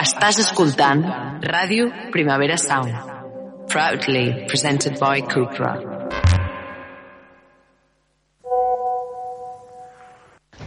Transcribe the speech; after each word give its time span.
Estàs 0.00 0.38
escoltant 0.40 1.02
Ràdio 1.44 1.90
Primavera 2.12 2.56
Sound. 2.56 2.94
Proudly 3.68 4.46
presented 4.48 4.96
by 5.00 5.20
Cupra. 5.28 5.72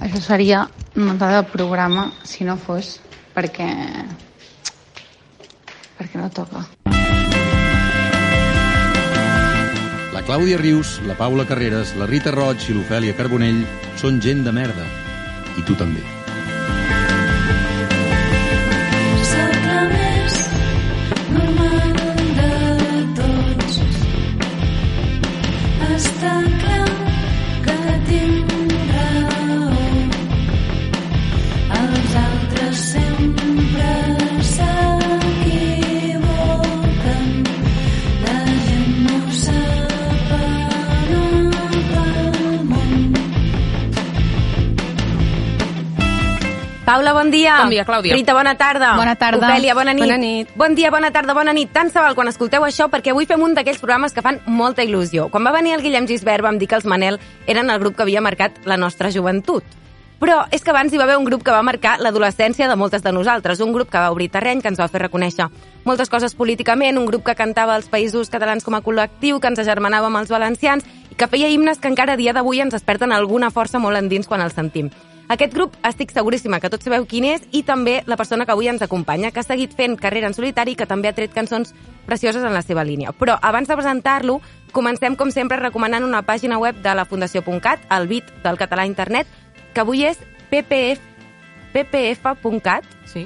Això 0.06 0.22
seria 0.22 0.66
nota 0.96 1.32
de 1.34 1.42
programa 1.50 2.12
si 2.24 2.46
no 2.46 2.58
fos 2.58 3.00
perquè... 3.34 3.70
perquè 5.98 6.22
no 6.22 6.30
toca. 6.30 6.62
La 10.14 10.22
Clàudia 10.28 10.60
Rius, 10.62 11.00
la 11.10 11.18
Paula 11.18 11.48
Carreras, 11.50 11.96
la 11.98 12.06
Rita 12.06 12.34
Roig 12.36 12.70
i 12.70 12.78
l'Ofèlia 12.78 13.18
Carbonell 13.18 13.66
són 13.98 14.22
gent 14.22 14.46
de 14.46 14.54
merda. 14.54 14.86
I 15.58 15.66
tu 15.66 15.76
també. 15.80 16.15
Paula, 46.86 47.14
bon 47.14 47.32
dia. 47.34 47.58
Bon 47.64 47.72
dia, 47.74 47.84
Clàudia. 47.84 48.14
Rita, 48.14 48.36
bona 48.38 48.54
tarda. 48.60 48.92
Bona 48.96 49.16
tarda. 49.18 49.48
Ofèlia, 49.48 49.74
bona 49.74 49.94
nit. 49.98 50.04
Bona 50.04 50.18
nit. 50.22 50.52
Bon 50.56 50.76
dia, 50.78 50.92
bona 50.94 51.10
tarda, 51.10 51.34
bona 51.34 51.54
nit. 51.58 51.72
Tant 51.74 51.90
se 51.90 51.98
val 51.98 52.14
quan 52.14 52.30
escolteu 52.30 52.62
això 52.62 52.86
perquè 52.94 53.10
avui 53.10 53.26
fem 53.26 53.42
un 53.42 53.56
d'aquells 53.58 53.82
programes 53.82 54.14
que 54.14 54.22
fan 54.22 54.38
molta 54.46 54.86
il·lusió. 54.86 55.32
Quan 55.34 55.44
va 55.44 55.54
venir 55.56 55.74
el 55.74 55.82
Guillem 55.82 56.06
Gisbert 56.06 56.46
vam 56.46 56.60
dir 56.62 56.68
que 56.70 56.78
els 56.78 56.86
Manel 56.86 57.18
eren 57.48 57.74
el 57.74 57.82
grup 57.82 57.98
que 57.98 58.06
havia 58.06 58.22
marcat 58.22 58.62
la 58.70 58.78
nostra 58.78 59.10
joventut. 59.10 59.66
Però 60.22 60.44
és 60.54 60.62
que 60.62 60.70
abans 60.70 60.94
hi 60.94 61.00
va 61.02 61.08
haver 61.10 61.18
un 61.18 61.26
grup 61.26 61.42
que 61.44 61.52
va 61.52 61.64
marcar 61.66 61.98
l'adolescència 62.00 62.70
de 62.70 62.76
moltes 62.78 63.02
de 63.02 63.12
nosaltres, 63.12 63.60
un 63.66 63.74
grup 63.74 63.90
que 63.90 63.98
va 63.98 64.14
obrir 64.14 64.30
terreny, 64.30 64.62
que 64.62 64.70
ens 64.70 64.80
va 64.80 64.88
fer 64.88 65.02
reconèixer 65.02 65.50
moltes 65.86 66.10
coses 66.10 66.38
políticament, 66.38 66.98
un 67.02 67.10
grup 67.10 67.26
que 67.26 67.36
cantava 67.36 67.76
els 67.76 67.90
països 67.90 68.30
catalans 68.30 68.64
com 68.64 68.78
a 68.78 68.84
col·lectiu, 68.86 69.42
que 69.42 69.50
ens 69.50 69.60
agermanava 69.60 70.08
amb 70.08 70.22
els 70.22 70.30
valencians 70.30 70.86
i 71.10 71.18
que 71.18 71.28
feia 71.28 71.50
himnes 71.50 71.82
que 71.82 71.90
encara 71.90 72.14
a 72.14 72.22
dia 72.22 72.34
d'avui 72.34 72.62
ens 72.62 72.78
desperten 72.78 73.12
alguna 73.12 73.50
força 73.50 73.82
molt 73.82 73.98
endins 73.98 74.30
quan 74.30 74.46
els 74.46 74.54
sentim. 74.54 74.94
Aquest 75.28 75.56
grup 75.56 75.74
estic 75.88 76.12
seguríssima 76.14 76.60
que 76.62 76.70
tots 76.70 76.86
sabeu 76.86 77.08
quin 77.10 77.26
és 77.26 77.46
i 77.56 77.64
també 77.66 78.04
la 78.06 78.18
persona 78.18 78.46
que 78.46 78.54
avui 78.54 78.68
ens 78.70 78.84
acompanya, 78.86 79.32
que 79.34 79.42
ha 79.42 79.48
seguit 79.48 79.74
fent 79.74 79.98
carrera 79.98 80.30
en 80.30 80.36
solitari 80.38 80.76
i 80.76 80.78
que 80.78 80.86
també 80.86 81.10
ha 81.10 81.16
tret 81.18 81.34
cançons 81.34 81.74
precioses 82.06 82.46
en 82.46 82.54
la 82.54 82.62
seva 82.62 82.84
línia. 82.86 83.14
Però 83.18 83.40
abans 83.42 83.68
de 83.68 83.78
presentar-lo, 83.78 84.38
comencem 84.72 85.16
com 85.18 85.32
sempre 85.34 85.58
recomanant 85.58 86.06
una 86.06 86.22
pàgina 86.28 86.60
web 86.62 86.78
de 86.84 86.94
la 86.94 87.08
Fundació.cat, 87.10 87.88
el 87.98 88.08
bit 88.12 88.30
del 88.44 88.62
català 88.62 88.86
a 88.86 88.92
internet, 88.92 89.26
que 89.74 89.82
avui 89.82 90.06
és 90.06 90.22
ppf, 90.52 91.02
ppf.cat. 91.74 92.86
Sí. 93.10 93.26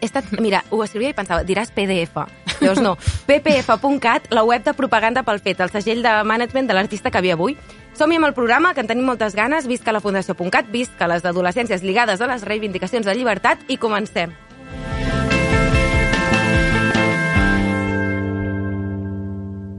He 0.00 0.08
estat, 0.08 0.32
mira, 0.40 0.64
ho 0.70 0.80
escrivia 0.84 1.12
i 1.12 1.16
pensava, 1.16 1.44
diràs 1.44 1.70
PDF. 1.76 2.24
Llavors 2.62 2.80
no, 2.80 2.96
ppf.cat, 3.28 4.32
la 4.32 4.48
web 4.48 4.64
de 4.64 4.72
propaganda 4.76 5.22
pel 5.28 5.44
fet, 5.44 5.60
el 5.60 5.72
segell 5.72 6.00
de 6.04 6.22
management 6.24 6.72
de 6.72 6.76
l'artista 6.76 7.12
que 7.12 7.20
havia 7.20 7.36
avui. 7.36 7.58
Som-hi 7.94 8.16
amb 8.18 8.26
el 8.26 8.34
programa, 8.34 8.72
que 8.74 8.82
en 8.82 8.88
tenim 8.90 9.06
moltes 9.06 9.36
ganes, 9.38 9.68
visca 9.70 9.92
la 9.94 10.00
Fundació.cat, 10.02 10.66
visca 10.72 11.06
les 11.06 11.22
adolescències 11.24 11.84
lligades 11.86 12.20
a 12.20 12.26
les 12.26 12.42
reivindicacions 12.42 13.06
de 13.06 13.14
llibertat 13.14 13.62
i 13.70 13.78
comencem. 13.78 14.34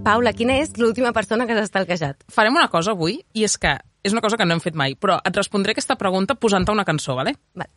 Paula, 0.05 0.31
quina 0.37 0.61
és 0.61 0.71
l'última 0.77 1.11
persona 1.11 1.47
que 1.49 1.57
s'ha 1.57 1.65
estalquejat? 1.65 2.23
Farem 2.31 2.55
una 2.55 2.69
cosa 2.71 2.93
avui, 2.95 3.19
i 3.33 3.43
és 3.43 3.57
que 3.59 3.75
és 4.05 4.13
una 4.13 4.21
cosa 4.21 4.37
que 4.37 4.45
no 4.45 4.55
hem 4.55 4.63
fet 4.63 4.77
mai, 4.79 4.95
però 4.95 5.17
et 5.25 5.35
respondré 5.35 5.75
aquesta 5.75 5.97
pregunta 5.99 6.37
posant-te 6.39 6.71
una 6.71 6.85
cançó, 6.87 7.17
vale? 7.19 7.35
Vale. 7.57 7.73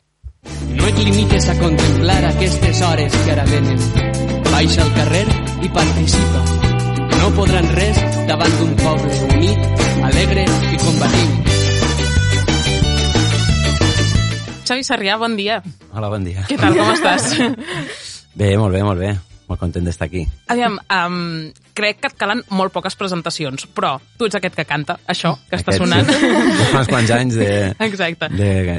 No 0.76 0.86
et 0.86 1.02
limites 1.02 1.48
a 1.48 1.58
contemplar 1.58 2.22
aquestes 2.30 2.82
hores 2.86 3.22
que 3.24 3.34
ara 3.34 3.48
venen. 3.50 3.80
Baixa 4.52 4.84
al 4.84 4.94
carrer 5.00 5.24
i 5.64 5.72
participa. 5.72 6.77
No 7.28 7.34
podran 7.36 7.66
res 7.76 7.98
davant 8.24 8.54
d'un 8.56 8.70
poble 8.80 9.16
unit, 9.34 9.80
alegre 10.06 10.46
i 10.48 10.78
combatiu. 10.80 11.34
Xavi 14.64 14.86
Sarrià, 14.88 15.18
bon 15.20 15.36
dia. 15.36 15.58
Hola, 15.92 16.08
bon 16.08 16.24
dia. 16.24 16.46
Què 16.48 16.56
tal, 16.56 16.72
com 16.78 16.88
estàs? 16.94 17.26
Bé, 18.32 18.54
molt 18.56 18.72
bé, 18.72 18.80
molt 18.80 19.04
bé. 19.04 19.12
Molt 19.44 19.60
content 19.60 19.84
d'estar 19.84 20.08
aquí. 20.08 20.24
Aviam, 20.56 20.80
um, 20.88 21.20
crec 21.78 22.00
que 22.02 22.10
et 22.10 22.16
calen 22.18 22.42
molt 22.50 22.74
poques 22.74 22.96
presentacions, 22.98 23.64
però 23.74 23.94
tu 24.18 24.26
ets 24.26 24.34
aquest 24.38 24.56
que 24.58 24.64
canta, 24.68 24.98
això, 25.06 25.36
que 25.48 25.56
està 25.60 25.72
Aquests, 25.72 25.84
sonant. 25.86 26.10
sí. 26.10 26.68
Fa 26.72 26.82
uns 26.82 26.90
quants 26.90 27.12
anys 27.14 27.38
de- 27.38 27.74
Exacte. 27.86 28.28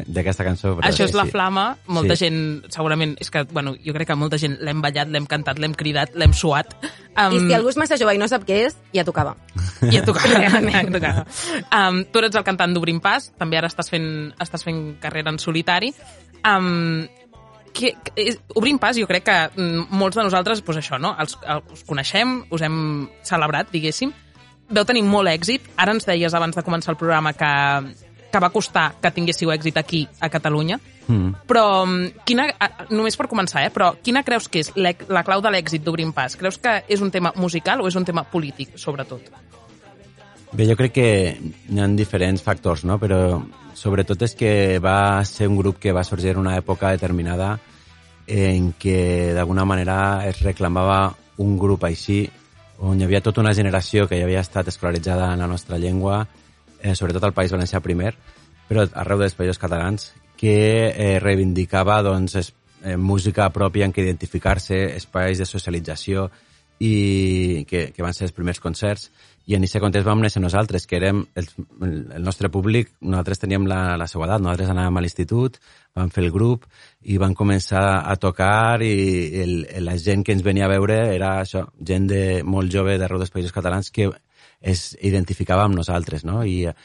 d'aquesta 0.07 0.43
cançó. 0.45 0.75
Però 0.77 0.87
Això 0.91 1.05
és 1.07 1.11
sí, 1.13 1.17
La 1.17 1.25
sí. 1.25 1.31
Flama. 1.31 1.65
Molta 1.87 2.15
Sí. 2.15 2.25
gent, 2.27 2.65
segurament, 2.69 3.15
és 3.19 3.31
que, 3.31 3.43
bueno, 3.51 3.75
jo 3.85 3.93
crec 3.95 4.07
que 4.11 4.15
molta 4.19 4.37
gent 4.37 4.57
l'hem 4.61 4.81
ballat, 4.83 5.07
l'hem 5.09 5.25
cantat, 5.25 5.57
l'hem 5.59 5.73
cridat, 5.73 6.13
l'hem 6.15 6.33
suat. 6.33 6.75
Um, 7.19 7.33
I 7.35 7.39
si 7.47 7.53
algú 7.57 7.69
és 7.69 7.77
massa 7.77 7.97
jove 7.97 8.13
i 8.15 8.17
no 8.21 8.27
sap 8.27 8.43
què 8.47 8.65
és, 8.67 8.75
ja 8.93 9.03
tocava. 9.03 9.35
Ja 9.91 10.03
tocava. 10.05 10.61
ja 10.75 10.83
tocava. 10.91 11.25
Um, 11.71 12.03
tu 12.11 12.19
eres 12.19 12.35
el 12.35 12.43
cantant 12.47 12.73
d'Obrim 12.75 12.99
Pas, 12.99 13.31
també 13.37 13.57
ara 13.57 13.67
estàs 13.71 13.89
fent, 13.89 14.33
estàs 14.39 14.63
fent 14.63 14.99
carrera 15.01 15.31
en 15.33 15.39
solitari. 15.39 15.93
Um, 16.45 17.07
que, 17.73 17.93
que, 18.03 18.11
és- 18.15 18.39
Obrim 18.55 18.77
Pas, 18.79 18.97
jo 18.97 19.07
crec 19.07 19.23
que 19.25 19.37
mm, 19.55 19.87
molts 19.91 20.17
de 20.17 20.23
nosaltres, 20.23 20.63
doncs 20.65 20.81
això, 20.81 20.99
no? 20.99 21.15
Els, 21.19 21.37
els 21.47 21.83
coneixem, 21.87 22.43
us 22.51 22.61
hem 22.65 23.07
celebrat, 23.23 23.71
diguéssim. 23.71 24.11
Veu 24.69 24.85
tenir 24.85 25.01
molt 25.03 25.29
èxit. 25.31 25.65
Ara 25.77 25.93
ens 25.95 26.05
deies 26.05 26.33
abans 26.33 26.55
de 26.55 26.63
començar 26.63 26.91
el 26.93 26.97
programa 26.99 27.33
que, 27.33 27.49
que 28.31 28.39
va 28.43 28.51
costar 28.53 28.95
que 29.01 29.11
tinguéssiu 29.11 29.49
èxit 29.51 29.77
aquí, 29.81 30.07
a 30.21 30.29
Catalunya. 30.29 30.79
Mm. 31.07 31.31
Però, 31.49 31.85
mm, 31.87 32.21
quina, 32.25 32.45
només 32.91 33.17
per 33.17 33.25
començar, 33.27 33.63
eh, 33.65 33.71
però 33.73 33.95
quina 34.03 34.21
creus 34.23 34.47
que 34.47 34.59
és 34.61 34.69
la 34.77 35.23
clau 35.25 35.41
de 35.41 35.49
l'èxit 35.49 35.81
d'Obrim 35.81 36.11
Pas? 36.13 36.35
Creus 36.37 36.59
que 36.61 36.83
és 36.87 37.01
un 37.01 37.09
tema 37.09 37.33
musical 37.35 37.81
o 37.81 37.87
és 37.89 37.95
un 37.97 38.05
tema 38.05 38.23
polític, 38.29 38.77
sobretot? 38.77 39.21
Bé, 40.51 40.65
jo 40.65 40.73
crec 40.73 40.93
que 40.95 41.09
hi 41.37 41.79
ha 41.79 41.85
diferents 41.93 42.41
factors, 42.41 42.81
no? 42.81 42.97
però 42.97 43.37
sobretot 43.77 44.23
és 44.25 44.33
que 44.35 44.51
va 44.81 45.21
ser 45.25 45.45
un 45.47 45.59
grup 45.59 45.77
que 45.77 45.93
va 45.93 46.03
sorgir 46.03 46.31
en 46.33 46.41
una 46.41 46.55
època 46.57 46.89
determinada 46.95 47.59
en 48.25 48.71
què 48.73 49.35
d'alguna 49.37 49.65
manera 49.69 50.25
es 50.25 50.41
reclamava 50.41 51.13
un 51.45 51.53
grup 51.61 51.85
així, 51.85 52.23
on 52.81 52.97
hi 52.97 53.05
havia 53.05 53.21
tota 53.21 53.43
una 53.43 53.53
generació 53.53 54.07
que 54.09 54.17
ja 54.17 54.25
havia 54.25 54.41
estat 54.41 54.73
escolaritzada 54.73 55.29
en 55.33 55.45
la 55.45 55.47
nostra 55.47 55.77
llengua, 55.77 56.23
eh, 56.81 56.95
sobretot 56.95 57.29
al 57.29 57.37
País 57.37 57.53
Valencià 57.53 57.81
primer, 57.85 58.15
però 58.67 58.87
arreu 58.89 59.21
dels 59.21 59.37
països 59.37 59.61
catalans, 59.61 60.13
que 60.37 60.57
eh, 60.89 61.17
reivindicava 61.21 62.01
doncs, 62.01 62.35
es, 62.41 62.53
eh, 62.83 62.97
música 62.97 63.49
pròpia 63.53 63.85
en 63.85 63.93
què 63.93 64.01
identificar-se, 64.01 64.81
espais 64.97 65.37
de 65.37 65.45
socialització, 65.45 66.29
i 66.79 67.65
que, 67.67 67.89
que 67.91 68.03
van 68.03 68.15
ser 68.15 68.29
els 68.29 68.35
primers 68.35 68.61
concerts 68.63 69.09
i 69.49 69.55
en 69.57 69.63
aquest 69.65 69.81
context 69.81 70.05
vam 70.05 70.19
néixer 70.21 70.41
nosaltres, 70.43 70.83
que 70.85 70.99
érem 70.99 71.23
el, 71.39 71.47
el 71.81 72.21
nostre 72.21 72.51
públic, 72.53 72.91
nosaltres 73.01 73.41
teníem 73.41 73.65
la, 73.69 73.95
la 73.97 74.05
seva 74.11 74.27
edat, 74.27 74.43
nosaltres 74.45 74.69
anàvem 74.69 74.99
a 74.99 75.01
l'institut, 75.01 75.57
vam 75.97 76.11
fer 76.13 76.21
el 76.27 76.29
grup 76.35 76.67
i 77.01 77.17
vam 77.17 77.33
començar 77.33 77.81
a 78.05 78.13
tocar 78.21 78.83
i 78.85 78.91
el, 79.41 79.53
la 79.87 79.97
gent 79.97 80.21
que 80.27 80.35
ens 80.37 80.45
venia 80.45 80.67
a 80.67 80.71
veure 80.75 80.99
era 81.15 81.31
això, 81.41 81.65
gent 81.81 82.05
de, 82.11 82.21
molt 82.45 82.69
jove 82.73 82.99
d'arreu 83.01 83.17
dels 83.23 83.33
països 83.33 83.55
catalans 83.55 83.89
que 83.95 84.11
es 84.61 84.91
identificava 85.01 85.65
amb 85.65 85.79
nosaltres, 85.81 86.27
no? 86.29 86.43
I 86.45 86.67
eh, 86.69 86.77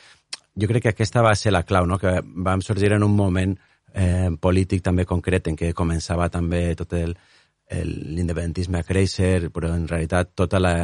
jo 0.56 0.70
crec 0.70 0.86
que 0.86 0.94
aquesta 0.94 1.22
va 1.26 1.34
ser 1.36 1.52
la 1.52 1.64
clau, 1.68 1.84
no? 1.90 1.98
Que 2.00 2.20
vam 2.24 2.62
sorgir 2.64 2.94
en 2.96 3.04
un 3.04 3.12
moment 3.18 3.56
eh, 3.92 4.30
polític 4.40 4.80
també 4.86 5.04
concret 5.04 5.50
en 5.52 5.56
què 5.60 5.74
començava 5.76 6.30
també 6.32 6.70
tot 6.78 6.96
el, 6.96 7.12
el- 7.68 7.98
l'independentisme 8.14 8.80
a 8.80 8.86
créixer, 8.88 9.50
però 9.52 9.74
en 9.74 9.84
realitat 9.90 10.32
tota 10.38 10.62
la, 10.62 10.74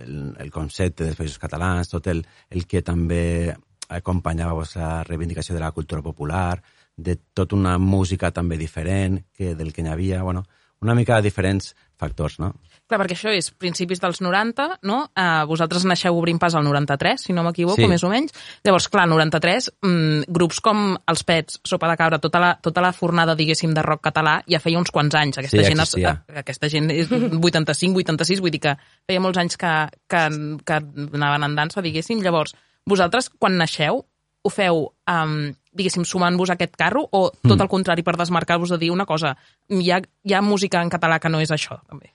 el, 0.00 0.34
el 0.38 0.50
concepte 0.50 1.04
dels 1.04 1.18
països 1.18 1.40
catalans, 1.42 1.90
tot 1.90 2.08
el, 2.12 2.24
el 2.50 2.66
que 2.66 2.82
també 2.82 3.54
acompanyava 3.88 4.54
pues, 4.58 4.76
la 4.80 5.04
reivindicació 5.04 5.54
de 5.54 5.62
la 5.62 5.72
cultura 5.72 6.02
popular, 6.02 6.62
de 6.96 7.16
tota 7.34 7.56
una 7.56 7.76
música 7.78 8.30
també 8.30 8.56
diferent 8.56 9.20
que 9.34 9.54
del 9.58 9.72
que 9.72 9.82
n'hi 9.82 9.92
havia, 9.92 10.22
bueno, 10.22 10.44
una 10.84 10.94
mica 10.94 11.20
diferents 11.24 11.72
factors, 11.96 12.38
no? 12.42 12.52
Clar, 12.84 12.98
perquè 13.00 13.14
això 13.16 13.30
és 13.32 13.46
principis 13.56 14.00
dels 14.02 14.18
90, 14.20 14.66
no? 14.84 14.98
Uh, 15.16 15.46
vosaltres 15.48 15.86
naixeu 15.88 16.18
obrint 16.18 16.36
pas 16.42 16.52
al 16.54 16.64
93, 16.66 17.22
si 17.22 17.32
no 17.32 17.42
m'equivoco, 17.46 17.80
Sí. 17.80 17.86
més 17.88 18.02
o 18.04 18.10
menys. 18.12 18.34
Llavors, 18.66 18.90
clar, 18.92 19.06
93, 19.08 19.70
mm, 19.80 20.26
grups 20.28 20.60
com 20.60 20.92
els 21.08 21.22
Pets, 21.24 21.60
Sopa 21.64 21.88
de 21.88 21.96
Cabra, 21.96 22.18
tota 22.20 22.38
la, 22.42 22.50
tota 22.60 22.82
la 22.84 22.92
fornada, 22.92 23.34
diguéssim, 23.34 23.72
de 23.72 23.80
rock 23.82 24.02
català, 24.10 24.42
ja 24.46 24.60
feia 24.60 24.78
uns 24.78 24.90
quants 24.92 25.14
anys. 25.16 25.38
Aquesta, 25.38 25.56
Sí, 25.56 25.64
gent, 25.64 25.80
es- 25.80 25.88
existia. 25.94 26.24
eh, 26.28 26.38
aquesta 26.44 26.68
gent 26.68 26.90
és 26.90 27.08
85, 27.10 27.96
86, 28.04 28.40
vull 28.44 28.50
dir 28.52 28.60
que 28.60 28.76
feia 29.08 29.20
molts 29.20 29.38
anys 29.38 29.56
que, 29.56 29.72
que, 30.06 30.28
que 30.66 30.74
anaven 31.14 31.44
en 31.48 31.54
dansa, 31.56 31.80
diguéssim. 31.80 32.20
Llavors, 32.20 32.54
vosaltres, 32.84 33.30
quan 33.38 33.56
naixeu, 33.56 34.04
ho 34.44 34.50
feu 34.50 34.90
um, 35.08 35.54
diguéssim, 35.74 36.06
sumant-vos 36.08 36.52
a 36.52 36.56
aquest 36.58 36.76
carro, 36.78 37.04
o 37.10 37.28
tot 37.42 37.60
el 37.60 37.70
contrari, 37.70 38.04
per 38.06 38.16
desmarcar-vos 38.20 38.74
de 38.74 38.78
dir 38.80 38.92
una 38.94 39.06
cosa, 39.06 39.34
hi 39.68 39.90
ha, 39.90 40.00
hi 40.00 40.34
ha 40.34 40.42
música 40.42 40.82
en 40.82 40.92
català 40.92 41.18
que 41.20 41.32
no 41.32 41.42
és 41.44 41.52
això, 41.54 41.80
també. 41.88 42.14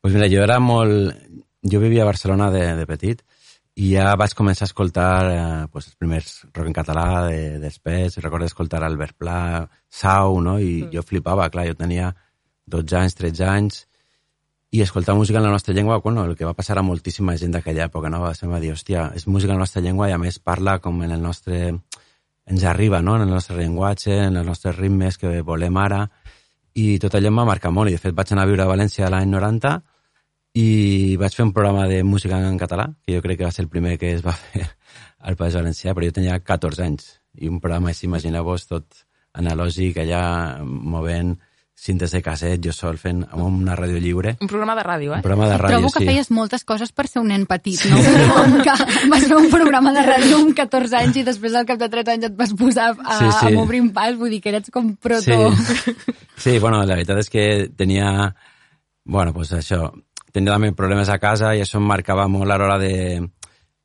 Pues 0.00 0.14
mira, 0.16 0.30
jo 0.32 0.44
era 0.46 0.60
molt... 0.62 1.16
Jo 1.60 1.76
vivia 1.76 2.06
a 2.06 2.08
Barcelona 2.08 2.46
de, 2.48 2.62
de 2.78 2.86
petit 2.88 3.18
i 3.76 3.90
ja 3.92 4.14
vaig 4.16 4.32
començar 4.36 4.64
a 4.64 4.70
escoltar 4.70 5.10
eh, 5.28 5.66
pues, 5.72 5.90
els 5.90 5.98
primers 6.00 6.30
rock 6.56 6.70
en 6.70 6.76
català 6.76 7.04
de, 7.28 7.58
després. 7.60 8.16
Recordo 8.24 8.48
escoltar 8.48 8.80
Albert 8.84 9.18
Pla, 9.20 9.68
Sau, 9.88 10.40
no? 10.40 10.58
I 10.58 10.86
mm. 10.86 10.90
jo 10.94 11.04
flipava, 11.04 11.50
clar, 11.52 11.66
jo 11.68 11.76
tenia 11.76 12.10
12 12.72 12.96
anys, 12.96 13.16
13 13.18 13.46
anys, 13.46 13.78
i 14.70 14.82
escoltar 14.84 15.16
música 15.18 15.38
en 15.38 15.44
la 15.44 15.50
nostra 15.50 15.74
llengua, 15.74 15.98
bueno, 15.98 16.24
el 16.24 16.36
que 16.36 16.46
va 16.46 16.54
passar 16.54 16.78
a 16.78 16.86
moltíssima 16.86 17.36
gent 17.36 17.56
d'aquella 17.56 17.88
època, 17.88 18.10
no? 18.12 18.20
Va 18.22 18.34
ser, 18.38 18.48
va 18.50 18.60
dir, 18.62 18.70
hòstia, 18.74 19.08
és 19.18 19.26
música 19.26 19.52
en 19.52 19.58
la 19.58 19.66
nostra 19.66 19.82
llengua 19.82 20.08
i 20.10 20.14
a 20.14 20.20
més 20.22 20.38
parla 20.38 20.78
com 20.78 21.02
en 21.02 21.16
el 21.16 21.22
nostre... 21.22 21.80
ens 22.46 22.64
arriba, 22.64 23.00
no?, 23.02 23.16
en 23.16 23.22
el 23.26 23.30
nostre 23.30 23.56
llenguatge, 23.58 24.16
en 24.26 24.36
els 24.36 24.46
nostres 24.46 24.76
ritmes 24.76 25.18
que 25.18 25.40
volem 25.46 25.76
ara, 25.76 26.04
i 26.74 26.98
tot 27.02 27.14
allò 27.14 27.30
em 27.30 27.40
va 27.42 27.48
marcar 27.48 27.72
molt, 27.74 27.90
i 27.90 27.98
de 27.98 28.02
fet 28.02 28.14
vaig 28.16 28.32
anar 28.32 28.46
a 28.46 28.50
viure 28.50 28.64
a 28.64 28.70
València 28.70 29.10
l'any 29.10 29.30
90 29.30 29.74
i 30.60 31.16
vaig 31.20 31.34
fer 31.36 31.44
un 31.46 31.52
programa 31.54 31.86
de 31.90 32.02
música 32.02 32.38
en 32.38 32.58
català, 32.58 32.88
que 33.06 33.14
jo 33.14 33.22
crec 33.22 33.38
que 33.38 33.46
va 33.46 33.52
ser 33.54 33.64
el 33.66 33.70
primer 33.70 33.96
que 33.98 34.14
es 34.16 34.24
va 34.26 34.34
fer 34.42 34.66
al 35.20 35.36
País 35.36 35.54
Valencià, 35.54 35.94
però 35.94 36.08
jo 36.08 36.16
tenia 36.16 36.40
14 36.40 36.86
anys, 36.86 37.12
i 37.38 37.48
un 37.50 37.60
programa 37.60 37.92
així, 37.92 38.06
imagineu-vos, 38.08 38.66
tot 38.70 39.04
analògic, 39.38 40.00
allà 40.02 40.22
movent 40.64 41.36
cintes 41.80 42.12
de 42.12 42.20
casset, 42.20 42.60
jo 42.60 42.74
sol 42.76 42.98
fent 43.00 43.22
amb 43.24 43.46
una 43.46 43.72
ràdio 43.78 43.96
lliure. 44.02 44.34
Un 44.44 44.50
programa 44.50 44.74
de 44.76 44.82
ràdio, 44.84 45.14
eh? 45.14 45.20
Un 45.22 45.24
programa 45.24 45.46
de 45.48 45.56
ràdio, 45.56 45.78
Trobo 45.78 45.90
que 45.94 46.02
sí. 46.02 46.08
feies 46.10 46.28
moltes 46.36 46.64
coses 46.68 46.92
per 46.92 47.06
ser 47.08 47.22
un 47.22 47.30
nen 47.32 47.46
petit, 47.48 47.80
no? 47.88 47.96
Com 48.34 48.58
que 48.66 48.74
vas 49.08 49.24
fer 49.24 49.38
un 49.38 49.48
programa 49.52 49.94
de 49.96 50.02
ràdio 50.04 50.42
amb 50.42 50.52
14 50.58 50.98
anys 51.00 51.16
i 51.22 51.24
després 51.24 51.56
al 51.56 51.64
cap 51.70 51.80
de 51.80 51.88
3 51.88 52.12
anys 52.14 52.28
et 52.28 52.36
vas 52.36 52.52
posar 52.52 52.90
a, 52.92 53.16
Sí, 53.16 53.30
sí. 53.38 53.54
a 53.54 53.62
obrir 53.64 53.80
un 53.80 53.90
pas, 53.96 54.12
vull 54.20 54.28
dir 54.34 54.42
que 54.44 54.52
eres 54.52 54.68
com 54.74 54.92
proto... 55.00 55.50
Sí. 55.56 55.94
sí, 56.36 56.58
bueno, 56.60 56.82
la 56.84 56.98
veritat 56.98 57.22
és 57.24 57.32
que 57.32 57.44
tenia, 57.76 58.34
bueno, 59.08 59.32
pues 59.32 59.54
això, 59.56 59.86
tenia 60.34 60.52
també 60.58 60.74
problemes 60.76 61.08
a 61.08 61.16
casa 61.22 61.54
i 61.56 61.64
això 61.64 61.80
em 61.80 61.88
marcava 61.88 62.28
molt 62.28 62.52
a 62.52 62.58
l'hora 62.60 62.76
de, 62.82 63.22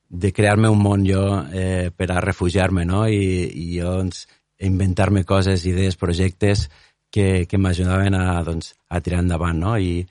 de 0.09 0.33
crear-me 0.35 0.67
un 0.67 0.83
món 0.83 1.07
jo 1.07 1.23
eh, 1.47 1.93
per 1.95 2.11
a 2.11 2.19
refugiar-me, 2.19 2.83
no? 2.83 3.05
I, 3.07 3.47
i 3.47 3.69
jo, 3.79 4.01
doncs, 4.01 4.25
inventar-me 4.59 5.23
coses, 5.23 5.63
idees, 5.67 5.95
projectes 5.99 6.67
que, 7.15 7.47
que 7.47 7.57
m'ajudaven 7.61 8.17
a, 8.19 8.43
doncs, 8.43 8.73
a 8.91 8.99
tirar 8.99 9.21
endavant, 9.23 9.55
no? 9.55 9.77
I 9.79 10.03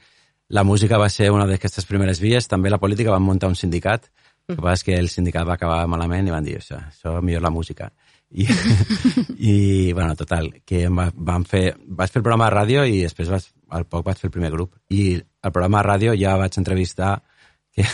la 0.57 0.65
música 0.65 0.97
va 1.01 1.11
ser 1.13 1.29
una 1.35 1.45
d'aquestes 1.49 1.85
primeres 1.85 2.21
vies, 2.23 2.49
també 2.49 2.73
la 2.73 2.81
política 2.81 3.13
van 3.13 3.25
muntar 3.27 3.51
un 3.53 3.59
sindicat, 3.61 4.09
el 4.49 4.57
que 4.57 4.63
passa 4.65 4.81
és 4.81 4.85
que 4.87 4.97
el 4.97 5.11
sindicat 5.13 5.45
va 5.49 5.59
acabar 5.59 5.83
malament 5.89 6.29
i 6.29 6.33
van 6.33 6.45
dir, 6.45 6.57
això, 6.61 6.81
això 6.81 7.19
millor 7.25 7.45
la 7.45 7.53
música. 7.53 7.91
I, 8.33 8.47
i 9.53 9.57
bueno, 9.93 10.17
total, 10.17 10.49
que 10.65 10.87
em 10.89 10.97
va, 10.97 11.11
van 11.15 11.45
fer, 11.49 11.67
vaig 11.85 12.13
fer 12.13 12.23
el 12.23 12.25
programa 12.25 12.49
de 12.49 12.55
ràdio 12.57 12.85
i 12.89 13.03
després 13.05 13.29
vaig, 13.33 13.49
al 13.77 13.85
poc 13.89 14.07
vaig 14.09 14.21
fer 14.21 14.31
el 14.31 14.35
primer 14.37 14.51
grup. 14.55 14.79
I 14.89 15.19
al 15.45 15.53
programa 15.53 15.83
de 15.83 15.89
ràdio 15.91 16.15
ja 16.21 16.39
vaig 16.41 16.57
entrevistar, 16.61 17.19
que, 17.75 17.85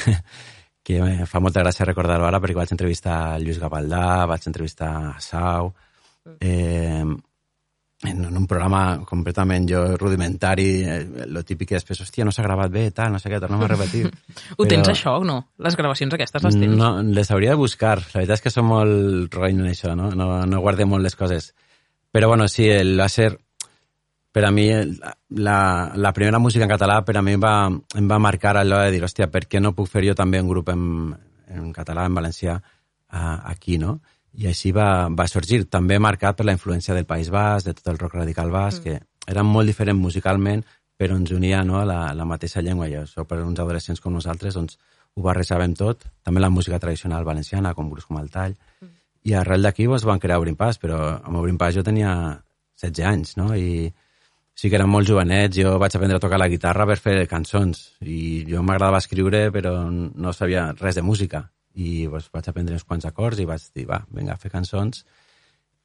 que 0.87 1.01
me 1.03 1.27
fa 1.27 1.43
molta 1.43 1.65
gràcia 1.65 1.89
recordar-ho 1.89 2.27
ara, 2.31 2.43
perquè 2.43 2.59
vaig 2.63 2.75
entrevistar 2.75 3.19
Lluís 3.43 3.59
Gavaldà, 3.63 4.27
vaig 4.31 4.47
entrevistar 4.51 4.93
a 5.11 5.19
Sau, 5.23 5.73
eh, 6.39 7.03
en, 8.03 8.25
un 8.25 8.47
programa 8.49 9.01
completament 9.05 9.67
jo 9.69 9.83
rudimentari, 10.01 10.69
eh, 10.83 11.27
lo 11.29 11.43
típic 11.45 11.71
que 11.71 11.77
després, 11.77 12.01
hòstia, 12.01 12.25
no 12.25 12.33
s'ha 12.33 12.45
gravat 12.47 12.73
bé, 12.73 12.87
tal, 12.97 13.13
no 13.13 13.21
sé 13.21 13.29
què, 13.29 13.41
tornem 13.43 13.65
a 13.67 13.69
repetir. 13.69 14.07
Ho 14.59 14.67
tens 14.69 14.89
això 14.89 15.19
o 15.21 15.27
no? 15.27 15.37
Les 15.61 15.77
gravacions 15.77 16.17
aquestes 16.17 16.47
les 16.47 16.57
tens? 16.57 16.77
No, 16.81 16.95
les 17.03 17.31
hauria 17.31 17.53
de 17.53 17.61
buscar. 17.61 17.99
La 18.01 18.23
veritat 18.23 18.39
és 18.39 18.47
que 18.47 18.55
som 18.55 18.71
molt 18.73 19.37
roïn 19.37 19.61
en 19.61 19.69
això, 19.73 19.93
no? 19.99 20.11
No, 20.17 20.33
no 20.49 20.65
guardem 20.65 20.89
molt 20.89 21.05
les 21.05 21.17
coses. 21.17 21.53
Però 22.11 22.33
bueno, 22.33 22.49
sí, 22.49 22.69
el 22.73 22.97
va 23.01 23.09
ser... 23.13 23.35
Per 24.31 24.45
a 24.47 24.53
mi, 24.55 24.69
la, 25.43 25.55
la 25.99 26.13
primera 26.15 26.39
música 26.39 26.63
en 26.63 26.71
català 26.71 27.01
per 27.03 27.17
a 27.19 27.23
mi 27.27 27.33
va, 27.35 27.65
em 27.99 28.07
va 28.07 28.21
marcar 28.23 28.53
allò 28.61 28.79
de 28.85 28.93
dir, 28.95 29.01
hòstia, 29.03 29.27
per 29.27 29.49
què 29.51 29.59
no 29.59 29.73
puc 29.75 29.89
fer 29.91 30.05
jo 30.07 30.15
també 30.15 30.39
un 30.39 30.47
grup 30.47 30.71
en, 30.71 30.85
en 31.51 31.73
català, 31.75 32.05
en 32.07 32.15
valencià, 32.15 32.55
aquí, 33.11 33.79
no? 33.79 33.99
I 34.39 34.47
així 34.51 34.71
va, 34.73 35.09
va 35.11 35.27
sorgir, 35.27 35.65
també 35.67 35.99
marcat 35.99 36.39
per 36.39 36.47
la 36.47 36.55
influència 36.55 36.95
del 36.95 37.07
País 37.07 37.31
Basc, 37.35 37.67
de 37.67 37.75
tot 37.75 37.91
el 37.93 37.99
rock 37.99 38.15
radical 38.21 38.53
basc, 38.55 38.85
mm. 38.85 38.85
que 38.85 39.33
era 39.33 39.43
molt 39.47 39.67
diferent 39.71 39.99
musicalment, 39.99 40.63
però 41.01 41.17
ens 41.17 41.33
unia 41.33 41.63
no, 41.65 41.83
la, 41.89 42.13
la 42.15 42.27
mateixa 42.29 42.63
llengua, 42.63 42.89
i 42.89 42.97
això 43.01 43.25
per 43.27 43.41
uns 43.43 43.61
adolescents 43.63 44.03
com 44.05 44.15
nosaltres 44.15 44.57
doncs, 44.59 44.79
ho 45.17 45.25
barrejàvem 45.25 45.75
tot, 45.75 46.05
també 46.23 46.43
la 46.43 46.53
música 46.53 46.79
tradicional 46.79 47.25
valenciana, 47.27 47.75
com 47.75 47.91
grups 47.91 48.07
com 48.07 48.21
el 48.21 48.31
Tall, 48.31 48.55
mm. 48.55 48.93
i 49.27 49.35
arrel 49.35 49.67
d'aquí 49.67 49.89
doncs, 49.89 50.07
van 50.07 50.23
crear 50.23 50.39
Obrim 50.39 50.59
Pas, 50.61 50.79
però 50.79 51.01
amb 51.17 51.41
Obrim 51.43 51.59
Pas 51.59 51.75
jo 51.75 51.85
tenia 51.87 52.13
16 52.81 53.07
anys, 53.11 53.37
no? 53.41 53.51
I 53.57 53.91
sí 54.61 54.69
que 54.69 54.77
érem 54.77 54.91
molt 54.93 55.09
jovenets, 55.09 55.57
jo 55.57 55.75
vaig 55.81 55.97
aprendre 55.97 56.21
a 56.21 56.23
tocar 56.23 56.39
la 56.41 56.51
guitarra 56.53 56.87
per 56.87 56.99
fer 57.01 57.17
cançons, 57.29 57.97
i 58.05 58.45
jo 58.49 58.63
m'agradava 58.63 59.01
escriure, 59.03 59.49
però 59.55 59.75
no 59.91 60.35
sabia 60.37 60.71
res 60.79 61.01
de 61.01 61.05
música, 61.07 61.47
i 61.75 62.07
doncs, 62.07 62.31
vaig 62.35 62.49
aprendre 62.51 62.75
uns 62.75 62.87
quants 62.87 63.07
acords 63.07 63.39
i 63.39 63.47
vaig 63.49 63.65
dir, 63.75 63.87
va, 63.89 64.01
vinga, 64.11 64.35
a 64.35 64.41
fer 64.41 64.51
cançons, 64.51 65.05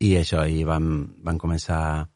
i 0.02 0.16
això, 0.20 0.44
i 0.48 0.64
vam, 0.68 0.90
vam 1.24 1.38
començar 1.40 2.08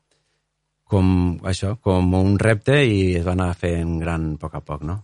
com 0.89 1.37
això, 1.45 1.75
com 1.85 2.13
un 2.17 2.39
repte 2.41 2.79
i 2.81 3.15
es 3.19 3.25
va 3.27 3.35
anar 3.37 3.53
fent 3.57 3.99
gran 4.01 4.33
a 4.33 4.41
poc 4.41 4.57
a 4.57 4.63
poc, 4.65 4.83
no? 4.83 4.97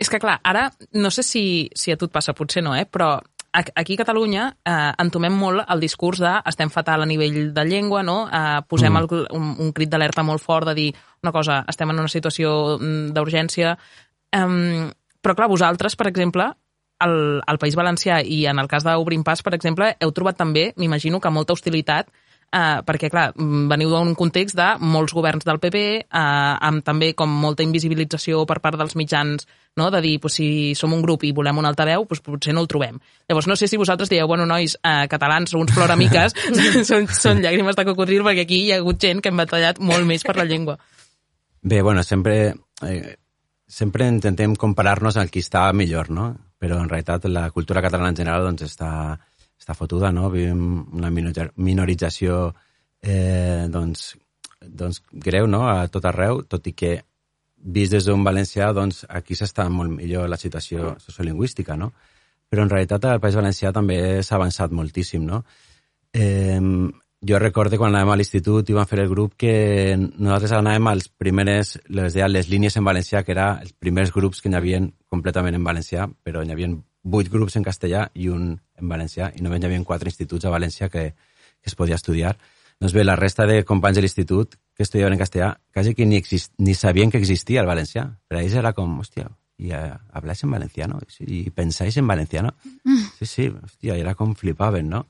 És 0.00 0.08
que, 0.10 0.18
clar, 0.18 0.40
ara, 0.42 0.70
no 0.98 1.10
sé 1.14 1.22
si, 1.22 1.44
si 1.76 1.92
a 1.92 1.96
tu 2.00 2.08
et 2.08 2.14
passa, 2.14 2.34
potser 2.34 2.64
no, 2.64 2.72
eh? 2.74 2.86
però 2.90 3.18
aquí 3.54 3.94
a 3.94 4.00
Catalunya 4.00 4.48
eh, 4.66 4.92
entomem 4.98 5.36
molt 5.38 5.62
el 5.70 5.80
discurs 5.84 6.18
de 6.18 6.32
estem 6.50 6.72
fatal 6.74 7.04
a 7.04 7.06
nivell 7.06 7.52
de 7.54 7.64
llengua, 7.68 8.02
no? 8.02 8.24
Eh, 8.26 8.62
posem 8.66 8.92
Mm. 8.92 8.96
el, 8.96 9.26
un, 9.36 9.54
un 9.62 9.72
crit 9.72 9.92
d'alerta 9.92 10.24
molt 10.26 10.42
fort 10.42 10.66
de 10.66 10.74
dir 10.74 10.88
una 11.22 11.32
cosa, 11.32 11.64
estem 11.68 11.90
en 11.90 12.00
una 12.00 12.10
situació 12.10 12.78
mm, 12.80 13.12
d'urgència. 13.14 13.76
Um, 14.34 14.90
però, 15.22 15.36
clar, 15.36 15.48
vosaltres, 15.48 15.94
per 15.96 16.08
exemple, 16.08 16.50
al, 16.98 17.42
al 17.46 17.58
País 17.58 17.76
Valencià 17.76 18.20
i 18.22 18.44
en 18.50 18.58
el 18.62 18.68
cas 18.68 18.84
d'Obrim 18.84 19.24
Pas, 19.24 19.42
per 19.42 19.54
exemple, 19.54 19.94
heu 20.00 20.12
trobat 20.12 20.38
també, 20.38 20.72
m'imagino 20.76 21.20
que 21.20 21.32
molta 21.32 21.56
hostilitat 21.56 22.12
eh, 22.54 22.80
perquè, 22.86 23.10
clar, 23.10 23.32
mm, 23.34 23.66
veniu 23.70 23.90
d'un 23.90 24.14
context 24.14 24.56
de 24.56 24.68
molts 24.80 25.14
governs 25.14 25.44
del 25.44 25.58
PP, 25.58 25.82
eh, 25.98 26.06
amb 26.68 26.84
també 26.84 27.12
com 27.14 27.30
molta 27.30 27.64
invisibilització 27.66 28.44
per 28.46 28.60
part 28.60 28.78
dels 28.78 28.94
mitjans, 28.96 29.46
no? 29.76 29.90
de 29.90 30.00
dir, 30.00 30.20
pues, 30.20 30.34
si 30.38 30.74
som 30.74 30.92
un 30.92 31.02
grup 31.02 31.24
i 31.24 31.32
volem 31.32 31.58
un 31.58 31.66
altaveu, 31.66 32.06
pues, 32.06 32.20
potser 32.20 32.54
no 32.54 32.62
el 32.62 32.68
trobem. 32.68 33.00
Llavors, 33.28 33.48
no 33.50 33.56
sé 33.56 33.68
si 33.68 33.76
vosaltres 33.76 34.10
dieu, 34.10 34.26
bueno, 34.26 34.46
nois, 34.46 34.78
eh, 34.82 35.06
catalans, 35.10 35.54
uns 35.54 35.74
ploramiques, 35.74 36.34
són, 36.90 37.08
són 37.08 37.42
llàgrimes 37.42 37.76
de 37.76 37.84
cocodril, 37.90 38.22
perquè 38.22 38.46
aquí 38.46 38.62
hi 38.64 38.72
ha 38.72 38.78
hagut 38.82 39.00
gent 39.00 39.20
que 39.20 39.32
hem 39.32 39.42
batallat 39.42 39.80
molt 39.80 40.06
més 40.06 40.22
per 40.22 40.36
la 40.36 40.44
llengua. 40.44 40.78
Bé, 41.62 41.82
bueno, 41.82 42.02
sempre, 42.02 42.54
eh, 42.84 43.16
sempre 43.66 44.06
intentem 44.06 44.54
comparar-nos 44.54 45.16
amb 45.16 45.30
qui 45.32 45.40
està 45.40 45.70
millor, 45.72 46.10
no? 46.10 46.34
Però 46.64 46.80
en 46.80 46.88
realitat 46.88 47.28
la 47.28 47.50
cultura 47.52 47.82
catalana 47.84 48.14
en 48.14 48.16
general 48.22 48.46
doncs, 48.48 48.64
està, 48.64 48.90
està 49.60 49.76
fotuda, 49.76 50.10
no? 50.16 50.30
Vivim 50.32 50.62
una 50.96 51.10
minor- 51.12 51.52
minorització 51.60 52.46
eh, 53.04 53.66
doncs, 53.68 54.14
doncs, 54.64 55.02
greu 55.12 55.46
no? 55.50 55.66
a 55.68 55.84
tot 55.92 56.08
arreu, 56.08 56.40
tot 56.48 56.66
i 56.70 56.72
que 56.72 56.94
vist 57.76 57.92
des 57.92 58.08
d'un 58.08 58.24
valencià, 58.24 58.72
doncs 58.76 59.04
aquí 59.08 59.36
s'està 59.36 59.68
molt 59.72 59.92
millor 59.92 60.28
la 60.28 60.40
situació 60.40 60.94
sociolingüística, 61.00 61.76
no? 61.76 61.92
Però 62.48 62.64
en 62.64 62.70
realitat 62.70 63.04
al 63.08 63.20
País 63.20 63.36
Valencià 63.36 63.72
també 63.72 64.22
s'ha 64.22 64.36
avançat 64.36 64.72
moltíssim, 64.72 65.24
no? 65.24 65.42
Eh, 66.12 66.60
jo 67.26 67.38
recorde 67.38 67.78
quan 67.80 67.94
anàvem 67.94 68.12
a 68.12 68.16
l'institut 68.18 68.68
i 68.68 68.76
vam 68.76 68.88
fer 68.88 69.00
el 69.02 69.08
grup 69.08 69.34
que 69.40 69.52
nosaltres 69.96 70.52
anàvem 70.52 70.88
als 70.90 71.08
primeres, 71.08 71.78
les 71.88 72.16
deien 72.16 72.32
les 72.32 72.50
línies 72.52 72.76
en 72.76 72.84
valencià, 72.84 73.22
que 73.24 73.32
era 73.32 73.54
els 73.62 73.72
primers 73.72 74.12
grups 74.12 74.42
que 74.42 74.50
n'hi 74.50 74.58
havia 74.60 74.80
completament 75.10 75.56
en 75.56 75.64
valencià, 75.64 76.08
però 76.22 76.44
n'hi 76.44 76.52
havia 76.52 76.72
vuit 77.04 77.30
grups 77.30 77.56
en 77.56 77.64
castellà 77.64 78.08
i 78.14 78.28
un 78.32 78.50
en 78.54 78.90
valencià, 78.90 79.30
i 79.36 79.44
només 79.44 79.62
hi 79.62 79.70
havia 79.70 79.84
quatre 79.84 80.12
instituts 80.12 80.44
a 80.44 80.52
València 80.52 80.90
que, 80.92 81.10
que 81.14 81.72
es 81.72 81.78
podia 81.78 81.96
estudiar. 82.00 82.34
Doncs 82.80 82.92
bé, 82.92 83.04
la 83.04 83.16
resta 83.16 83.46
de 83.46 83.62
companys 83.64 83.96
de 83.96 84.04
l'institut 84.04 84.56
que 84.74 84.82
estudiaven 84.82 85.14
en 85.14 85.22
castellà 85.22 85.54
quasi 85.72 85.94
que 85.94 86.04
ni, 86.04 86.18
exist, 86.18 86.52
ni 86.58 86.74
sabien 86.74 87.10
que 87.10 87.18
existia 87.22 87.62
el 87.62 87.70
valencià. 87.70 88.08
Per 88.28 88.36
a 88.36 88.42
ells 88.42 88.56
era 88.58 88.74
com, 88.76 88.98
hòstia, 89.00 89.30
i 89.62 89.70
uh, 89.70 89.94
habláis 90.12 90.42
en 90.42 90.50
valenciano 90.50 90.98
i 91.20 91.44
pensáis 91.54 91.96
en 91.96 92.08
valenciano. 92.10 92.56
Sí, 93.20 93.26
sí, 93.26 93.48
hòstia, 93.48 93.96
era 93.96 94.16
com 94.18 94.34
flipaven, 94.34 94.90
no? 94.90 95.06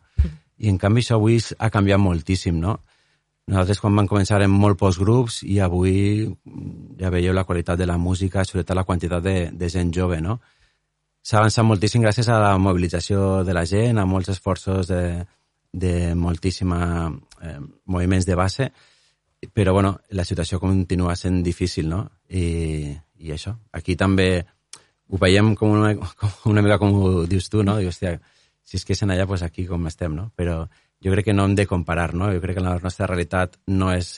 I 0.64 0.73
en 0.73 0.80
canvi 0.80 1.04
això 1.04 1.18
avui 1.21 1.38
ha 1.59 1.71
canviat 1.71 2.00
moltíssim, 2.00 2.56
no? 2.61 2.78
Nosaltres 3.52 3.80
quan 3.83 3.97
vam 3.99 4.09
començar 4.09 4.40
en 4.40 4.52
molt 4.52 4.78
pocs 4.80 4.97
grups 4.97 5.42
i 5.44 5.59
avui 5.61 5.97
mm, 6.25 6.97
ja 7.00 7.11
veieu 7.12 7.35
la 7.37 7.44
qualitat 7.44 7.78
de 7.78 7.87
la 7.87 7.99
música, 8.00 8.44
sobretot 8.44 8.76
la 8.76 8.87
quantitat 8.88 9.23
de, 9.23 9.37
de 9.52 9.68
gent 9.68 9.92
jove, 9.92 10.21
no? 10.25 10.38
S'ha 11.25 11.40
avançat 11.40 11.64
moltíssim 11.64 12.04
gràcies 12.04 12.28
a 12.28 12.40
la 12.40 12.56
mobilització 12.61 13.44
de 13.44 13.52
la 13.56 13.64
gent, 13.68 14.00
a 14.00 14.09
molts 14.09 14.33
esforços 14.33 14.88
de, 14.88 15.04
de 15.73 16.14
moltíssima 16.14 16.80
eh, 17.42 17.61
moviments 17.85 18.26
de 18.28 18.35
base, 18.35 18.71
però 19.52 19.73
bueno, 19.76 19.99
la 20.16 20.25
situació 20.25 20.61
continua 20.61 21.16
sent 21.16 21.42
difícil, 21.44 21.88
no? 21.88 22.04
I, 22.28 22.94
i 23.21 23.33
això, 23.33 23.54
aquí 23.73 23.97
també 23.97 24.28
ho 25.09 25.21
veiem 25.21 25.52
com 25.56 25.76
una, 25.76 25.92
com 26.21 26.52
una 26.52 26.64
mica 26.64 26.80
com 26.80 26.97
ho 26.97 27.12
dius 27.28 27.50
tu, 27.52 27.64
no? 27.66 27.76
I, 27.80 27.90
hòstia, 27.92 28.16
si 28.64 28.78
és 28.78 28.85
que 28.85 28.97
és 28.97 29.02
en 29.04 29.12
allà, 29.12 29.26
pues 29.28 29.44
aquí 29.44 29.66
com 29.68 29.87
estem, 29.87 30.14
no? 30.16 30.30
Però 30.37 30.64
jo 31.04 31.12
crec 31.12 31.28
que 31.28 31.37
no 31.37 31.44
hem 31.44 31.54
de 31.54 31.66
comparar, 31.68 32.14
no? 32.14 32.33
Jo 32.33 32.40
crec 32.40 32.59
que 32.59 32.64
la 32.64 32.78
nostra 32.80 33.09
realitat 33.11 33.59
no 33.66 33.92
és 33.92 34.16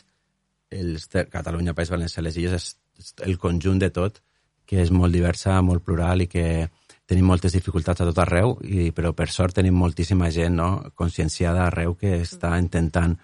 el 0.71 0.97
Catalunya, 1.31 1.75
País 1.75 1.91
Valencià, 1.91 2.23
les 2.23 2.39
illes, 2.39 2.55
és, 2.55 2.77
és 2.99 3.13
el 3.27 3.39
conjunt 3.43 3.79
de 3.83 3.91
tot, 3.95 4.23
que 4.67 4.81
és 4.83 4.91
molt 4.91 5.15
diversa, 5.15 5.61
molt 5.63 5.85
plural 5.87 6.25
i 6.25 6.31
que 6.31 6.67
tenim 7.07 7.29
moltes 7.31 7.55
dificultats 7.55 8.03
a 8.03 8.09
tot 8.09 8.19
arreu, 8.19 8.57
i, 8.67 8.91
però 8.95 9.13
per 9.15 9.29
sort 9.31 9.55
tenim 9.55 9.77
moltíssima 9.79 10.31
gent 10.35 10.59
no? 10.59 10.71
conscienciada 10.99 11.69
arreu 11.69 11.95
que 11.95 12.17
està 12.25 12.57
intentant 12.59 13.15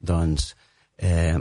doncs, 0.00 0.54
eh, 0.96 1.36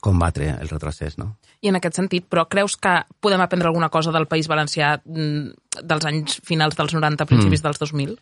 combatre 0.00 0.54
el 0.56 0.68
retrocés. 0.70 1.18
No? 1.18 1.34
I 1.60 1.68
en 1.68 1.76
aquest 1.76 1.98
sentit, 1.98 2.24
però 2.30 2.46
creus 2.48 2.76
que 2.80 2.94
podem 3.20 3.42
aprendre 3.44 3.68
alguna 3.68 3.90
cosa 3.92 4.12
del 4.14 4.28
País 4.30 4.48
Valencià 4.48 4.94
mm, 5.04 5.82
dels 5.82 6.06
anys 6.08 6.40
finals 6.46 6.78
dels 6.78 6.94
90, 6.96 7.26
principis 7.26 7.60
Mm. 7.60 7.68
dels 7.68 7.82
2000? 7.84 8.18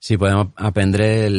Sí, 0.00 0.16
podem 0.16 0.48
aprendre 0.56 1.06
el, 1.26 1.36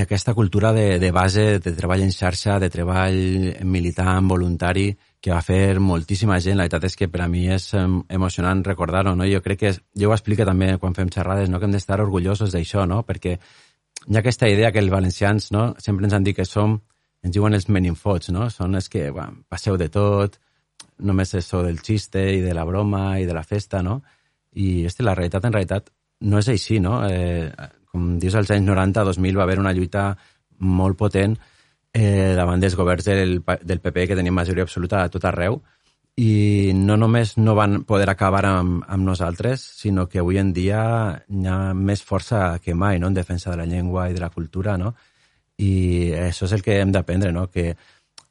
aquesta 0.00 0.34
cultura 0.34 0.72
de, 0.72 0.98
de 0.98 1.10
base, 1.10 1.58
de 1.58 1.72
treball 1.72 2.04
en 2.04 2.12
xarxa, 2.12 2.58
de 2.60 2.68
treball 2.70 3.16
militant, 3.64 4.28
voluntari, 4.28 4.90
que 5.22 5.32
va 5.32 5.40
fer 5.44 5.78
moltíssima 5.80 6.38
gent. 6.44 6.58
La 6.58 6.66
veritat 6.66 6.88
és 6.90 6.96
que 6.98 7.08
per 7.08 7.22
a 7.24 7.28
mi 7.32 7.46
és 7.52 7.70
em, 7.78 8.00
emocionant 8.12 8.62
recordar-ho. 8.66 9.14
No? 9.16 9.28
Jo 9.28 9.42
crec 9.44 9.60
que, 9.64 9.72
jo 9.98 10.10
ho 10.10 10.14
explico 10.16 10.46
també 10.48 10.74
quan 10.82 10.96
fem 10.98 11.12
xerrades, 11.12 11.48
no? 11.48 11.60
que 11.60 11.68
hem 11.68 11.76
d'estar 11.76 12.00
orgullosos 12.04 12.52
d'això, 12.52 12.86
no? 12.88 13.02
perquè 13.08 13.36
hi 13.38 14.16
ha 14.16 14.20
aquesta 14.20 14.48
idea 14.50 14.72
que 14.72 14.82
els 14.82 14.92
valencians 14.92 15.52
no? 15.54 15.72
sempre 15.78 16.08
ens 16.08 16.16
han 16.16 16.26
dit 16.26 16.36
que 16.36 16.48
som, 16.48 16.80
ens 17.22 17.34
diuen 17.36 17.54
els 17.54 17.68
meninfots, 17.68 18.32
no? 18.34 18.50
són 18.50 18.74
els 18.76 18.90
que 18.92 19.10
bueno, 19.10 19.44
passeu 19.48 19.78
de 19.78 19.88
tot, 19.88 20.40
només 20.98 21.34
és 21.38 21.46
so 21.46 21.62
del 21.62 21.80
xiste 21.80 22.22
i 22.34 22.40
de 22.42 22.52
la 22.54 22.64
broma 22.64 23.20
i 23.20 23.26
de 23.26 23.34
la 23.34 23.44
festa, 23.46 23.82
no? 23.82 24.00
I 24.52 24.84
este, 24.84 25.02
la 25.06 25.14
realitat, 25.16 25.46
en 25.46 25.54
realitat, 25.54 25.88
no 26.22 26.40
és 26.40 26.48
així, 26.52 26.80
no? 26.80 27.00
Eh, 27.08 27.50
com 27.92 28.16
dius, 28.18 28.36
als 28.38 28.50
anys 28.54 28.68
90-2000 28.70 29.38
va 29.38 29.44
haver 29.44 29.58
una 29.60 29.74
lluita 29.76 30.12
molt 30.62 30.96
potent 30.98 31.36
eh, 31.92 32.32
davant 32.38 32.60
dels 32.62 32.76
governs 32.78 33.04
del, 33.08 33.40
del 33.42 33.80
PP 33.80 34.08
que 34.08 34.16
tenien 34.16 34.34
majoria 34.34 34.64
absoluta 34.64 35.02
a 35.02 35.10
tot 35.12 35.26
arreu 35.28 35.60
i 36.20 36.72
no 36.76 36.98
només 37.00 37.38
no 37.38 37.54
van 37.56 37.84
poder 37.88 38.10
acabar 38.10 38.44
amb, 38.44 38.82
amb 38.86 39.06
nosaltres, 39.06 39.62
sinó 39.80 40.08
que 40.08 40.20
avui 40.20 40.38
en 40.38 40.52
dia 40.52 40.82
hi 41.28 41.46
ha 41.48 41.72
més 41.72 42.02
força 42.04 42.58
que 42.64 42.74
mai 42.74 42.98
no? 43.00 43.08
en 43.08 43.16
defensa 43.16 43.50
de 43.50 43.56
la 43.56 43.66
llengua 43.66 44.10
i 44.10 44.14
de 44.16 44.20
la 44.20 44.30
cultura, 44.30 44.76
no? 44.76 44.94
I 45.56 46.12
això 46.16 46.44
és 46.48 46.52
el 46.52 46.62
que 46.62 46.80
hem 46.80 46.92
d'aprendre, 46.92 47.32
no? 47.32 47.46
que 47.48 47.76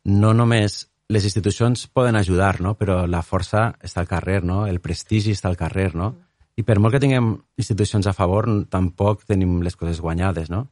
no 0.05 0.33
només 0.33 0.88
les 1.10 1.25
institucions 1.25 1.88
poden 1.88 2.15
ajudar, 2.15 2.60
no? 2.62 2.75
però 2.77 3.05
la 3.07 3.21
força 3.25 3.71
està 3.81 4.01
al 4.01 4.10
carrer, 4.10 4.43
no? 4.43 4.65
el 4.67 4.79
prestigi 4.79 5.33
està 5.33 5.50
al 5.50 5.57
carrer, 5.57 5.93
no? 5.95 6.13
I 6.60 6.63
per 6.67 6.77
molt 6.79 6.96
que 6.96 7.01
tinguem 7.03 7.34
institucions 7.62 8.08
a 8.08 8.13
favor, 8.13 8.48
tampoc 8.70 9.24
tenim 9.29 9.62
les 9.65 9.77
coses 9.79 10.01
guanyades, 10.03 10.50
no? 10.51 10.65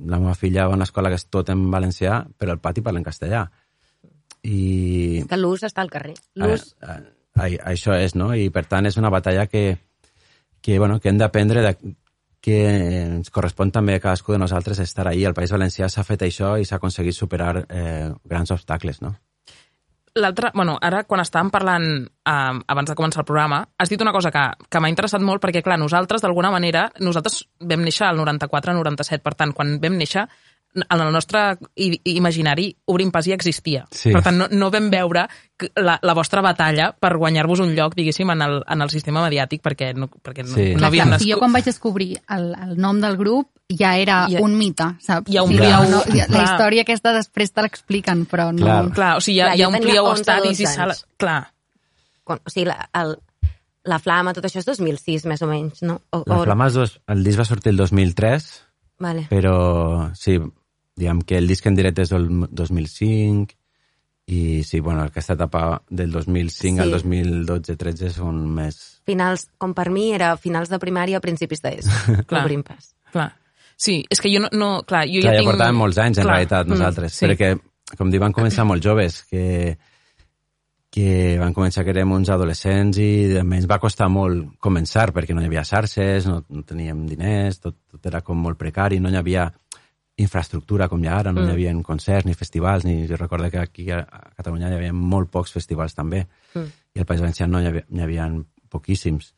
La 0.00 0.18
meva 0.18 0.34
filla 0.34 0.66
va 0.66 0.74
a 0.74 0.78
una 0.78 0.86
escola 0.88 1.10
que 1.12 1.18
és 1.20 1.26
tot 1.28 1.50
en 1.52 1.68
valencià, 1.70 2.24
però 2.38 2.54
al 2.54 2.62
pati 2.62 2.82
parla 2.82 3.00
en 3.02 3.06
castellà. 3.06 3.44
I 4.42 5.24
Que 5.28 5.38
l'ús 5.38 5.64
està 5.66 5.84
al 5.84 5.92
carrer. 5.92 6.16
a, 6.40 6.46
L'ús... 6.46 6.74
a, 6.80 6.98
a, 7.36 7.48
això 7.72 7.94
és, 7.98 8.16
no? 8.16 8.32
I 8.34 8.48
per 8.50 8.64
tant 8.66 8.88
és 8.88 8.96
una 8.96 9.12
batalla 9.12 9.46
que, 9.46 9.78
que, 10.60 10.78
bueno, 10.78 11.00
que 11.00 11.10
hem 11.12 11.18
d'aprendre 11.20 11.62
de, 11.66 11.74
que 12.40 12.60
ens 13.04 13.30
correspon 13.30 13.70
també 13.70 13.98
a 13.98 14.02
cadascú 14.02 14.32
de 14.32 14.40
nosaltres 14.40 14.80
estar 14.80 15.06
ahí. 15.08 15.24
Al 15.24 15.36
País 15.36 15.52
Valencià 15.52 15.88
s'ha 15.92 16.06
fet 16.08 16.24
això 16.24 16.56
i 16.58 16.64
s'ha 16.64 16.80
aconseguit 16.80 17.16
superar 17.16 17.66
eh, 17.68 18.10
grans 18.24 18.50
obstacles, 18.56 19.02
no? 19.04 19.14
L'altre, 20.18 20.50
bueno, 20.54 20.74
ara 20.82 21.04
quan 21.06 21.20
estàvem 21.22 21.50
parlant 21.54 21.84
eh, 22.02 22.60
abans 22.66 22.88
de 22.90 22.96
començar 22.98 23.22
el 23.22 23.28
programa, 23.28 23.60
has 23.78 23.88
dit 23.92 24.00
una 24.02 24.10
cosa 24.12 24.32
que, 24.34 24.42
que 24.68 24.80
m'ha 24.82 24.90
interessat 24.90 25.22
molt 25.22 25.42
perquè, 25.42 25.62
clar, 25.62 25.78
nosaltres, 25.78 26.22
d'alguna 26.24 26.50
manera, 26.50 26.88
nosaltres 26.98 27.44
vam 27.60 27.84
néixer 27.86 28.08
al 28.08 28.18
94-97, 28.18 29.22
per 29.22 29.34
tant, 29.38 29.52
quan 29.54 29.76
vam 29.82 29.94
néixer, 30.00 30.26
en 30.74 31.00
el 31.02 31.12
nostre 31.12 31.56
imaginari 32.04 32.68
Obrim 32.86 33.10
Pas 33.10 33.26
ja 33.26 33.34
existia. 33.34 33.84
Sí. 33.90 34.12
Per 34.14 34.22
tant, 34.22 34.36
no, 34.38 34.46
no 34.50 34.68
vam 34.70 34.86
veure 34.92 35.24
la, 35.76 35.96
la 36.02 36.14
vostra 36.14 36.42
batalla 36.46 36.92
per 36.94 37.16
guanyar-vos 37.18 37.62
un 37.64 37.72
lloc, 37.74 37.94
diguéssim, 37.98 38.30
en 38.30 38.42
el, 38.46 38.60
en 38.70 38.82
el 38.86 38.90
sistema 38.92 39.22
mediàtic, 39.24 39.62
perquè 39.66 39.92
no, 39.98 40.06
perquè 40.22 40.44
no, 40.46 40.54
Sí. 40.54 40.68
no 40.74 40.78
Clar, 40.84 40.90
havíem 40.92 41.10
clar, 41.10 41.18
si 41.20 41.30
jo 41.30 41.36
nascut. 41.36 41.42
quan 41.44 41.56
vaig 41.58 41.64
descobrir 41.70 42.10
el, 42.28 42.52
el 42.68 42.76
nom 42.78 43.00
del 43.02 43.16
grup 43.18 43.50
ja 43.78 43.96
era 43.98 44.24
ha- 44.24 44.42
un 44.42 44.56
mite, 44.58 44.86
saps? 45.00 45.30
hi 45.30 45.36
ha 45.38 45.42
un 45.44 45.50
O 45.50 45.52
sigui, 45.52 45.62
pliau, 45.62 45.88
no, 45.90 46.00
ja- 46.14 46.26
la 46.32 46.42
història 46.44 46.82
aquesta 46.82 47.12
després 47.16 47.52
te 47.52 47.62
l'expliquen, 47.62 48.26
però 48.26 48.50
no... 48.52 48.64
Clar. 48.66 48.78
Clar, 48.96 49.10
o 49.18 49.20
sigui, 49.24 49.40
ha, 49.40 49.50
Clar, 49.50 49.56
hi 49.58 49.62
ha 49.62 49.64
jo 49.64 49.70
un 49.70 49.78
tenia 49.78 49.88
plieu 49.90 50.04
11 50.10 50.20
estadis 50.20 50.60
i 50.60 50.64
12 50.68 50.74
sales... 50.76 51.04
Clar, 51.20 51.40
Quan, 52.24 52.40
o 52.46 52.50
sigui, 52.52 52.66
la, 52.68 52.88
el, 53.00 53.14
la 53.90 53.98
flama, 53.98 54.34
tot 54.36 54.44
això 54.46 54.60
és 54.60 54.66
2006, 54.68 55.24
més 55.30 55.40
o 55.42 55.48
menys, 55.50 55.80
no? 55.82 56.00
O, 56.14 56.22
La 56.28 56.42
Flama, 56.44 56.66
és 56.68 56.74
dos, 56.76 56.98
el 57.10 57.24
disc 57.24 57.38
va 57.40 57.46
sortir 57.48 57.72
el 57.72 57.78
2003, 57.80 58.50
Vale. 59.00 59.24
però 59.30 60.10
sí, 60.14 60.36
diguem 61.00 61.22
que 61.26 61.38
el 61.40 61.48
disc 61.48 61.66
en 61.66 61.74
directe 61.78 62.02
és 62.04 62.10
del 62.12 62.28
2005 62.50 63.56
i 64.30 64.62
sí, 64.62 64.78
bueno, 64.78 65.02
aquesta 65.08 65.32
etapa 65.34 65.82
del 65.90 66.12
2005 66.12 66.76
Sí. 66.76 66.78
al 66.84 66.92
2012-13 66.92 68.12
són 68.14 68.44
més... 68.54 68.76
Finals, 69.08 69.48
com 69.58 69.72
per 69.74 69.88
mi, 69.90 70.12
era 70.14 70.36
finals 70.38 70.68
de 70.70 70.78
primària, 70.78 71.18
principis 71.24 71.64
d'ESO. 71.64 71.90
Clar. 72.30 72.44
Obrim 72.44 72.62
pas. 72.62 72.92
clar. 73.10 73.32
Sí, 73.80 73.94
és 74.12 74.20
que 74.20 74.28
jo 74.28 74.42
no... 74.44 74.50
no 74.52 74.70
clar, 74.84 75.06
jo 75.08 75.22
Clar, 75.22 75.32
ja 75.32 75.38
ja 75.38 75.40
tinc... 75.40 75.48
portàvem 75.54 75.78
molts 75.80 75.98
anys, 76.02 76.18
en 76.20 76.26
Clar. 76.26 76.34
realitat, 76.36 76.66
Mm, 76.66 76.74
nosaltres, 76.76 77.14
sí. 77.16 77.24
perquè, 77.26 77.54
com 77.96 78.10
dic, 78.12 78.20
van 78.20 78.34
començar 78.36 78.66
molt 78.68 78.84
joves, 78.84 79.22
que, 79.30 79.78
que 80.90 81.38
van 81.40 81.54
començar 81.54 81.84
que 81.86 81.94
érem 81.94 82.12
uns 82.12 82.28
adolescents 82.34 82.98
i 83.00 83.08
també 83.38 83.56
ens 83.60 83.68
va 83.70 83.78
costar 83.82 84.08
molt 84.12 84.50
començar, 84.60 85.08
perquè 85.16 85.32
no 85.36 85.40
hi 85.42 85.48
havia 85.48 85.64
xarxes, 85.64 86.26
no, 86.28 86.42
no 86.50 86.62
teníem 86.66 87.06
diners, 87.08 87.60
tot, 87.62 87.78
tot 87.90 88.06
era 88.10 88.20
com 88.26 88.36
molt 88.42 88.58
precari, 88.60 88.98
no 89.00 89.08
hi 89.12 89.16
havia 89.20 89.48
infraestructura 90.20 90.88
com 90.92 91.00
hi 91.00 91.08
ha 91.08 91.16
ara, 91.22 91.32
no 91.32 91.40
Mm. 91.40 91.48
hi 91.48 91.52
havia 91.56 91.74
concerts 91.82 92.26
ni 92.26 92.34
festivals, 92.34 92.84
ni 92.84 93.06
jo 93.08 93.16
recordo 93.16 93.48
que 93.50 93.58
aquí 93.58 93.88
a 93.90 94.00
a 94.04 94.30
Catalunya 94.36 94.68
hi 94.68 94.74
havia 94.76 94.92
molt 94.92 95.30
pocs 95.30 95.52
festivals 95.52 95.94
també, 95.94 96.26
Mm. 96.54 96.66
i 96.94 96.98
al 97.00 97.06
País 97.06 97.20
Valencià 97.22 97.46
no 97.48 97.62
hi 97.62 97.66
havia, 97.66 97.86
hi 97.88 98.00
havia 98.02 98.28
poquíssims. 98.68 99.32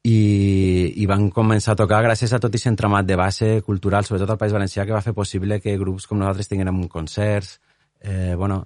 I, 0.00 0.94
i 0.96 1.06
van 1.06 1.26
començar 1.28 1.74
a 1.74 1.78
tocar 1.82 2.00
gràcies 2.00 2.32
a 2.32 2.38
tot 2.40 2.54
aquest 2.54 2.70
entramat 2.70 3.04
de 3.04 3.16
base 3.20 3.48
cultural, 3.66 4.06
sobretot 4.08 4.30
al 4.32 4.38
País 4.40 4.54
Valencià, 4.56 4.86
que 4.88 4.96
va 4.96 5.04
fer 5.04 5.12
possible 5.12 5.60
que 5.60 5.76
grups 5.76 6.06
com 6.08 6.18
nosaltres 6.18 6.48
tinguérem 6.48 6.86
concerts, 6.88 7.58
eh, 8.00 8.34
bueno, 8.36 8.62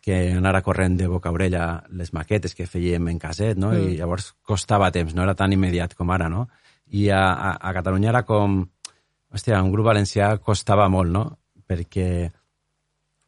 que 0.00 0.32
anara 0.32 0.62
corrent 0.64 0.96
de 0.96 1.06
boca 1.10 1.28
a 1.28 1.34
orella 1.36 1.66
les 1.92 2.14
maquetes 2.16 2.54
que 2.56 2.66
fèiem 2.66 3.10
en 3.12 3.18
caset, 3.20 3.58
no? 3.60 3.74
Mm. 3.74 3.92
I 3.92 3.98
llavors 4.00 4.32
costava 4.40 4.88
temps, 4.94 5.12
no 5.14 5.26
era 5.26 5.36
tan 5.36 5.52
immediat 5.52 5.92
com 5.98 6.08
ara, 6.14 6.30
no? 6.32 6.46
I 6.88 7.10
a, 7.12 7.22
a, 7.34 7.52
a 7.60 7.76
Catalunya 7.76 8.14
era 8.14 8.24
com... 8.24 8.62
Hòstia, 9.28 9.58
un 9.60 9.68
grup 9.68 9.90
valencià 9.90 10.30
costava 10.40 10.86
molt, 10.88 11.12
no? 11.12 11.24
Perquè, 11.68 12.30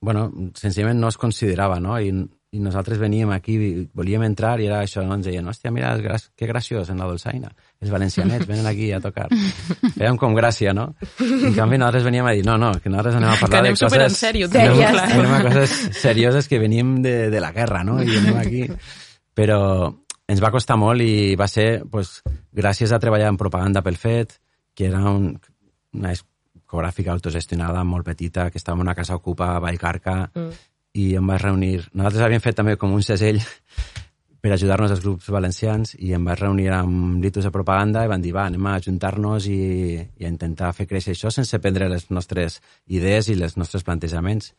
bueno, 0.00 0.30
senzillament 0.56 0.96
no 0.96 1.10
es 1.12 1.18
considerava, 1.20 1.76
no? 1.84 1.98
I, 2.00 2.14
i 2.52 2.58
nosaltres 2.58 2.98
veníem 2.98 3.30
aquí, 3.30 3.54
volíem 3.94 4.24
entrar 4.26 4.56
i 4.58 4.66
era 4.66 4.80
això, 4.82 5.04
no? 5.06 5.14
Ens 5.14 5.24
deien, 5.28 5.46
hòstia, 5.46 5.70
mira, 5.70 5.92
gra- 6.02 6.18
que 6.34 6.48
graciós 6.50 6.88
en 6.90 6.98
la 6.98 7.06
dolçaina. 7.06 7.52
Els 7.80 7.92
valencianets 7.94 8.46
venen 8.48 8.66
aquí 8.66 8.88
a 8.92 8.98
tocar. 9.00 9.28
Fèiem 9.98 10.16
com 10.18 10.34
gràcia, 10.34 10.72
no? 10.74 10.88
I 11.22 11.52
en 11.52 11.54
canvi 11.54 11.78
nosaltres 11.78 12.02
veníem 12.08 12.26
a 12.26 12.32
dir, 12.34 12.42
no, 12.44 12.56
no, 12.58 12.72
que 12.82 12.90
nosaltres 12.90 13.20
anem 13.20 13.30
a 13.30 13.36
parlar 13.38 13.60
anem 13.62 13.76
de 13.76 13.78
coses... 13.86 14.02
en 14.10 14.18
sèrio, 14.18 14.48
anem, 14.50 15.20
anem 15.20 15.34
a 15.36 15.42
coses 15.46 15.76
serioses 16.00 16.48
que 16.50 16.58
venim 16.58 16.96
de, 17.04 17.14
de 17.30 17.40
la 17.44 17.52
guerra, 17.54 17.84
no? 17.86 18.00
I 18.02 18.16
anem 18.18 18.40
aquí... 18.42 18.64
Però 19.38 19.60
ens 20.30 20.42
va 20.42 20.50
costar 20.50 20.74
molt 20.76 21.00
i 21.06 21.36
va 21.38 21.46
ser, 21.48 21.84
pues, 21.90 22.16
gràcies 22.52 22.90
a 22.92 22.98
treballar 22.98 23.28
en 23.30 23.38
propaganda 23.38 23.80
pel 23.86 23.96
fet, 23.96 24.34
que 24.74 24.88
era 24.90 24.98
un, 25.06 25.36
una 25.94 26.10
discogràfica 26.16 27.14
autogestionada 27.14 27.84
molt 27.86 28.04
petita, 28.10 28.48
que 28.50 28.58
estava 28.58 28.74
en 28.76 28.82
una 28.88 28.94
casa 28.98 29.14
ocupa 29.14 29.52
a 29.54 29.62
Vallcarca, 29.62 30.18
Mm. 30.34 30.50
I 30.94 31.14
em 31.18 31.26
vaig 31.26 31.42
reunir... 31.44 31.76
Nosaltres 31.92 32.26
havíem 32.26 32.42
fet 32.44 32.58
també 32.58 32.76
com 32.80 32.94
un 32.94 33.04
segell 33.06 33.40
per 34.40 34.54
ajudar-nos 34.54 34.94
als 34.94 35.02
grups 35.04 35.28
valencians 35.28 35.94
i 36.00 36.14
em 36.16 36.24
vaig 36.24 36.40
reunir 36.40 36.70
amb 36.72 37.20
litus 37.22 37.44
de 37.44 37.52
propaganda 37.52 38.04
i 38.04 38.10
van 38.10 38.22
dir, 38.24 38.32
va, 38.32 38.46
anem 38.48 38.66
a 38.66 38.76
ajuntar-nos 38.80 39.46
i, 39.52 39.60
i 40.00 40.24
a 40.24 40.32
intentar 40.32 40.72
fer 40.76 40.88
créixer 40.88 41.14
això 41.14 41.32
sense 41.34 41.60
prendre 41.60 41.90
les 41.92 42.08
nostres 42.10 42.60
idees 42.88 43.28
i 43.28 43.36
els 43.36 43.58
nostres 43.60 43.84
plantejaments. 43.84 44.54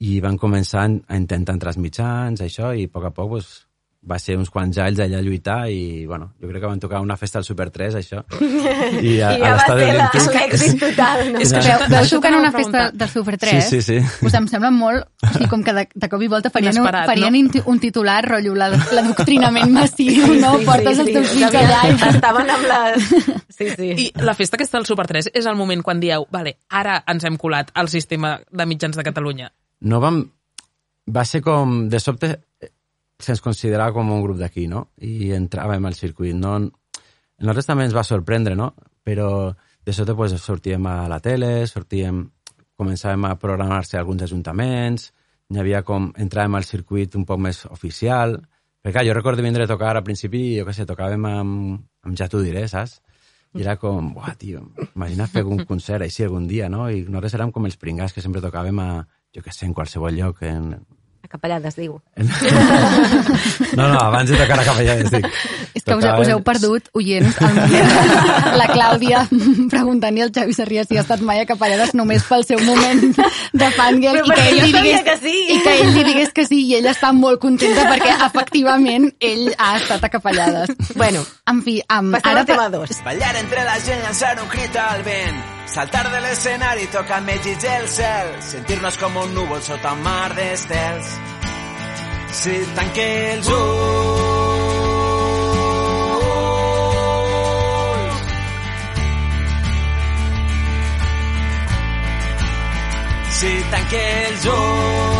I 0.00 0.18
van 0.24 0.38
començar 0.40 0.86
a 0.88 1.16
intentar 1.16 1.54
entrar 1.54 1.74
als 1.74 1.80
mitjans, 1.80 2.40
això, 2.40 2.72
i 2.74 2.88
a 2.88 2.92
poc 2.92 3.06
a 3.06 3.14
poc 3.14 3.34
pues, 3.36 3.50
va 4.00 4.16
ser 4.18 4.32
uns 4.40 4.48
quants 4.48 4.78
anys 4.80 4.96
allà 5.04 5.18
a 5.18 5.22
lluitar 5.22 5.66
i, 5.68 6.06
bueno, 6.08 6.30
jo 6.40 6.48
crec 6.48 6.62
que 6.62 6.68
van 6.70 6.80
tocar 6.80 7.02
una 7.04 7.18
festa 7.20 7.36
al 7.38 7.44
Super 7.44 7.66
3, 7.70 7.98
això. 7.98 8.22
I, 8.40 9.18
a, 9.26 9.34
I 9.36 9.40
ja 9.42 9.42
va 9.42 9.50
l'estadi 9.52 9.82
ser 9.84 9.96
la- 9.98 10.06
l'èxit 10.40 10.78
total, 10.80 11.24
no? 11.34 11.42
És 11.44 11.52
que 11.52 11.60
Veu, 11.60 11.84
veu 11.92 12.30
a 12.30 12.38
una 12.40 12.52
festa 12.54 12.84
del 12.96 13.10
Super 13.12 13.36
3? 13.36 13.64
Sí, 13.68 13.82
sí, 13.82 14.00
sí. 14.00 14.08
Pues 14.22 14.34
em 14.40 14.48
sembla 14.48 14.70
molt... 14.72 15.04
O 15.20 15.32
sigui, 15.34 15.50
com 15.52 15.62
que 15.66 15.74
de, 15.76 15.84
de 15.92 16.08
cop 16.08 16.24
i 16.24 16.30
volta 16.32 16.48
farien, 16.54 16.80
un, 16.80 16.88
farien 16.88 17.36
no? 17.50 17.62
un 17.74 17.78
titular, 17.84 18.24
rotllo, 18.24 18.54
la- 18.56 18.70
l'adoctrinament 18.72 19.70
massiu, 19.76 20.32
no? 20.40 20.56
Portes 20.64 21.04
els 21.04 21.12
teus 21.12 21.30
fills 21.36 21.60
allà 21.60 21.84
i... 21.92 22.00
Estaven 22.14 22.50
amb 22.56 22.68
les... 22.72 23.08
Sí, 23.60 23.68
sí. 23.76 23.92
I 24.06 24.10
la 24.24 24.32
festa 24.34 24.56
aquesta 24.56 24.78
del 24.80 24.88
Super 24.88 25.06
3 25.12 25.28
és 25.36 25.44
el 25.46 25.56
moment 25.60 25.82
quan 25.84 26.00
dieu, 26.00 26.24
vale, 26.32 26.56
ara 26.72 27.02
ens 27.12 27.28
hem 27.28 27.36
colat 27.36 27.68
al 27.76 27.92
sistema 27.92 28.38
de 28.50 28.64
mitjans 28.66 28.96
de 28.96 29.04
Catalunya. 29.04 29.52
no 29.84 30.00
vam... 30.00 30.22
Va 31.10 31.24
ser 31.26 31.40
com... 31.42 31.88
De 31.90 31.98
sobte 31.98 32.28
se'ns 33.24 33.42
considerava 33.44 33.94
com 33.96 34.10
un 34.12 34.22
grup 34.24 34.38
d'aquí, 34.40 34.66
no? 34.68 34.90
I 35.00 35.32
entràvem 35.36 35.86
al 35.86 35.96
circuit. 35.98 36.34
No, 36.36 36.56
nosaltres 37.40 37.68
també 37.68 37.86
ens 37.88 37.96
va 37.96 38.04
sorprendre, 38.06 38.56
no? 38.56 38.72
Però 39.04 39.54
de 39.86 39.92
sobte 39.96 40.14
pues, 40.14 40.36
sortíem 40.40 40.86
a 40.86 41.08
la 41.08 41.20
tele, 41.24 41.66
sortíem... 41.66 42.28
començàvem 42.80 43.26
a 43.28 43.34
programar-se 43.36 43.98
alguns 43.98 44.22
ajuntaments, 44.24 45.10
hi 45.52 45.58
havia 45.60 45.82
com, 45.84 46.06
entràvem 46.16 46.54
al 46.56 46.64
circuit 46.64 47.12
un 47.18 47.26
poc 47.28 47.40
més 47.44 47.58
oficial, 47.68 48.38
perquè 48.80 48.94
clar, 48.94 49.02
jo 49.04 49.16
recordo 49.18 49.44
vindre 49.44 49.66
a 49.66 49.68
tocar 49.68 49.90
al 49.92 50.04
principi, 50.06 50.40
jo 50.56 50.64
què 50.64 50.72
sé, 50.72 50.86
tocàvem 50.88 51.26
amb, 51.28 51.82
amb 52.06 52.16
Ja 52.16 52.30
t'ho 52.32 52.40
diré, 52.40 52.62
saps? 52.72 53.02
I 53.52 53.66
era 53.66 53.74
com, 53.82 54.12
buah, 54.14 54.32
tio, 54.38 54.62
imagina 54.94 55.26
fer 55.28 55.42
un 55.44 55.60
concert 55.68 56.06
així 56.06 56.24
algun 56.24 56.46
dia, 56.48 56.70
no? 56.72 56.86
I 56.88 57.02
nosaltres 57.02 57.36
érem 57.36 57.52
com 57.52 57.68
els 57.68 57.76
pringats 57.76 58.16
que 58.16 58.24
sempre 58.24 58.40
tocàvem 58.40 58.80
a, 58.80 58.88
jo 59.36 59.44
què 59.44 59.52
sé, 59.52 59.66
en 59.66 59.76
qualsevol 59.76 60.16
lloc, 60.16 60.40
en, 60.46 60.72
A 61.20 61.28
capellades, 61.28 61.76
diu. 61.76 61.98
no, 63.76 63.88
no, 63.88 63.98
abans 64.00 64.30
de 64.30 64.36
tocar 64.38 64.56
a 64.58 64.64
Capellades, 64.64 65.10
dic. 65.12 65.26
És 65.76 65.84
que 65.84 65.94
us, 65.94 66.04
us 66.04 66.30
heu 66.32 66.40
perdut, 66.42 66.88
oients, 66.96 67.36
el 67.44 67.54
moment. 67.58 68.56
La 68.58 68.66
Clàudia 68.70 69.20
preguntant-li 69.70 70.24
al 70.24 70.32
Xavi 70.34 70.56
Sarrià 70.56 70.86
si 70.88 70.98
ha 70.98 71.04
estat 71.04 71.20
mai 71.26 71.42
a 71.42 71.46
Capellades 71.48 71.92
només 71.98 72.24
pel 72.26 72.46
seu 72.48 72.62
moment 72.64 73.02
de 73.12 73.68
fangirl 73.76 74.22
i 74.24 74.32
que, 74.32 74.46
ell 74.48 74.58
jo 74.58 74.66
li 74.66 74.72
digués, 74.78 75.04
que 75.06 75.16
sí. 75.20 75.36
i 75.54 75.60
que 75.62 75.76
ell 75.82 75.92
li 75.98 76.06
digués 76.08 76.34
que 76.34 76.46
sí 76.48 76.62
i 76.66 76.74
ella 76.80 76.96
està 76.96 77.12
molt 77.16 77.40
contenta 77.44 77.86
perquè 77.92 78.16
efectivament 78.26 79.10
ell 79.20 79.52
ha 79.58 79.74
estat 79.78 80.08
a 80.08 80.12
Capellades. 80.12 80.74
Bueno, 80.96 81.22
En 81.50 81.62
fi, 81.66 81.80
um, 81.82 82.12
passem 82.14 82.30
ara... 82.30 82.40
al 82.40 82.46
tema 82.46 82.68
2. 82.72 83.00
Ballar 83.04 83.32
entre 83.40 83.64
la 83.66 83.78
gent, 83.82 84.02
llançar 84.04 84.36
un 84.40 84.48
crit 84.52 84.76
al 84.78 85.02
vent, 85.06 85.40
saltar 85.70 86.10
de 86.10 86.20
l'escenari, 86.24 86.88
tocar 86.90 87.20
més 87.22 87.44
llits 87.46 87.66
el 87.70 87.86
cel, 87.88 88.32
sentir-nos 88.42 88.98
com 88.98 89.20
un 89.22 89.34
núvol 89.36 89.62
sota 89.62 89.94
un 89.94 90.02
mar 90.02 90.32
d'estels. 90.34 91.14
Si 92.40 92.58
tanque 92.76 93.06
els 93.34 93.48
ulls 93.54 94.38
Si 103.40 103.52
tanque 103.72 104.04
els 104.28 104.46
ulls 104.52 105.19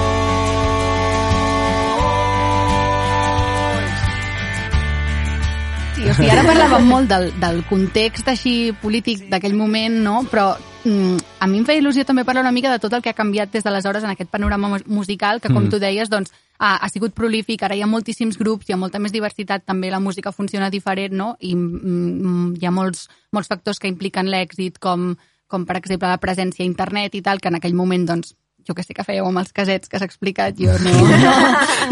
Sí, 6.01 6.09
o 6.09 6.15
sigui, 6.17 6.31
ara 6.33 6.43
parlàvem 6.47 6.87
molt 6.89 7.11
del, 7.11 7.27
del 7.43 7.59
context 7.69 8.29
així 8.33 8.73
polític 8.81 9.27
d'aquell 9.29 9.53
moment, 9.59 9.99
no? 10.01 10.23
però 10.31 10.55
mm, 10.85 11.19
a 11.45 11.49
mi 11.51 11.59
em 11.61 11.67
feia 11.69 11.83
il·lusió 11.83 12.07
també 12.09 12.25
parlar 12.25 12.41
una 12.47 12.55
mica 12.57 12.71
de 12.73 12.79
tot 12.81 12.95
el 12.97 13.03
que 13.05 13.11
ha 13.13 13.17
canviat 13.19 13.53
des 13.53 13.65
d'aleshores 13.67 14.07
en 14.07 14.15
aquest 14.15 14.31
panorama 14.33 14.71
mus- 14.73 14.87
musical, 14.89 15.43
que 15.45 15.53
com 15.53 15.67
Mm. 15.67 15.69
tu 15.75 15.79
deies, 15.79 16.09
doncs, 16.09 16.33
ha, 16.59 16.77
ha 16.77 16.89
sigut 16.89 17.13
prolífic, 17.13 17.63
ara 17.63 17.77
hi 17.77 17.83
ha 17.83 17.87
moltíssims 17.87 18.39
grups, 18.41 18.69
hi 18.69 18.73
ha 18.73 18.79
molta 18.81 18.99
més 18.99 19.13
diversitat, 19.13 19.65
també 19.67 19.91
la 19.91 20.01
música 20.01 20.33
funciona 20.33 20.71
diferent, 20.71 21.13
no? 21.13 21.37
i 21.41 21.55
mm, 21.55 22.57
hi 22.61 22.65
ha 22.67 22.71
molts, 22.73 23.09
molts 23.33 23.49
factors 23.53 23.79
que 23.79 23.89
impliquen 23.93 24.31
l'èxit, 24.33 24.79
com, 24.81 25.17
com 25.49 25.67
per 25.67 25.77
exemple 25.77 26.09
la 26.09 26.17
presència 26.23 26.65
a 26.65 26.67
internet 26.67 27.15
i 27.15 27.21
tal, 27.23 27.41
que 27.41 27.49
en 27.53 27.57
aquell 27.61 27.75
moment, 27.77 28.07
doncs, 28.09 28.35
jo 28.71 28.75
que 28.79 28.85
sé 28.87 28.95
que 28.95 29.03
fèieu 29.07 29.27
amb 29.27 29.41
els 29.43 29.51
casets 29.53 29.91
que 29.91 29.99
s'ha 29.99 30.07
explicat, 30.07 30.55
jo 30.55 30.71
no, 30.85 30.93
no, 31.19 31.35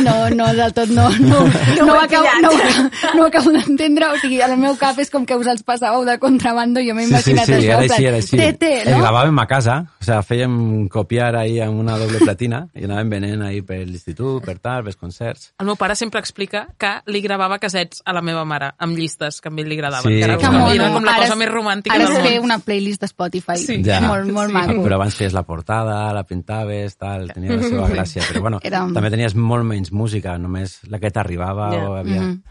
no, 0.07 0.17
no 0.39 0.47
del 0.55 0.73
tot 0.77 0.89
no, 0.95 1.09
no, 1.19 1.41
no, 1.83 1.95
acabo, 2.01 2.27
no, 2.41 2.53
acabo- 2.55 2.91
no 3.17 3.23
ho 3.23 3.27
acabo 3.27 3.53
d'entendre, 3.57 4.13
o 4.15 4.19
sigui, 4.23 4.41
al 4.45 4.55
meu 4.61 4.77
cap 4.79 4.99
és 5.03 5.11
com 5.11 5.27
que 5.27 5.35
us 5.39 5.47
els 5.51 5.65
passàveu 5.67 6.05
de 6.07 6.19
contrabando, 6.23 6.81
jo 6.85 6.95
m'he 6.95 7.09
Sí, 7.09 7.15
sí, 7.23 7.31
imaginat 7.35 7.47
sí, 7.51 7.53
això, 7.59 7.75
era 7.75 7.83
així, 7.89 8.05
era 8.13 8.17
així. 8.23 8.37
Tete, 8.39 8.73
El 8.87 8.93
no? 8.95 9.03
gravàvem 9.03 9.43
a 9.43 9.47
casa, 9.51 9.79
sea, 10.09 10.23
fèiem 10.25 10.88
copiar 10.88 11.35
ahí 11.37 11.59
amb 11.61 11.79
una 11.79 11.99
doble 12.00 12.19
platina 12.25 12.62
i 12.75 12.87
anàvem 12.88 13.11
venent 13.12 13.43
ahí 13.47 13.61
per 13.62 13.79
l'institut, 13.87 14.43
per 14.45 14.57
tal, 14.59 14.83
pels 14.87 14.97
concerts. 14.97 15.53
El 15.61 15.67
meu 15.69 15.77
pare 15.77 15.95
sempre 15.99 16.19
explica 16.23 16.65
que 16.81 16.91
li 17.12 17.21
gravava 17.25 17.59
casets 17.62 18.00
a 18.05 18.15
la 18.17 18.23
meva 18.25 18.45
mare, 18.49 18.73
amb 18.79 18.97
llistes 18.99 19.41
que 19.45 19.49
a 19.49 19.53
ell 19.53 19.69
li 19.69 19.77
agradaven. 19.79 20.09
Sí. 20.12 20.19
que 20.19 20.25
era, 20.25 20.37
Que 20.38 20.47
com, 20.47 20.55
mono. 20.57 20.73
era 20.73 20.91
com 20.93 21.05
la 21.05 21.12
Ara 21.12 21.21
cosa 21.27 21.33
es- 21.35 21.38
més 21.38 21.49
romàntica 21.53 21.95
Ara 21.95 22.05
del 22.05 22.12
es 22.17 22.19
món. 22.19 22.29
fer 22.29 22.41
una 22.41 22.59
playlist 22.59 23.00
de 23.03 23.07
Spotify, 23.12 23.57
Sí. 23.59 23.83
Ja. 23.85 24.00
molt, 24.00 24.31
molt 24.33 24.50
maco. 24.53 24.83
Però 24.83 24.95
abans 24.95 25.15
feies 25.15 25.33
la 25.33 25.43
portada, 25.45 26.12
la 26.12 26.25
pintaves, 26.25 26.97
tal, 26.97 27.31
tenia 27.33 27.57
la 27.57 27.62
seva 27.62 27.88
gràcia. 27.95 28.23
Però 28.33 28.41
bueno, 28.41 28.61
Era 28.62 28.81
també 28.93 29.11
tenies 29.11 29.35
molt 29.35 29.65
menys 29.65 29.93
música, 29.93 30.38
només 30.38 30.81
la 30.88 30.99
que 30.99 31.11
t'arribava 31.11 31.71
Ja. 31.75 31.88
o 31.88 31.95
havia... 31.95 32.21
Mhm. 32.23 32.43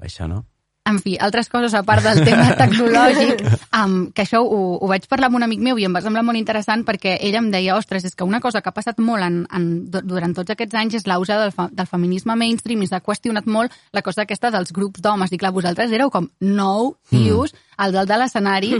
Això, 0.00 0.28
no? 0.28 0.44
En 0.88 0.98
fi, 1.04 1.16
altres 1.20 1.50
coses 1.52 1.74
a 1.76 1.82
part 1.84 2.02
del 2.06 2.22
tema 2.24 2.48
tecnològic, 2.62 3.42
um, 3.76 3.96
que 4.14 4.24
això 4.24 4.40
ho, 4.40 4.60
ho 4.80 4.88
vaig 4.88 5.04
parlar 5.10 5.28
amb 5.28 5.36
un 5.36 5.44
amic 5.44 5.60
meu 5.64 5.78
i 5.78 5.84
em 5.84 5.92
va 5.94 6.00
semblar 6.04 6.22
molt 6.24 6.38
interessant 6.40 6.84
perquè 6.88 7.18
ell 7.28 7.36
em 7.36 7.50
deia, 7.52 7.76
ostres, 7.76 8.06
és 8.08 8.14
que 8.16 8.24
una 8.24 8.40
cosa 8.40 8.62
que 8.64 8.72
ha 8.72 8.76
passat 8.76 8.98
molt 9.04 9.22
en, 9.26 9.42
en, 9.54 9.68
du- 9.92 10.02
durant 10.08 10.32
tots 10.36 10.54
aquests 10.54 10.78
anys 10.80 10.98
és 11.02 11.06
l'auge 11.10 11.36
del, 11.36 11.52
fa, 11.52 11.68
del 11.72 11.86
feminisme 11.90 12.36
mainstream 12.40 12.82
i 12.82 12.88
s'ha 12.90 13.02
qüestionat 13.04 13.46
molt 13.46 13.74
la 13.92 14.02
cosa 14.02 14.24
aquesta 14.24 14.50
dels 14.54 14.72
grups 14.72 15.02
d'homes. 15.04 15.32
I 15.32 15.38
clar, 15.40 15.52
vosaltres 15.52 15.92
éreu 15.92 16.10
com 16.10 16.30
nou 16.40 16.94
tios 17.10 17.52
al 17.78 17.92
dalt 17.94 18.08
de 18.10 18.16
l'escenari. 18.18 18.72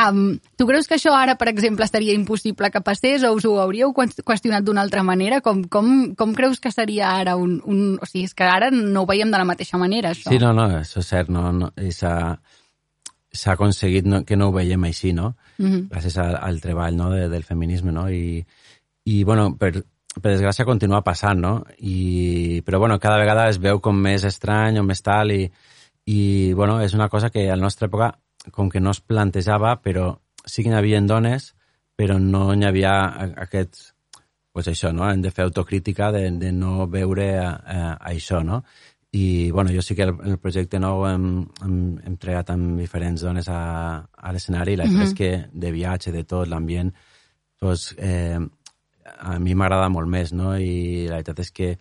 Um, 0.00 0.38
tu 0.56 0.64
creus 0.68 0.86
que 0.88 0.96
això 0.96 1.12
ara, 1.12 1.34
per 1.36 1.50
exemple, 1.50 1.84
estaria 1.84 2.14
impossible 2.16 2.70
que 2.72 2.80
passés 2.80 3.24
o 3.26 3.34
us 3.36 3.44
ho 3.44 3.58
hauríeu 3.60 3.90
qües- 3.92 4.22
qüestionat 4.24 4.64
d'una 4.64 4.80
altra 4.86 5.02
manera? 5.04 5.42
Com, 5.44 5.64
com, 5.68 6.14
com 6.16 6.32
creus 6.38 6.60
que 6.62 6.70
seria 6.72 7.10
ara 7.18 7.34
un, 7.36 7.58
un... 7.68 7.82
O 8.00 8.06
sigui, 8.08 8.24
és 8.24 8.32
que 8.38 8.46
ara 8.48 8.70
no 8.72 9.02
ho 9.02 9.08
veiem 9.10 9.28
de 9.34 9.36
la 9.42 9.44
mateixa 9.48 9.76
manera, 9.76 10.14
això. 10.14 10.30
Sí, 10.32 10.38
no, 10.40 10.54
no, 10.56 10.70
això 10.80 11.02
és 11.04 11.10
cert, 11.12 11.28
no, 11.32 11.50
no, 11.56 11.72
i 11.82 11.90
s'ha 11.92 13.52
aconseguit 13.52 14.06
no, 14.08 14.22
que 14.24 14.36
no 14.36 14.48
ho 14.48 14.54
veiem 14.54 14.84
així, 14.88 15.12
no? 15.12 15.34
Mhm. 15.58 15.88
Gràcies 15.92 16.16
al, 16.22 16.36
al 16.40 16.60
treball 16.60 16.96
no, 16.96 17.10
de, 17.12 17.28
del 17.28 17.44
feminisme, 17.44 17.92
no? 17.92 18.08
I, 18.10 18.40
i 19.06 19.22
bueno, 19.24 19.50
per, 19.60 19.72
per 20.16 20.30
desgràcia 20.32 20.64
continua 20.64 21.02
passant, 21.04 21.40
no? 21.40 21.54
I, 21.78 22.62
però, 22.64 22.78
bueno, 22.80 22.98
cada 23.00 23.18
vegada 23.20 23.48
es 23.50 23.58
veu 23.60 23.80
com 23.84 23.98
més 24.00 24.24
estrany 24.24 24.78
o 24.80 24.84
més 24.86 25.02
tal 25.04 25.32
i, 25.34 25.42
i 26.06 26.52
bueno, 26.54 26.80
és 26.82 26.94
una 26.94 27.08
cosa 27.12 27.30
que 27.30 27.48
a 27.50 27.56
la 27.56 27.62
nostra 27.62 27.88
època 27.90 28.12
com 28.54 28.70
que 28.70 28.80
no 28.80 28.92
es 28.94 29.00
plantejava, 29.02 29.76
però 29.82 30.14
sí 30.46 30.62
que 30.62 30.70
n'hi 30.70 30.78
havia 30.78 31.00
dones, 31.02 31.54
però 31.98 32.18
no 32.22 32.54
n'hi 32.54 32.64
havia 32.68 32.92
a- 33.04 33.32
aquests 33.48 33.92
pues 34.56 34.68
això, 34.68 34.88
no? 34.94 35.04
hem 35.10 35.20
de 35.20 35.30
fer 35.30 35.44
autocrítica 35.44 36.10
de, 36.14 36.30
de 36.40 36.50
no 36.52 36.86
veure 36.88 37.26
eh, 37.36 37.96
això, 38.08 38.38
no? 38.42 38.62
I, 39.12 39.50
bueno, 39.50 39.70
jo 39.72 39.82
sí 39.82 39.94
que 39.94 40.02
el, 40.02 40.14
el 40.24 40.38
projecte 40.38 40.78
nou 40.82 41.06
hem, 41.08 41.46
hem, 41.62 41.76
hem 42.04 42.16
tregat 42.20 42.50
amb 42.50 42.78
diferents 42.80 43.22
dones 43.22 43.48
a, 43.48 44.04
a 44.12 44.32
l'escenari 44.32 44.74
i 44.74 44.76
la 44.76 44.84
veritat 44.84 45.02
Mhm. 45.02 45.08
és 45.08 45.14
que 45.14 45.48
de 45.52 45.70
viatge, 45.72 46.12
de 46.12 46.24
tot, 46.24 46.48
l'ambient, 46.48 46.92
doncs, 47.60 47.94
eh, 47.98 48.38
a 49.18 49.38
mi 49.38 49.54
m'agrada 49.54 49.88
molt 49.88 50.08
més, 50.08 50.32
no? 50.32 50.56
I 50.58 51.06
la 51.08 51.20
veritat 51.22 51.38
és 51.40 51.50
que 51.52 51.78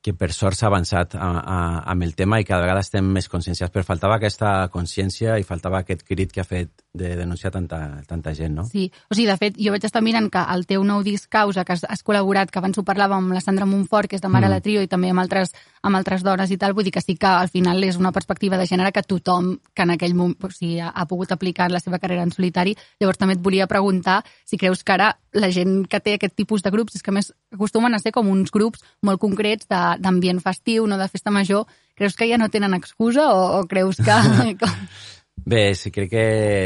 que 0.00 0.14
per 0.14 0.30
sort 0.32 0.54
s'ha 0.54 0.68
avançat 0.68 1.16
a, 1.18 1.28
a, 1.40 1.56
amb 1.90 2.04
el 2.06 2.14
tema 2.14 2.38
i 2.38 2.44
cada 2.46 2.62
vegada 2.62 2.84
estem 2.84 3.04
més 3.12 3.28
conscienciats, 3.28 3.72
però 3.74 3.82
faltava 3.84 4.14
aquesta 4.16 4.68
consciència 4.70 5.38
i 5.40 5.42
faltava 5.42 5.80
aquest 5.82 6.04
crit 6.06 6.32
que 6.32 6.40
ha 6.40 6.46
fet 6.46 6.70
de 6.92 7.16
denunciar 7.16 7.52
tanta, 7.52 8.02
tanta 8.06 8.34
gent, 8.34 8.54
no? 8.56 8.64
Sí, 8.64 8.90
o 9.10 9.14
sigui, 9.14 9.28
de 9.28 9.36
fet, 9.36 9.56
jo 9.60 9.72
vaig 9.74 9.84
estar 9.84 10.02
mirant 10.02 10.30
que 10.32 10.40
el 10.54 10.64
teu 10.66 10.82
nou 10.84 11.02
disc 11.04 11.28
Causa, 11.30 11.64
que 11.64 11.74
has, 11.76 11.84
has 11.84 12.02
col·laborat, 12.02 12.50
que 12.50 12.58
abans 12.58 12.78
ho 12.80 12.84
parlàvem 12.86 13.18
amb 13.18 13.36
la 13.36 13.42
Sandra 13.44 13.66
Montfort, 13.68 14.08
que 14.08 14.16
és 14.16 14.22
de 14.24 14.28
Mare 14.28 14.48
Mm. 14.48 14.50
la 14.50 14.60
Trio, 14.60 14.82
i 14.82 14.88
també 14.88 15.10
amb 15.10 15.20
altres, 15.20 15.52
amb 15.82 15.96
altres 15.96 16.24
dones 16.24 16.50
i 16.50 16.56
tal, 16.56 16.72
vull 16.72 16.84
dir 16.84 16.92
que 16.92 17.04
sí 17.04 17.16
que 17.16 17.26
al 17.26 17.48
final 17.48 17.82
és 17.84 17.96
una 17.96 18.12
perspectiva 18.12 18.56
de 18.56 18.66
gènere 18.66 18.92
que 18.92 19.02
tothom 19.02 19.58
que 19.74 19.82
en 19.82 19.90
aquell 19.90 20.14
moment 20.14 20.44
o 20.44 20.50
sigui, 20.50 20.80
ha, 20.80 20.88
ha 20.88 21.06
pogut 21.06 21.32
aplicar 21.32 21.66
en 21.68 21.76
la 21.76 21.80
seva 21.80 21.98
carrera 21.98 22.22
en 22.22 22.32
solitari. 22.32 22.76
Llavors 23.00 23.18
també 23.18 23.34
et 23.34 23.42
volia 23.42 23.66
preguntar 23.66 24.24
si 24.44 24.56
creus 24.56 24.82
que 24.82 24.92
ara 24.92 25.18
la 25.32 25.50
gent 25.52 25.86
que 25.86 26.00
té 26.00 26.14
aquest 26.14 26.34
tipus 26.34 26.62
de 26.62 26.70
grups 26.70 26.96
és 26.96 27.02
que 27.02 27.12
més 27.12 27.32
acostumen 27.52 27.94
a 27.94 27.98
ser 27.98 28.12
com 28.12 28.28
uns 28.28 28.50
grups 28.50 28.82
molt 29.02 29.20
concrets 29.20 29.68
d'ambient 29.68 30.40
festiu, 30.40 30.86
no 30.86 30.96
de 30.96 31.08
festa 31.08 31.30
major. 31.30 31.66
Creus 31.94 32.16
que 32.16 32.28
ja 32.30 32.38
no 32.38 32.48
tenen 32.48 32.74
excusa 32.74 33.28
o, 33.34 33.60
o 33.60 33.66
creus 33.66 33.96
que... 33.98 34.56
Bé, 35.48 35.74
sí, 35.74 35.90
crec 35.94 36.10
que 36.12 36.24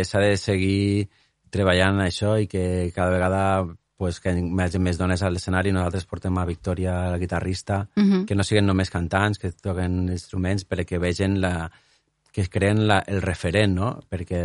s'ha 0.08 0.18
de 0.24 0.32
seguir 0.40 1.08
treballant 1.54 2.00
això 2.02 2.34
i 2.42 2.48
que 2.50 2.90
cada 2.94 3.12
vegada 3.14 3.42
pues, 4.02 4.18
que 4.18 4.32
hi 4.34 4.42
hagi 4.64 4.80
més 4.82 4.98
dones 4.98 5.22
a 5.22 5.28
l'escenari. 5.30 5.70
Nosaltres 5.70 6.08
portem 6.10 6.38
a 6.40 6.46
Victòria, 6.48 6.96
la 7.12 7.20
guitarrista, 7.22 7.88
Mhm. 7.94 8.24
que 8.26 8.34
no 8.34 8.42
siguin 8.42 8.66
només 8.66 8.90
cantants, 8.90 9.38
que 9.38 9.52
toquen 9.52 10.08
instruments, 10.10 10.66
perquè 10.66 10.98
vegen 10.98 11.40
la, 11.40 11.70
que 12.32 12.40
es 12.40 12.48
creen 12.48 12.88
la, 12.88 12.98
el 13.06 13.22
referent, 13.22 13.76
no? 13.76 14.00
Perquè 14.10 14.42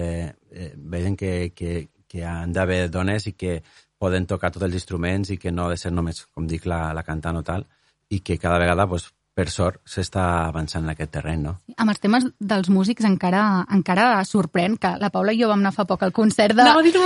eh, 0.51 0.73
vegen 0.77 1.15
que, 1.17 1.51
que, 1.55 1.87
que 2.07 2.23
han 2.23 2.53
d'haver 2.53 2.91
dones 2.91 3.25
i 3.25 3.33
que 3.33 3.63
poden 3.97 4.27
tocar 4.27 4.51
tots 4.51 4.65
els 4.67 4.75
instruments 4.75 5.31
i 5.31 5.39
que 5.41 5.51
no 5.51 5.65
ha 5.65 5.71
de 5.71 5.77
ser 5.77 5.91
només, 5.91 6.27
com 6.27 6.45
dic, 6.45 6.67
la, 6.69 6.93
la 6.93 7.01
cantant 7.03 7.37
o 7.37 7.43
tal, 7.43 7.65
i 8.09 8.19
que 8.19 8.37
cada 8.37 8.59
vegada, 8.59 8.85
pues, 8.87 9.09
per 9.37 9.51
sort, 9.53 9.81
s'està 9.85 10.23
avançant 10.47 10.85
en 10.87 10.95
aquest 10.95 11.11
terreny, 11.13 11.43
no? 11.45 11.57
Amb 11.77 11.93
els 11.93 12.01
temes 12.01 12.25
dels 12.39 12.71
músics 12.73 13.05
encara 13.05 13.43
encara 13.75 14.07
sorprèn 14.25 14.79
que 14.81 14.95
la 14.97 15.11
Paula 15.13 15.35
i 15.35 15.41
jo 15.43 15.51
vam 15.51 15.61
anar 15.61 15.75
fa 15.75 15.85
poc 15.85 16.07
al 16.07 16.15
concert 16.15 16.57
de, 16.57 16.65
mateix, 16.65 16.97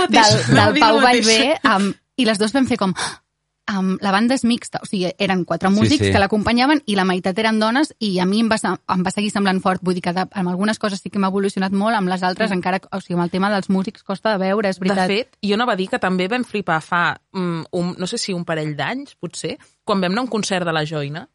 del, 0.48 0.56
del 0.56 0.78
Pau. 0.80 1.02
Vallvé 1.04 1.42
um, 1.60 1.90
i 2.16 2.28
les 2.28 2.40
dues 2.40 2.54
vam 2.56 2.68
fer 2.70 2.78
com 2.80 2.94
um, 2.96 3.98
la 4.00 4.12
banda 4.14 4.36
és 4.38 4.44
mixta, 4.48 4.80
o 4.82 4.88
sigui, 4.88 5.10
eren 5.20 5.44
quatre 5.48 5.70
músics 5.74 6.06
sí. 6.06 6.12
que 6.14 6.22
l'acompanyaven 6.22 6.80
i 6.88 6.96
la 6.96 7.04
meitat 7.08 7.36
eren 7.42 7.60
dones 7.60 7.92
i 8.00 8.14
a 8.22 8.26
mi 8.28 8.40
em 8.42 8.48
va, 8.50 8.58
em 8.64 9.04
va 9.04 9.12
seguir 9.12 9.28
semblant 9.34 9.60
fort, 9.64 9.84
vull 9.84 9.98
dir 9.98 10.04
que 10.06 10.14
de, 10.16 10.24
amb 10.24 10.52
algunes 10.54 10.80
coses 10.82 11.04
sí 11.04 11.12
que 11.12 11.20
m'ha 11.20 11.30
evolucionat 11.32 11.76
molt, 11.76 11.98
amb 11.98 12.10
les 12.12 12.24
altres 12.26 12.54
encara, 12.54 12.80
o 12.88 13.02
sigui, 13.02 13.18
amb 13.18 13.26
el 13.26 13.34
tema 13.34 13.52
dels 13.52 13.68
músics 13.72 14.08
costa 14.08 14.32
de 14.32 14.42
veure, 14.46 14.72
és 14.72 14.80
De 14.80 14.88
veritat. 14.88 15.12
fet, 15.12 15.38
jo 15.44 15.60
anava 15.60 15.76
a 15.76 15.80
dir 15.80 15.90
que 15.92 16.00
també 16.00 16.30
vam 16.32 16.48
flipar 16.48 16.80
fa, 16.80 17.04
um, 17.36 17.60
un, 17.76 17.94
no 17.98 18.08
sé 18.08 18.16
si 18.16 18.32
un 18.32 18.48
parell 18.48 18.74
d'anys, 18.78 19.18
potser, 19.20 19.58
quan 19.84 20.00
vam 20.00 20.16
anar 20.16 20.24
a 20.24 20.30
un 20.30 20.32
concert 20.32 20.64
de 20.64 20.72
la 20.72 20.86
Joina, 20.88 21.26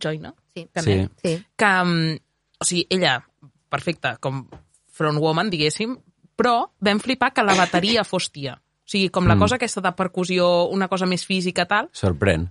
Joina? 0.00 0.34
Sí. 0.54 0.66
També. 0.72 1.08
Sí. 1.22 1.36
Que, 1.56 1.70
um, 1.82 2.16
o 2.60 2.64
sigui, 2.64 2.86
ella, 2.90 3.18
perfecta, 3.70 4.16
com 4.22 4.44
frontwoman, 4.94 5.50
diguéssim, 5.50 5.96
però 6.36 6.70
vam 6.80 7.00
flipar 7.02 7.32
que 7.34 7.42
la 7.46 7.54
bateria 7.58 8.04
fos 8.08 8.30
tia. 8.32 8.54
O 8.54 8.88
sigui, 8.90 9.08
com 9.10 9.26
la 9.26 9.34
Mm. 9.34 9.40
cosa 9.40 9.56
aquesta 9.56 9.80
de 9.80 9.92
percussió, 9.96 10.66
una 10.70 10.88
cosa 10.88 11.06
més 11.06 11.24
física, 11.24 11.64
tal, 11.66 11.88
Sorprèn. 11.92 12.48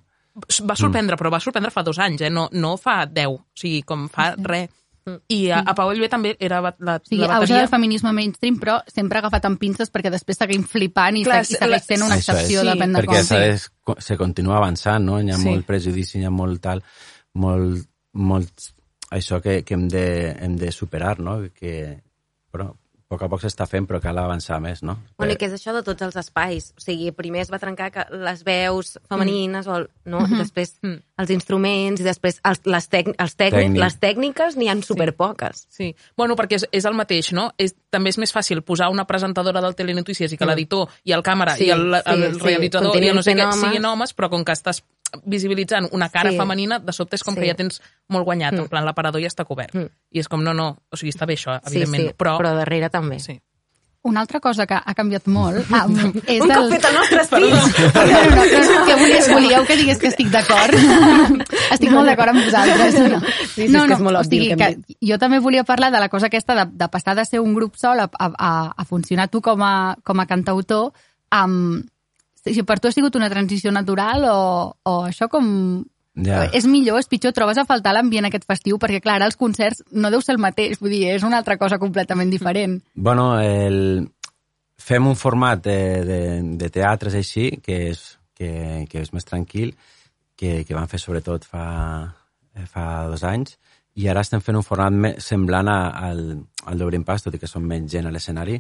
va 0.66 0.76
sorprendre, 0.76 1.16
però 1.16 1.30
va 1.30 1.40
sorprendre 1.40 1.70
fa 1.72 1.84
dos 1.84 2.00
anys, 2.00 2.22
eh? 2.22 2.30
no, 2.30 2.48
no 2.52 2.76
fa 2.78 3.06
deu, 3.06 3.36
o 3.36 3.46
sigui, 3.54 3.84
com 3.84 4.08
fa 4.10 4.34
res. 4.38 4.70
I 5.28 5.50
a, 5.52 5.60
a 5.68 5.74
Pau 5.76 5.90
Allbé 5.92 6.08
també 6.08 6.30
era 6.40 6.62
la, 6.64 6.70
O 6.96 7.02
sigui, 7.04 7.20
la 7.22 7.28
bateria... 7.28 7.58
del 7.60 7.68
feminisme 7.68 8.14
mainstream, 8.16 8.56
però 8.58 8.78
sempre 8.88 9.20
agafat 9.20 9.44
amb 9.50 9.60
pinces 9.60 9.92
perquè 9.92 10.10
després 10.10 10.38
seguim 10.40 10.64
flipant 10.64 11.18
i, 11.20 11.26
Clar, 11.28 11.42
i 11.44 11.58
segueix 11.58 11.84
sent 11.84 12.06
una 12.06 12.16
Això 12.16 12.32
és. 12.32 12.40
excepció, 12.40 12.62
Sí, 12.64 12.68
depèn 12.72 12.94
de 12.96 13.02
perquè 13.02 13.20
com. 13.20 13.96
de, 13.98 14.02
se 14.02 14.16
continua 14.18 14.58
avançant, 14.62 15.04
no? 15.04 15.20
Hi 15.20 15.30
ha 15.30 15.36
Sí. 15.36 15.42
sí. 15.44 15.50
molt 15.50 15.66
prejudici, 15.68 16.20
hi 16.22 16.24
ha 16.24 16.32
molt 16.32 16.62
tal, 16.64 16.82
molt, 17.34 17.88
molt 18.14 18.72
això 19.14 19.42
que, 19.42 19.64
que 19.64 19.74
hem, 19.78 19.88
de, 19.90 20.06
hem 20.42 20.56
de 20.58 20.72
superar, 20.72 21.20
no? 21.20 21.40
Que, 21.54 22.00
però, 22.54 22.72
a 22.74 23.14
poc 23.14 23.22
a 23.22 23.28
poc 23.30 23.44
s'està 23.44 23.68
fent, 23.70 23.86
però 23.86 24.00
cal 24.02 24.18
avançar 24.18 24.58
més, 24.62 24.80
no? 24.82 24.96
Bueno, 25.22 25.36
i 25.36 25.38
què 25.38 25.46
és 25.46 25.54
això 25.54 25.70
de 25.76 25.84
tots 25.86 26.02
els 26.02 26.16
espais? 26.18 26.72
O 26.74 26.82
sigui, 26.82 27.12
primer 27.14 27.44
es 27.44 27.52
va 27.54 27.60
trencar 27.62 27.92
que 27.94 28.06
les 28.24 28.42
veus 28.48 28.96
femenines, 29.10 29.68
o, 29.70 29.76
el- 29.84 29.90
no? 30.10 30.24
I 30.26 30.40
després 30.40 30.80
Mm. 30.82 30.96
els 31.22 31.30
instruments, 31.36 32.02
i 32.02 32.08
després 32.08 32.40
els, 32.44 32.64
les, 32.66 32.88
tec, 32.90 33.12
els 33.14 33.36
tècnic, 33.38 33.68
Tècnic. 33.68 33.84
les 33.84 34.00
tècniques 34.00 34.58
n'hi 34.58 34.68
ha 34.72 34.76
superpoques. 34.82 35.68
Sí, 35.70 35.92
bueno, 36.18 36.36
perquè 36.36 36.56
és, 36.58 36.66
és 36.72 36.86
el 36.90 36.96
mateix, 36.98 37.32
no? 37.34 37.52
És, 37.60 37.76
també 37.92 38.10
és 38.10 38.18
més 38.18 38.34
fàcil 38.34 38.64
posar 38.64 38.90
una 38.90 39.06
presentadora 39.06 39.62
del 39.62 39.76
Telenotícies 39.76 40.34
i 40.34 40.38
que 40.38 40.46
Mm. 40.46 40.50
l'editor 40.50 40.90
i 41.04 41.12
el 41.14 41.22
càmera 41.22 41.56
Sí, 41.56 41.66
i 41.66 41.70
el, 41.70 41.94
el 41.94 42.02
sí, 42.34 42.40
sí, 42.40 42.46
realitzador 42.48 42.88
i 42.88 42.92
continuïn 42.98 43.10
el 43.12 43.16
no 43.16 43.22
sé 43.24 43.36
què 43.36 43.46
homes. 43.46 43.60
siguin 43.62 43.86
homes, 43.86 44.16
però 44.16 44.30
com 44.32 44.44
que 44.44 44.54
estàs 44.58 44.82
visibilitzant 45.26 45.88
una 45.92 46.10
cara 46.10 46.32
Sí. 46.32 46.38
femenina, 46.38 46.80
de 46.80 46.92
sobte 46.94 47.16
és 47.16 47.24
com 47.24 47.34
Sí. 47.36 47.42
que 47.42 47.48
ja 47.48 47.56
tens 47.56 47.82
molt 48.10 48.26
guanyat, 48.26 48.54
Mm. 48.54 48.60
en 48.60 48.68
plan 48.70 48.86
l'aparador 48.86 49.22
ja 49.22 49.28
està 49.28 49.46
cobert. 49.46 49.74
Mm. 49.76 49.90
I 50.12 50.20
és 50.20 50.28
com, 50.28 50.44
no, 50.44 50.54
no, 50.54 50.78
o 50.92 50.96
sigui, 50.98 51.12
està 51.12 51.26
bé 51.26 51.34
això, 51.36 51.60
Sí, 51.62 51.78
evidentment, 51.78 52.08
sí, 52.10 52.14
però... 52.18 52.38
però 52.38 52.54
darrere 52.56 52.90
també. 52.90 53.20
Sí. 53.20 53.40
Una 54.06 54.20
altra 54.20 54.42
cosa 54.42 54.66
que 54.68 54.74
ha 54.76 54.94
canviat 54.94 55.28
molt 55.28 55.64
um, 55.72 55.96
és 56.28 56.42
Un 56.42 56.52
el... 56.52 56.58
cop 56.58 56.72
fet 56.74 56.86
el 56.90 56.94
nostre 56.94 57.22
estil! 57.24 57.50
No, 57.94 58.04
no, 58.04 58.36
no, 58.36 58.80
no, 58.80 58.86
que 58.86 58.96
volíeu, 58.96 59.34
volíeu 59.34 59.66
que 59.66 59.78
digués 59.78 59.98
que 59.98 60.08
estic 60.08 60.28
d'acord. 60.28 60.74
estic 61.72 61.90
molt 61.92 62.08
d'acord 62.10 62.30
amb 62.34 62.44
vosaltres. 62.44 62.94
No, 63.00 63.20
Sí, 63.54 63.68
sí, 63.68 63.76
és 63.76 63.86
que 63.88 63.94
és 63.94 64.00
molt 64.02 64.18
o 64.18 64.24
sigui 64.26 64.56
que 64.58 64.78
jo 65.00 65.18
també 65.20 65.40
volia 65.40 65.64
parlar 65.64 65.92
de 65.94 66.00
la 66.02 66.10
cosa 66.10 66.26
aquesta 66.28 66.54
de, 66.56 66.66
de 66.74 66.88
passar 66.90 67.16
de 67.16 67.24
ser 67.24 67.40
un 67.40 67.54
grup 67.54 67.76
sol 67.78 68.00
a, 68.00 68.10
a, 68.20 68.74
a 68.76 68.86
funcionar 68.86 69.30
tu 69.30 69.42
com 69.42 69.62
a, 69.64 69.96
com 70.04 70.20
a 70.20 70.26
cantautor. 70.26 70.92
Um, 71.32 71.84
si 72.46 72.64
per 72.68 72.80
tu 72.80 72.90
ha 72.90 72.96
sigut 72.96 73.16
una 73.16 73.30
transició 73.32 73.72
natural 73.72 74.28
o, 74.30 74.38
o 74.84 74.94
això 75.08 75.30
com... 75.32 75.84
Ja. 76.14 76.44
És 76.54 76.68
millor, 76.70 77.00
és 77.02 77.08
pitjor, 77.10 77.34
trobes 77.34 77.58
a 77.58 77.66
faltar 77.66 77.96
l'ambient 77.96 78.28
aquest 78.28 78.44
festiu, 78.46 78.78
perquè 78.78 79.00
clar, 79.02 79.16
ara 79.18 79.30
els 79.32 79.38
concerts 79.40 79.82
no 79.98 80.12
deu 80.14 80.22
ser 80.22 80.36
el 80.36 80.44
mateix, 80.44 80.78
vull 80.78 80.94
dir, 80.94 81.08
és 81.16 81.24
una 81.26 81.40
altra 81.42 81.58
cosa 81.58 81.80
completament 81.82 82.30
diferent. 82.30 82.76
Bueno, 82.94 83.32
el... 83.42 84.06
fem 84.78 85.08
un 85.08 85.16
format 85.16 85.64
de, 85.64 85.80
de, 86.06 86.20
de 86.60 86.70
teatres 86.70 87.16
així, 87.16 87.48
que 87.64 87.80
és, 87.90 88.04
que, 88.36 88.86
que 88.92 89.02
és 89.02 89.14
més 89.16 89.26
tranquil, 89.26 89.74
que, 90.38 90.64
que 90.68 90.76
vam 90.76 90.90
fer 90.92 91.00
sobretot 91.02 91.46
fa, 91.50 91.66
eh, 92.54 92.68
fa 92.70 93.08
dos 93.10 93.24
anys, 93.26 93.58
i 93.96 94.10
ara 94.10 94.22
estem 94.26 94.42
fent 94.42 94.58
un 94.58 94.66
format 94.66 95.22
semblant 95.22 95.70
a, 95.70 95.78
al, 96.10 96.24
al 96.66 96.78
d'Obrim 96.78 97.06
Pas, 97.08 97.24
tot 97.24 97.34
i 97.34 97.42
que 97.42 97.50
som 97.50 97.66
menys 97.66 97.94
gent 97.94 98.10
a 98.10 98.14
l'escenari. 98.14 98.60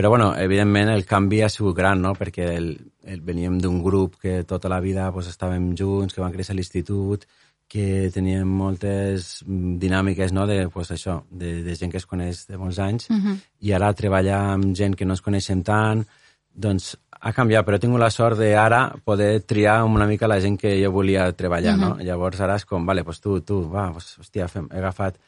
Però, 0.00 0.08
bueno, 0.08 0.30
evidentment 0.40 0.88
el 0.88 1.02
canvi 1.04 1.42
ha 1.44 1.50
sigut 1.52 1.74
gran, 1.76 2.00
no?, 2.00 2.14
perquè 2.16 2.46
el, 2.56 2.70
el, 3.04 3.18
veníem 3.20 3.58
d'un 3.60 3.82
grup 3.84 4.14
que 4.16 4.44
tota 4.48 4.70
la 4.72 4.78
vida 4.80 5.10
pues, 5.12 5.26
estàvem 5.28 5.74
junts, 5.76 6.14
que 6.16 6.22
van 6.22 6.32
créixer 6.32 6.54
a 6.54 6.56
l'institut, 6.56 7.26
que 7.68 8.08
teníem 8.14 8.48
moltes 8.48 9.42
mm, 9.44 9.74
dinàmiques, 9.82 10.32
no?, 10.32 10.46
de, 10.48 10.70
pues, 10.72 10.88
això, 10.96 11.18
de, 11.28 11.58
de 11.66 11.74
gent 11.76 11.92
que 11.92 12.00
es 12.00 12.08
coneix 12.08 12.46
de 12.48 12.56
molts 12.56 12.78
anys, 12.80 13.10
Mhm. 13.12 13.36
i 13.60 13.74
ara 13.76 13.92
treballar 13.92 14.38
amb 14.54 14.72
gent 14.72 14.96
que 14.96 15.04
no 15.04 15.12
ens 15.12 15.20
coneixem 15.20 15.60
tant, 15.62 16.06
doncs 16.48 16.94
ha 17.20 17.32
canviat, 17.36 17.66
però 17.66 17.76
he 17.76 17.84
tingut 17.84 18.00
la 18.00 18.08
sort 18.10 18.38
de 18.38 18.54
ara 18.56 18.94
poder 19.04 19.42
triar 19.44 19.84
una 19.84 20.06
mica 20.06 20.26
la 20.26 20.40
gent 20.40 20.56
que 20.58 20.82
jo 20.82 20.90
volia 20.90 21.30
treballar, 21.36 21.76
no? 21.76 21.98
Llavors 22.00 22.40
ara 22.40 22.56
és 22.56 22.64
com, 22.64 22.86
vale, 22.86 23.04
pues 23.04 23.20
tu, 23.20 23.42
tu, 23.42 23.68
va, 23.68 23.90
pues, 23.92 24.16
hòstia, 24.18 24.48
fem, 24.48 24.64
he 24.72 24.78
agafat 24.78 25.20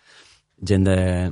gent 0.65 0.89
de... 0.89 1.31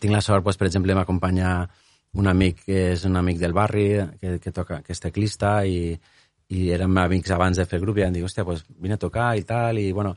Tinc 0.00 0.12
la 0.12 0.20
sort, 0.20 0.42
pues, 0.42 0.56
per 0.56 0.66
exemple, 0.66 0.94
m'acompanya 0.94 1.68
un 2.18 2.26
amic 2.26 2.64
que 2.66 2.80
és 2.92 3.04
un 3.06 3.16
amic 3.16 3.38
del 3.38 3.54
barri, 3.54 3.90
que, 4.20 4.38
que, 4.42 4.52
toca, 4.52 4.80
que 4.82 4.94
és 4.94 5.02
teclista, 5.02 5.60
i, 5.66 5.94
i 6.50 6.70
érem 6.74 6.96
amics 6.98 7.30
abans 7.30 7.60
de 7.60 7.66
fer 7.66 7.78
el 7.78 7.84
grup, 7.86 8.00
i 8.00 8.06
em 8.06 8.16
dic, 8.16 8.26
hòstia, 8.26 8.44
pues, 8.44 8.64
vine 8.82 8.98
a 8.98 9.02
tocar 9.02 9.34
i 9.38 9.44
tal, 9.46 9.78
i 9.78 9.92
bueno, 9.92 10.16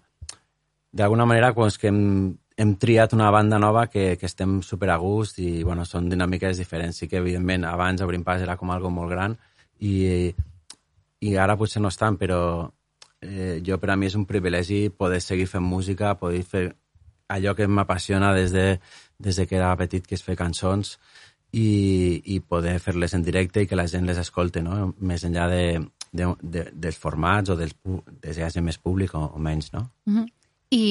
d'alguna 0.92 1.26
manera 1.30 1.54
pues, 1.54 1.78
que 1.78 1.90
hem, 1.90 2.34
hem 2.58 2.76
triat 2.78 3.14
una 3.14 3.30
banda 3.32 3.60
nova 3.60 3.88
que, 3.88 4.18
que 4.18 4.26
estem 4.26 4.62
super 4.62 4.90
a 4.94 4.98
gust 5.02 5.40
i 5.42 5.64
bueno, 5.64 5.86
són 5.86 6.10
dinàmiques 6.10 6.58
diferents. 6.62 7.02
Sí 7.02 7.10
que, 7.10 7.18
evidentment, 7.22 7.66
abans 7.70 8.02
Obrim 8.06 8.24
Pas 8.24 8.42
era 8.42 8.58
com 8.58 8.72
algo 8.72 8.94
molt 8.94 9.12
gran 9.14 9.38
i, 9.82 10.34
i 11.22 11.36
ara 11.38 11.58
potser 11.58 11.82
no 11.82 11.90
estan, 11.94 12.18
però 12.22 12.40
eh, 13.22 13.60
jo 13.66 13.80
per 13.82 13.92
a 13.92 13.98
mi 13.98 14.10
és 14.10 14.18
un 14.20 14.28
privilegi 14.30 14.88
poder 14.90 15.22
seguir 15.22 15.50
fent 15.50 15.66
música, 15.66 16.14
poder 16.20 16.44
fer 16.46 16.66
allò 17.34 17.56
que 17.58 17.68
m'apassiona 17.68 18.34
des, 18.36 18.52
de, 18.54 18.80
des 19.18 19.36
de 19.40 19.48
que 19.48 19.58
era 19.58 19.74
petit, 19.80 20.06
que 20.06 20.16
és 20.16 20.24
fer 20.24 20.38
cançons, 20.38 20.98
i, 21.54 22.22
i 22.34 22.40
poder 22.42 22.80
fer-les 22.82 23.14
en 23.14 23.24
directe 23.24 23.62
i 23.62 23.70
que 23.70 23.78
la 23.78 23.86
gent 23.88 24.08
les 24.10 24.18
escolte, 24.18 24.64
no? 24.66 24.94
més 25.00 25.24
enllà 25.28 25.46
de, 25.52 25.66
de, 26.12 26.32
de, 26.42 26.66
dels 26.74 26.98
formats 26.98 27.54
o 27.54 27.58
dels, 27.60 27.76
de 28.24 28.34
si 28.34 28.42
hi 28.42 28.66
més 28.66 28.80
públic 28.82 29.14
o, 29.16 29.28
o 29.36 29.42
menys, 29.42 29.72
no? 29.76 29.86
Mhm. 30.10 30.28
I 30.74 30.86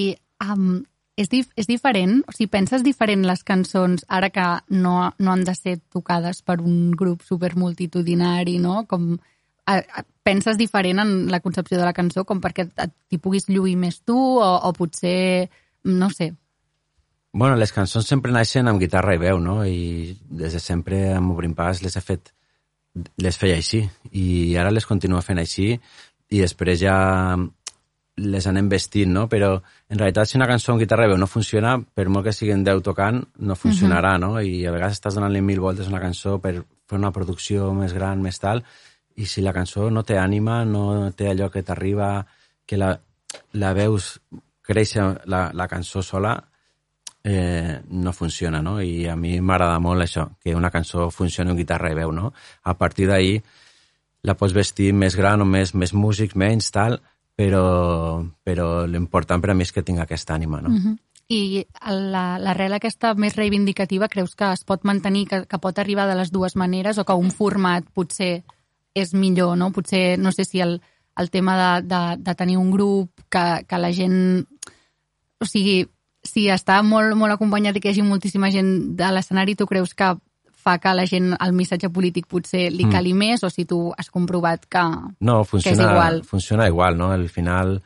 um, 0.46 0.84
és, 1.18 1.28
dif 1.32 1.50
és 1.58 1.66
diferent? 1.66 2.20
O 2.30 2.34
sigui, 2.34 2.50
penses 2.52 2.84
diferent 2.86 3.26
les 3.26 3.42
cançons 3.42 4.04
ara 4.08 4.30
que 4.30 4.46
no, 4.70 4.94
no 5.18 5.32
han 5.32 5.42
de 5.44 5.54
ser 5.58 5.80
tocades 5.90 6.42
per 6.46 6.60
un 6.62 6.92
grup 6.98 7.26
supermultitudinari, 7.26 8.60
no? 8.62 8.84
Com, 8.86 9.16
a, 9.66 9.78
a, 9.78 10.04
penses 10.22 10.58
diferent 10.58 11.02
en 11.02 11.12
la 11.30 11.42
concepció 11.42 11.78
de 11.78 11.86
la 11.86 11.94
cançó 11.96 12.22
com 12.24 12.40
perquè 12.42 12.68
t'hi 12.70 13.18
puguis 13.18 13.48
lluir 13.50 13.74
més 13.78 13.98
tu 14.06 14.16
o, 14.18 14.52
o 14.62 14.72
potser, 14.78 15.50
no 15.90 16.10
sé, 16.14 16.32
Bueno, 17.32 17.56
les 17.56 17.72
cançons 17.72 18.04
sempre 18.04 18.32
naixen 18.32 18.68
amb 18.68 18.80
guitarra 18.80 19.14
i 19.16 19.20
veu, 19.20 19.38
no? 19.40 19.62
I 19.64 20.12
des 20.28 20.52
de 20.52 20.60
sempre 20.60 20.98
amb 21.16 21.32
Obrim 21.32 21.54
Pas 21.56 21.80
les 21.80 21.96
he 21.96 22.02
fet, 22.04 22.28
les 23.24 23.38
feia 23.40 23.56
així. 23.56 23.86
I 24.12 24.56
ara 24.60 24.72
les 24.74 24.84
continuo 24.84 25.22
fent 25.24 25.40
així 25.40 25.70
i 25.72 26.40
després 26.42 26.76
ja 26.82 26.96
les 28.20 28.46
anem 28.50 28.68
vestint, 28.68 29.14
no? 29.16 29.24
Però 29.32 29.54
en 29.56 29.98
realitat 30.02 30.28
si 30.28 30.36
una 30.36 30.50
cançó 30.50 30.74
amb 30.74 30.84
guitarra 30.84 31.08
i 31.08 31.14
veu 31.14 31.22
no 31.22 31.30
funciona, 31.30 31.78
per 31.80 32.06
molt 32.12 32.28
que 32.28 32.36
siguin 32.36 32.66
10 32.68 32.84
tocant, 32.84 33.22
no 33.38 33.56
funcionarà, 33.56 34.18
no? 34.20 34.34
I 34.36 34.66
a 34.68 34.76
vegades 34.76 35.00
estàs 35.00 35.16
donant-li 35.16 35.40
mil 35.40 35.64
voltes 35.64 35.88
a 35.88 35.94
una 35.94 36.04
cançó 36.04 36.36
per 36.36 36.58
fer 36.60 37.00
una 37.00 37.14
producció 37.16 37.72
més 37.72 37.96
gran, 37.96 38.20
més 38.20 38.44
tal, 38.44 38.60
i 39.16 39.24
si 39.24 39.40
la 39.40 39.56
cançó 39.56 39.88
no 39.88 40.04
té 40.04 40.20
ànima, 40.20 40.66
no 40.68 41.10
té 41.16 41.32
allò 41.32 41.48
que 41.48 41.64
t'arriba, 41.64 42.14
que 42.68 42.76
la, 42.76 42.92
la 43.56 43.72
veus 43.72 44.18
créixer 44.60 45.14
la, 45.24 45.46
la 45.56 45.68
cançó 45.68 46.04
sola, 46.04 46.36
eh, 47.24 47.80
no 47.88 48.12
funciona, 48.12 48.62
no? 48.62 48.80
I 48.82 49.06
a 49.06 49.16
mi 49.16 49.40
m'agrada 49.40 49.78
molt 49.80 50.02
això, 50.02 50.28
que 50.42 50.54
una 50.56 50.70
cançó 50.70 51.10
funcioni 51.10 51.50
amb 51.50 51.58
guitarra 51.58 51.92
i 51.92 51.94
veu, 51.98 52.12
no? 52.12 52.32
A 52.64 52.74
partir 52.78 53.06
d'ahir 53.06 53.42
la 54.22 54.34
pots 54.38 54.54
vestir 54.54 54.92
més 54.94 55.16
gran 55.18 55.40
o 55.42 55.44
més, 55.44 55.74
més 55.74 55.92
músics, 55.94 56.36
menys, 56.36 56.70
tal, 56.70 57.00
però, 57.36 58.22
però 58.44 58.86
l'important 58.86 59.42
per 59.42 59.50
a 59.50 59.54
mi 59.54 59.64
és 59.66 59.72
que 59.72 59.82
tingui 59.82 60.02
aquesta 60.02 60.34
ànima, 60.34 60.60
no? 60.62 60.70
Mhm. 60.70 60.98
I 61.32 61.64
la- 61.88 62.38
l'arrel 62.38 62.74
aquesta 62.74 63.14
més 63.14 63.36
reivindicativa 63.36 64.08
creus 64.08 64.34
que 64.36 64.50
es 64.52 64.64
pot 64.64 64.82
mantenir, 64.84 65.26
que, 65.28 65.46
que 65.46 65.58
pot 65.58 65.78
arribar 65.78 66.06
de 66.06 66.16
les 66.18 66.30
dues 66.30 66.56
maneres 66.56 66.98
o 66.98 67.04
que 67.04 67.14
un 67.14 67.30
format 67.30 67.84
potser 67.94 68.42
és 68.94 69.14
millor, 69.14 69.56
no? 69.56 69.70
Potser, 69.72 70.18
no 70.18 70.32
sé 70.32 70.44
si 70.44 70.60
el, 70.60 70.82
el 71.16 71.30
tema 71.30 71.54
de, 71.80 71.86
de, 71.88 72.02
de 72.18 72.34
tenir 72.34 72.58
un 72.58 72.70
grup 72.70 73.10
que, 73.30 73.64
que 73.66 73.78
la 73.78 73.92
gent... 73.92 74.44
O 75.40 75.46
sigui, 75.46 75.86
si 76.22 76.46
està 76.52 76.80
molt, 76.86 77.16
molt 77.18 77.34
acompanyat 77.34 77.76
i 77.76 77.80
que 77.80 77.90
hi 77.90 77.92
hagi 77.96 78.02
moltíssima 78.06 78.50
gent 78.54 78.96
de 78.96 79.08
l'escenari, 79.12 79.56
tu 79.58 79.66
creus 79.66 79.94
que 79.94 80.12
fa 80.62 80.76
que 80.78 80.92
la 80.94 81.06
gent 81.10 81.32
el 81.42 81.52
missatge 81.58 81.88
polític 81.90 82.28
potser 82.30 82.68
li 82.70 82.84
Mm. 82.86 82.92
cali 82.92 83.12
més 83.14 83.42
o 83.42 83.50
si 83.50 83.64
tu 83.64 83.92
has 83.98 84.10
comprovat 84.10 84.66
que... 84.70 84.82
No, 85.20 85.40
que 85.42 85.42
és 85.42 85.50
funciona, 85.50 85.90
igual. 85.90 86.22
funciona 86.24 86.66
igual, 86.68 86.96
no? 86.96 87.10
Al 87.10 87.28
final, 87.28 87.82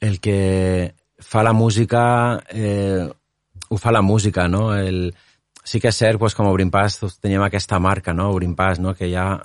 el 0.00 0.20
que 0.20 0.94
fa 1.18 1.42
la 1.42 1.52
música, 1.52 2.42
eh, 2.50 3.08
ho 3.68 3.76
fa 3.78 3.90
la 3.90 4.02
música, 4.02 4.46
no? 4.48 4.74
El, 4.76 5.14
sí 5.64 5.80
que 5.80 5.88
és 5.88 5.96
cert, 5.96 6.18
pues, 6.18 6.34
com 6.34 6.46
a 6.46 6.50
Obrim 6.50 6.70
Pas, 6.70 7.00
doncs, 7.00 7.18
teníem 7.18 7.42
aquesta 7.42 7.78
marca, 7.80 8.12
no? 8.14 8.30
Obrim 8.30 8.54
Pas, 8.54 8.78
no? 8.78 8.94
Que 8.94 9.10
ja... 9.10 9.40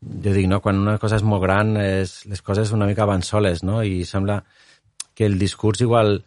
Jo 0.00 0.32
dic, 0.32 0.46
no? 0.46 0.60
Quan 0.62 0.78
una 0.78 0.96
cosa 1.02 1.16
és 1.18 1.24
molt 1.26 1.42
gran, 1.42 1.76
és, 1.76 2.24
les 2.30 2.40
coses 2.40 2.70
una 2.72 2.86
mica 2.86 3.04
van 3.04 3.22
soles, 3.26 3.64
no? 3.66 3.82
I 3.82 4.04
sembla 4.06 4.44
que 5.14 5.26
el 5.26 5.38
discurs 5.40 5.80
igual, 5.82 6.24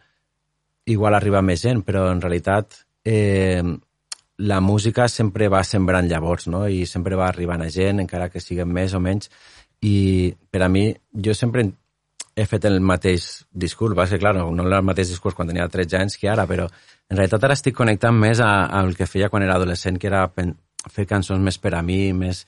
igual 0.85 1.15
arriba 1.15 1.41
més 1.45 1.61
gent, 1.63 1.83
però 1.85 2.07
en 2.11 2.21
realitat 2.21 2.81
eh, 3.05 3.63
la 4.41 4.59
música 4.59 5.07
sempre 5.07 5.49
va 5.49 5.63
sembrant 5.63 6.07
llavors, 6.09 6.47
no? 6.47 6.67
I 6.67 6.85
sempre 6.89 7.15
va 7.19 7.27
arribant 7.29 7.61
a 7.61 7.69
gent, 7.69 8.01
encara 8.01 8.29
que 8.29 8.41
siguin 8.41 8.71
més 8.73 8.95
o 8.97 9.01
menys. 9.03 9.29
I 9.85 10.33
per 10.49 10.63
a 10.65 10.69
mi, 10.69 10.89
jo 11.13 11.35
sempre 11.37 11.67
he 12.35 12.45
fet 12.47 12.65
el 12.65 12.79
mateix 12.81 13.45
discurs, 13.51 13.97
va 13.97 14.07
ser, 14.07 14.19
clar, 14.21 14.33
no, 14.37 14.49
no 14.55 14.65
el 14.65 14.87
mateix 14.87 15.11
discurs 15.11 15.35
quan 15.35 15.49
tenia 15.49 15.67
13 15.69 15.99
anys 15.99 16.17
que 16.17 16.29
ara, 16.31 16.47
però 16.47 16.67
en 16.67 17.17
realitat 17.17 17.43
ara 17.43 17.57
estic 17.57 17.75
connectant 17.75 18.17
més 18.17 18.39
al 18.41 18.95
que 18.95 19.09
feia 19.09 19.29
quan 19.29 19.43
era 19.43 19.57
adolescent, 19.59 19.99
que 19.99 20.09
era 20.09 20.23
fer 20.31 21.05
cançons 21.09 21.43
més 21.43 21.59
per 21.61 21.75
a 21.75 21.83
mi, 21.85 22.13
més, 22.15 22.45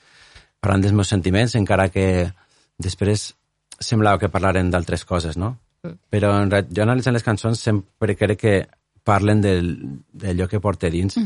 parlant 0.60 0.82
dels 0.82 0.96
meus 0.96 1.12
sentiments, 1.12 1.54
encara 1.60 1.90
que 1.92 2.06
després 2.80 3.34
semblava 3.78 4.18
que 4.18 4.32
parlaren 4.32 4.70
d'altres 4.72 5.04
coses, 5.04 5.36
no? 5.36 5.54
Però 6.10 6.30
en 6.42 6.50
jo 6.70 6.82
analitzant 6.82 7.14
les 7.14 7.22
cançons 7.26 7.60
sempre 7.60 8.16
crec 8.16 8.40
que 8.40 8.54
parlen 9.04 9.40
del- 9.42 10.00
d'allò 10.12 10.48
que 10.48 10.60
porta 10.60 10.88
dins 10.90 11.16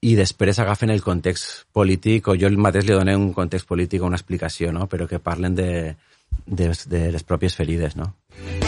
i 0.00 0.14
després 0.14 0.58
agafen 0.58 0.90
el 0.90 1.02
context 1.02 1.64
polític 1.72 2.28
o 2.28 2.36
jo 2.38 2.46
el 2.46 2.56
mateix 2.56 2.84
li 2.86 2.92
dono 2.94 3.16
un 3.18 3.32
context 3.32 3.66
polític 3.66 4.02
o 4.02 4.06
una 4.06 4.16
explicació, 4.16 4.70
no? 4.72 4.86
però 4.86 5.08
que 5.08 5.18
parlen 5.18 5.54
de, 5.56 5.96
de, 6.46 6.72
de 6.86 7.10
les 7.10 7.24
pròpies 7.24 7.56
ferides. 7.56 7.96
No? 7.96 8.14
Esperant 8.30 8.67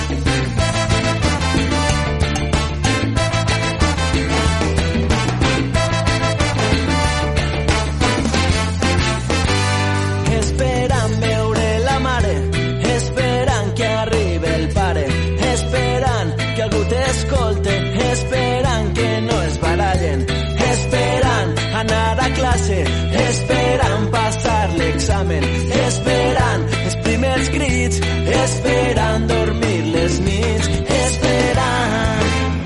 l'examen, 25.40 25.86
esperant 25.86 26.66
els 26.84 26.96
primers 27.04 27.50
crits, 27.50 28.00
esperant 28.42 29.28
dormir 29.28 29.84
les 29.94 30.18
nits, 30.24 30.68
esperant... 31.04 32.58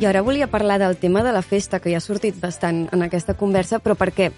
I 0.00 0.06
ara 0.06 0.22
volia 0.22 0.48
parlar 0.50 0.78
del 0.78 0.96
tema 0.96 1.22
de 1.22 1.32
la 1.32 1.42
festa, 1.42 1.80
que 1.80 1.90
ja 1.90 1.98
ha 1.98 2.04
sortit 2.04 2.40
bastant 2.40 2.88
en 2.92 3.02
aquesta 3.02 3.34
conversa, 3.34 3.78
però 3.80 3.94
perquè, 3.96 4.30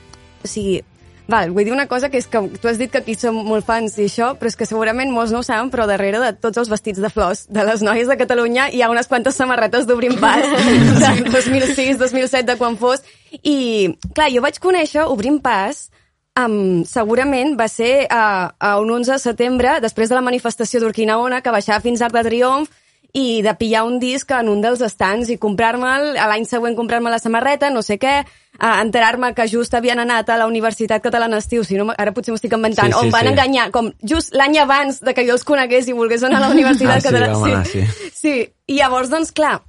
o 0.44 0.46
sigui, 0.46 0.82
val, 1.26 1.50
vull 1.50 1.66
dir 1.66 1.74
una 1.74 1.88
cosa 1.90 2.08
que 2.08 2.20
és 2.20 2.28
que 2.30 2.38
tu 2.60 2.68
has 2.68 2.78
dit 2.78 2.92
que 2.92 3.00
aquí 3.02 3.16
som 3.18 3.34
molt 3.34 3.66
fans 3.66 3.96
i 3.98 4.06
això, 4.06 4.34
però 4.38 4.52
és 4.52 4.56
que 4.56 4.68
segurament 4.68 5.10
molts 5.10 5.34
no 5.34 5.40
ho 5.42 5.46
saben, 5.46 5.72
però 5.72 5.88
darrere 5.90 6.20
de 6.22 6.30
tots 6.38 6.60
els 6.62 6.70
vestits 6.70 7.02
de 7.02 7.10
flors 7.10 7.48
de 7.50 7.66
les 7.66 7.82
noies 7.82 8.06
de 8.06 8.18
Catalunya 8.20 8.68
hi 8.70 8.82
ha 8.82 8.92
unes 8.92 9.10
quantes 9.10 9.34
samarretes 9.34 9.88
d'Obrim 9.88 10.20
Pas 10.22 10.46
de 11.02 11.10
2006, 11.32 11.98
2007, 11.98 12.46
de 12.46 12.58
quan 12.60 12.78
fos. 12.78 13.02
I, 13.42 13.90
clar, 14.14 14.30
jo 14.30 14.44
vaig 14.44 14.62
conèixer 14.62 15.08
Obrim 15.10 15.42
Pas 15.42 15.88
Um, 16.36 16.84
segurament 16.84 17.54
va 17.56 17.64
ser 17.72 18.06
uh, 18.12 18.50
a 18.60 18.74
un 18.82 18.90
11 18.92 19.14
de 19.14 19.18
setembre, 19.22 19.78
després 19.80 20.10
de 20.10 20.18
la 20.18 20.24
manifestació 20.24 20.82
d'Urquinaona, 20.82 21.40
que 21.40 21.54
baixava 21.54 21.80
fins 21.80 22.02
a 22.02 22.10
Arc 22.10 22.18
de 22.18 22.26
Triomf, 22.28 22.68
i 23.16 23.40
de 23.40 23.54
pillar 23.56 23.86
un 23.88 23.94
disc 23.98 24.30
en 24.36 24.50
un 24.52 24.60
dels 24.60 24.82
estants 24.84 25.30
i 25.32 25.38
comprar-me'l, 25.40 26.18
a 26.20 26.26
l'any 26.28 26.44
següent 26.44 26.74
comprar-me 26.76 27.08
la 27.08 27.20
samarreta, 27.22 27.70
no 27.72 27.80
sé 27.80 27.96
què, 27.96 28.18
a 28.58 28.72
enterar-me 28.82 29.30
que 29.36 29.46
just 29.48 29.72
havien 29.76 30.02
anat 30.02 30.28
a 30.28 30.36
la 30.36 30.48
Universitat 30.50 31.00
Catalana 31.04 31.38
Estiu, 31.40 31.64
si 31.64 31.78
no, 31.80 31.88
ara 31.96 32.12
potser 32.12 32.34
m'ho 32.34 32.40
estic 32.40 32.52
inventant, 32.52 32.92
Sí, 32.92 32.98
sí, 32.98 33.06
on 33.06 33.14
van 33.14 33.24
sí. 33.24 33.32
enganyar, 33.32 33.70
com 33.72 33.88
just 34.04 34.36
l'any 34.36 34.58
abans 34.60 35.00
de 35.00 35.14
que 35.16 35.24
jo 35.24 35.38
els 35.38 35.46
conegués 35.48 35.88
i 35.88 35.96
volgués 35.96 36.26
anar 36.28 36.42
a 36.42 36.44
la 36.44 36.50
Ah, 36.52 36.58
Universitat 36.58 37.00
sí, 37.00 37.08
Catalana 37.08 37.40
anar, 37.40 37.64
sí. 37.72 37.86
sí, 38.12 38.36
i 38.68 38.76
llavors, 38.82 39.08
doncs, 39.08 39.32
clar, 39.32 39.62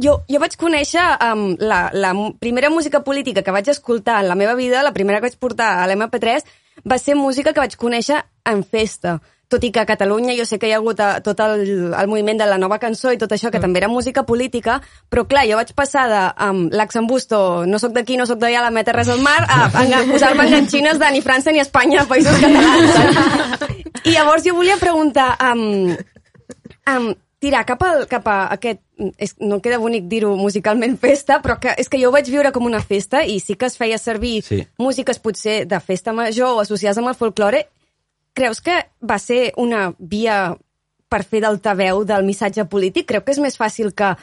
jo, 0.00 0.22
jo 0.28 0.38
vaig 0.40 0.56
conèixer 0.56 1.02
um, 1.32 1.56
la, 1.60 1.90
la 1.92 2.14
primera 2.40 2.70
música 2.70 3.02
política 3.04 3.42
que 3.42 3.50
vaig 3.52 3.68
escoltar 3.68 4.22
en 4.22 4.28
la 4.28 4.34
meva 4.38 4.54
vida, 4.54 4.82
la 4.82 4.92
primera 4.92 5.18
que 5.20 5.28
vaig 5.28 5.38
portar 5.38 5.82
a 5.82 5.86
l'MP3, 5.90 6.44
va 6.88 6.98
ser 6.98 7.14
música 7.16 7.52
que 7.52 7.60
vaig 7.60 7.76
conèixer 7.76 8.22
en 8.48 8.64
festa. 8.64 9.18
Tot 9.52 9.60
i 9.64 9.68
que 9.68 9.82
a 9.82 9.84
Catalunya 9.84 10.32
jo 10.32 10.46
sé 10.48 10.56
que 10.58 10.64
hi 10.70 10.72
ha 10.72 10.78
hagut 10.80 10.96
eh, 11.04 11.20
tot 11.20 11.36
el, 11.44 11.92
el 11.92 12.06
moviment 12.08 12.38
de 12.40 12.46
la 12.48 12.56
nova 12.56 12.78
cançó 12.80 13.10
i 13.12 13.18
tot 13.20 13.34
això, 13.36 13.50
que 13.52 13.58
Mm. 13.60 13.66
també 13.66 13.82
era 13.82 13.88
música 13.92 14.22
política, 14.24 14.78
però 15.12 15.26
clar, 15.28 15.42
jo 15.44 15.58
vaig 15.60 15.74
passar 15.76 16.06
de 16.08 16.22
um, 16.46 16.62
l'Axambusto, 16.72 17.66
no 17.68 17.78
sóc 17.78 17.92
d'aquí, 17.92 18.16
no 18.16 18.24
sóc 18.24 18.38
d'allà, 18.40 18.62
la 18.64 18.70
meta 18.72 18.94
res 18.96 19.10
al 19.12 19.20
mar, 19.20 19.42
a, 19.44 19.66
a 19.68 19.82
enga- 19.84 20.06
posar-me 20.14 20.46
enganxines 20.48 20.96
de 20.98 21.10
ni 21.12 21.20
França 21.20 21.52
ni 21.52 21.60
Espanya, 21.60 22.06
països 22.08 22.40
catalans. 22.40 23.68
I 24.08 24.16
llavors 24.16 24.42
jo 24.48 24.54
volia 24.56 24.78
preguntar, 24.80 25.36
um, 25.52 25.92
um, 26.88 27.12
tirar 27.42 27.64
cap, 27.66 27.82
al, 27.82 28.06
cap 28.10 28.26
a 28.30 28.38
aquest... 28.54 28.80
És, 29.18 29.32
no 29.42 29.58
queda 29.58 29.80
bonic 29.82 30.04
dir-ho 30.06 30.36
musicalment 30.38 30.94
festa, 31.02 31.40
però 31.42 31.56
que, 31.58 31.72
és 31.80 31.88
que 31.90 31.98
jo 31.98 32.12
ho 32.12 32.14
vaig 32.14 32.28
viure 32.30 32.52
com 32.54 32.68
una 32.68 32.78
festa 32.86 33.24
i 33.26 33.40
sí 33.42 33.56
que 33.58 33.66
es 33.66 33.74
feia 33.80 33.98
servir 33.98 34.36
Sí. 34.46 34.60
músiques 34.78 35.18
potser 35.18 35.64
de 35.66 35.80
festa 35.82 36.12
major 36.14 36.54
o 36.54 36.60
associades 36.62 37.00
amb 37.02 37.10
el 37.10 37.16
folklore. 37.18 37.64
Creus 38.32 38.62
que 38.62 38.76
va 39.02 39.18
ser 39.18 39.50
una 39.58 39.88
via 39.98 40.54
per 41.10 41.24
fer 41.26 41.42
d'altaveu 41.42 42.04
del 42.08 42.22
missatge 42.24 42.64
polític? 42.70 43.08
Creu 43.10 43.24
que 43.26 43.34
és 43.34 43.42
més 43.42 43.58
fàcil 43.58 43.90
que, 43.92 44.14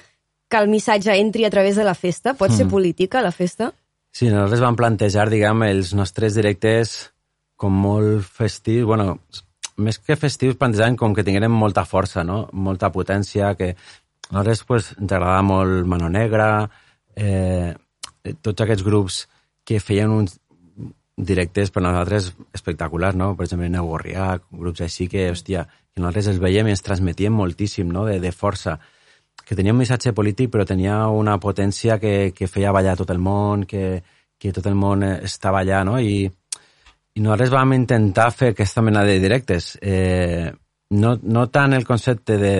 que 0.49 0.57
el 0.63 0.71
missatge 0.71 1.13
entri 1.19 1.43
a 1.45 1.51
través 1.53 1.75
de 1.75 1.83
la 1.85 1.93
festa? 1.93 2.33
Pot 2.33 2.55
ser 2.55 2.65
Mm. 2.65 2.71
política, 2.71 3.21
la 3.21 3.31
festa? 3.35 3.73
Sí, 4.11 4.29
nosaltres 4.31 4.63
vam 4.63 4.75
plantejar, 4.79 5.27
diguem, 5.29 5.67
els 5.67 5.91
nostres 5.93 6.33
directes 6.39 7.11
com 7.59 7.75
molt 7.75 8.23
festius, 8.23 8.87
bueno, 8.87 9.19
més 9.79 9.99
que 10.03 10.17
festius, 10.19 10.57
plantejàvem 10.59 10.97
com 10.99 11.15
que 11.15 11.25
tingueren 11.25 11.51
molta 11.51 11.85
força, 11.87 12.23
no? 12.27 12.43
molta 12.53 12.91
potència, 12.93 13.53
que 13.59 13.71
a 13.73 14.33
nosaltres 14.33 14.63
pues, 14.67 14.91
ens 14.99 15.11
agradava 15.11 15.41
molt 15.45 15.87
Mano 15.89 16.09
Negra, 16.13 16.49
eh, 17.15 17.73
tots 18.41 18.61
aquests 18.61 18.85
grups 18.85 19.23
que 19.65 19.79
feien 19.79 20.11
uns 20.13 20.37
directes 21.19 21.71
per 21.71 21.83
nosaltres 21.83 22.31
espectaculars, 22.55 23.17
no? 23.19 23.33
Per 23.35 23.45
exemple, 23.45 23.67
Neu 23.69 23.89
Gorrià, 23.89 24.29
grups 24.51 24.85
així 24.85 25.09
que, 25.11 25.27
hòstia, 25.33 25.65
que 25.91 25.99
nosaltres 25.99 26.29
els 26.31 26.39
veiem 26.39 26.69
i 26.69 26.75
ens 26.75 26.85
transmetien 26.85 27.35
moltíssim, 27.35 27.91
no?, 27.91 28.05
de, 28.07 28.19
de 28.23 28.31
força 28.31 28.77
que 29.45 29.55
tenia 29.57 29.73
un 29.73 29.79
missatge 29.81 30.13
polític 30.13 30.51
però 30.53 30.65
tenia 30.67 31.07
una 31.09 31.39
potència 31.41 31.97
que, 31.99 32.31
que 32.35 32.47
feia 32.47 32.73
ballar 32.75 32.95
tot 32.99 33.09
el 33.09 33.19
món, 33.19 33.65
que, 33.65 34.01
que 34.39 34.53
tot 34.55 34.67
el 34.69 34.77
món 34.77 35.03
estava 35.03 35.63
allà, 35.63 35.83
no? 35.87 35.97
I, 35.99 36.29
i 37.19 37.23
nosaltres 37.23 37.51
vam 37.51 37.73
intentar 37.75 38.29
fer 38.31 38.53
aquesta 38.53 38.81
mena 38.85 39.03
de 39.03 39.17
directes. 39.19 39.73
Eh, 39.81 40.47
no, 40.95 41.17
no 41.21 41.47
tant 41.51 41.75
el 41.75 41.83
concepte 41.85 42.37
de 42.39 42.53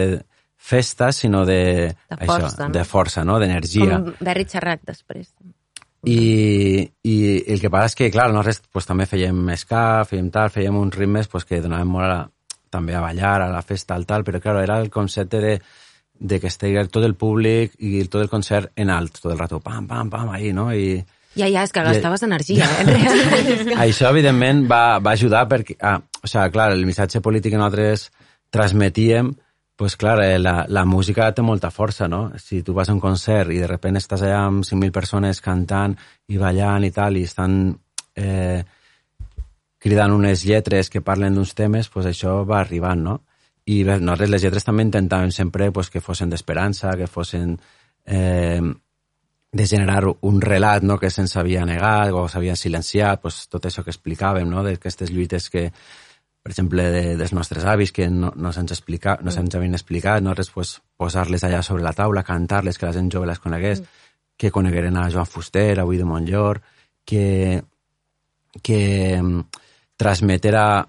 festa, 0.59 1.13
sinó 1.15 1.45
de, 1.47 1.95
De 2.09 2.17
força, 2.27 2.65
no? 2.67 2.73
de 2.75 2.83
força, 2.83 3.23
no? 3.23 3.37
d'energia. 3.39 4.01
Com 4.01 4.11
Berri 4.19 4.43
Xerrac 4.51 4.83
després. 4.89 5.31
I, 6.07 6.83
I 7.07 7.15
el 7.51 7.63
que 7.63 7.71
passa 7.71 7.93
és 7.93 7.95
que, 7.95 8.09
clar, 8.11 8.27
nosaltres 8.31 8.61
pues, 8.71 8.87
també 8.87 9.07
fèiem 9.07 9.39
ska, 9.59 10.03
fèiem 10.07 10.27
tal, 10.35 10.51
fèiem 10.51 10.75
uns 10.79 10.95
ritmes 10.95 11.31
pues, 11.31 11.47
que 11.47 11.61
donaven 11.63 11.87
molt 11.91 12.11
a, 12.11 12.19
també 12.71 12.95
a 12.95 13.03
ballar, 13.03 13.37
a 13.45 13.49
la 13.53 13.63
festa, 13.63 13.95
al 13.95 14.05
tal, 14.07 14.27
però, 14.27 14.43
clar, 14.43 14.57
era 14.63 14.79
el 14.83 14.91
concepte 14.91 15.39
de, 15.43 15.53
de 16.19 16.39
que 16.39 16.51
estigui 16.51 16.83
tot 16.91 17.07
el 17.07 17.15
públic 17.15 17.79
i 17.79 18.03
tot 18.11 18.23
el 18.25 18.31
concert 18.31 18.75
en 18.75 18.91
alt, 18.91 19.21
tot 19.23 19.31
el 19.31 19.39
rato, 19.39 19.63
pam, 19.63 19.87
pam, 19.87 20.11
pam, 20.11 20.35
ahí, 20.35 20.51
no? 20.55 20.67
I, 20.75 20.99
Ja, 21.37 21.47
ja, 21.47 21.61
és 21.63 21.71
que 21.71 21.81
I- 21.83 21.85
gastaves 21.91 22.23
energia, 22.25 22.65
eh? 22.65 22.81
en 22.85 22.89
realitat. 22.89 23.75
això, 23.85 24.09
evidentment, 24.09 24.65
va, 24.69 24.99
va 25.03 25.13
ajudar 25.13 25.45
perquè... 25.51 25.75
Ah, 25.81 25.99
o 25.99 26.27
sigui, 26.27 26.49
clar, 26.55 26.71
el 26.73 26.85
missatge 26.87 27.21
polític 27.21 27.53
que 27.53 27.59
nosaltres 27.61 28.09
transmetíem, 28.49 29.29
pues, 29.79 29.95
clar, 29.95 30.17
eh, 30.25 30.39
la, 30.41 30.65
la 30.67 30.83
música 30.89 31.29
té 31.31 31.45
molta 31.45 31.69
força, 31.71 32.09
no? 32.11 32.33
Si 32.41 32.63
tu 32.63 32.73
vas 32.75 32.89
a 32.89 32.95
un 32.97 32.99
concert 32.99 33.53
i 33.55 33.61
de 33.61 33.69
repente 33.69 34.01
estàs 34.01 34.25
allà 34.25 34.41
amb 34.47 34.65
5.000 34.67 34.91
persones 34.91 35.39
cantant 35.45 35.95
i 36.27 36.41
ballant 36.41 36.83
i 36.83 36.91
tal, 36.91 37.15
i 37.15 37.23
estan 37.29 37.77
eh, 38.19 38.65
cridant 39.79 40.11
unes 40.11 40.43
lletres 40.43 40.89
que 40.91 40.99
parlen 41.05 41.37
d'uns 41.37 41.55
temes, 41.55 41.87
pues 41.93 42.09
això 42.09 42.41
va 42.43 42.59
arribant, 42.59 43.05
no? 43.05 43.19
I 43.69 43.83
bé, 43.85 43.99
nosaltres 44.01 44.33
les 44.33 44.43
lletres 44.43 44.65
també 44.67 44.83
intentàvem 44.83 45.31
sempre 45.31 45.69
pues, 45.71 45.91
que 45.93 46.01
fossin 46.01 46.33
d'esperança, 46.33 46.97
que 46.99 47.07
fossin 47.07 47.53
eh, 48.05 48.59
de 49.51 49.65
generar 49.65 50.03
un 50.21 50.41
relat 50.41 50.83
no, 50.83 50.99
que 51.01 51.09
se'ns 51.09 51.35
havia 51.37 51.65
negat 51.65 52.13
o 52.13 52.27
s'havia 52.29 52.55
silenciat, 52.55 53.21
pues, 53.21 53.47
tot 53.49 53.65
això 53.65 53.83
que 53.83 53.93
explicàvem, 53.93 54.49
no, 54.49 54.61
d'aquestes 54.65 55.09
lluites 55.09 55.49
que, 55.49 55.69
per 56.43 56.51
exemple, 56.53 56.85
de, 56.93 57.15
dels 57.17 57.33
nostres 57.33 57.65
avis 57.65 57.91
que 57.91 58.09
no, 58.13 58.31
no 58.35 58.53
se'ns 58.53 58.75
explica, 58.75 59.17
no 59.25 59.33
se'ns 59.33 59.57
havien 59.57 59.73
explicat, 59.73 60.21
nosaltres 60.21 60.53
pues, 60.53 60.75
posar-les 60.97 61.43
allà 61.47 61.63
sobre 61.65 61.83
la 61.83 61.95
taula, 61.97 62.23
cantar-les, 62.27 62.77
que 62.77 62.85
la 62.85 62.93
gent 62.93 63.09
jove 63.09 63.31
les 63.31 63.41
conegués, 63.41 63.81
que 64.37 64.51
conegueren 64.51 64.97
a 64.97 65.09
Joan 65.09 65.27
Fuster, 65.27 65.79
a 65.79 65.85
Ui 65.85 65.97
de 65.97 66.05
Montllor, 66.05 66.61
que, 67.03 67.63
que 68.61 68.81
mm, 69.21 69.41
transmetera 69.97 70.87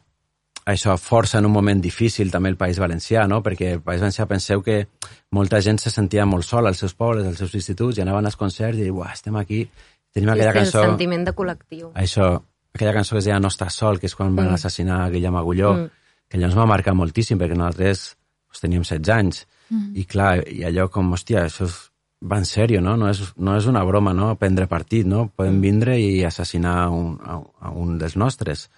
això, 0.67 0.97
força 0.99 1.39
en 1.39 1.47
un 1.47 1.53
moment 1.53 1.81
difícil 1.81 2.31
també 2.31 2.49
el 2.51 2.57
País 2.57 2.79
Valencià, 2.79 3.27
no? 3.29 3.43
perquè 3.43 3.73
el 3.75 3.81
País 3.81 4.01
Valencià 4.01 4.27
penseu 4.27 4.63
que 4.63 4.89
molta 5.33 5.61
gent 5.61 5.79
se 5.79 5.91
sentia 5.91 6.27
molt 6.27 6.45
sola 6.45 6.69
als 6.69 6.79
seus 6.79 6.95
pobles, 6.95 7.27
als 7.27 7.39
seus 7.39 7.55
instituts, 7.55 7.99
i 7.99 8.03
anaven 8.03 8.27
als 8.27 8.37
concerts 8.37 8.79
i 8.79 8.83
diuen, 8.85 9.09
estem 9.13 9.37
aquí, 9.37 9.69
tenim 10.13 10.31
aquella 10.31 10.51
el 10.51 10.59
cançó... 10.63 10.83
sentiment 10.85 11.25
de 11.25 11.33
col·lectiu. 11.35 11.91
Això, 11.95 12.43
aquella 12.75 12.93
cançó 12.95 13.15
que 13.17 13.19
es 13.19 13.25
deia 13.25 13.41
No 13.41 13.49
estàs 13.49 13.75
sol, 13.75 13.99
que 13.99 14.07
és 14.07 14.15
quan 14.15 14.35
van 14.37 14.51
Mm. 14.51 14.55
assassinar 14.55 15.11
Guillem 15.11 15.37
Agulló, 15.37 15.75
Mm. 15.75 15.91
que 16.29 16.39
allò 16.39 16.45
ens 16.47 16.57
va 16.59 16.67
marcar 16.67 16.95
moltíssim, 16.95 17.39
perquè 17.39 17.57
nosaltres 17.57 18.17
pues, 18.49 18.61
teníem 18.61 18.83
16 18.83 19.09
anys, 19.09 19.47
Mm. 19.71 19.93
i 19.97 20.05
clar, 20.05 20.49
i 20.49 20.65
allò 20.65 20.89
com, 20.91 21.13
hòstia, 21.13 21.45
això 21.47 21.65
és, 21.65 21.91
va 22.23 22.37
en 22.39 22.45
sèrio, 22.45 22.81
no? 22.83 22.97
No 22.97 23.09
és, 23.09 23.21
no 23.37 23.57
és 23.57 23.67
una 23.67 23.83
broma, 23.85 24.13
no? 24.13 24.35
Prendre 24.37 24.67
partit, 24.67 25.07
no? 25.07 25.31
Podem 25.35 25.57
Mm. 25.59 25.61
vindre 25.61 25.99
i 26.01 26.25
assassinar 26.25 26.89
un, 26.91 27.19
a, 27.25 27.41
a 27.61 27.71
un 27.71 27.97
dels 27.99 28.17
nostres. 28.17 28.69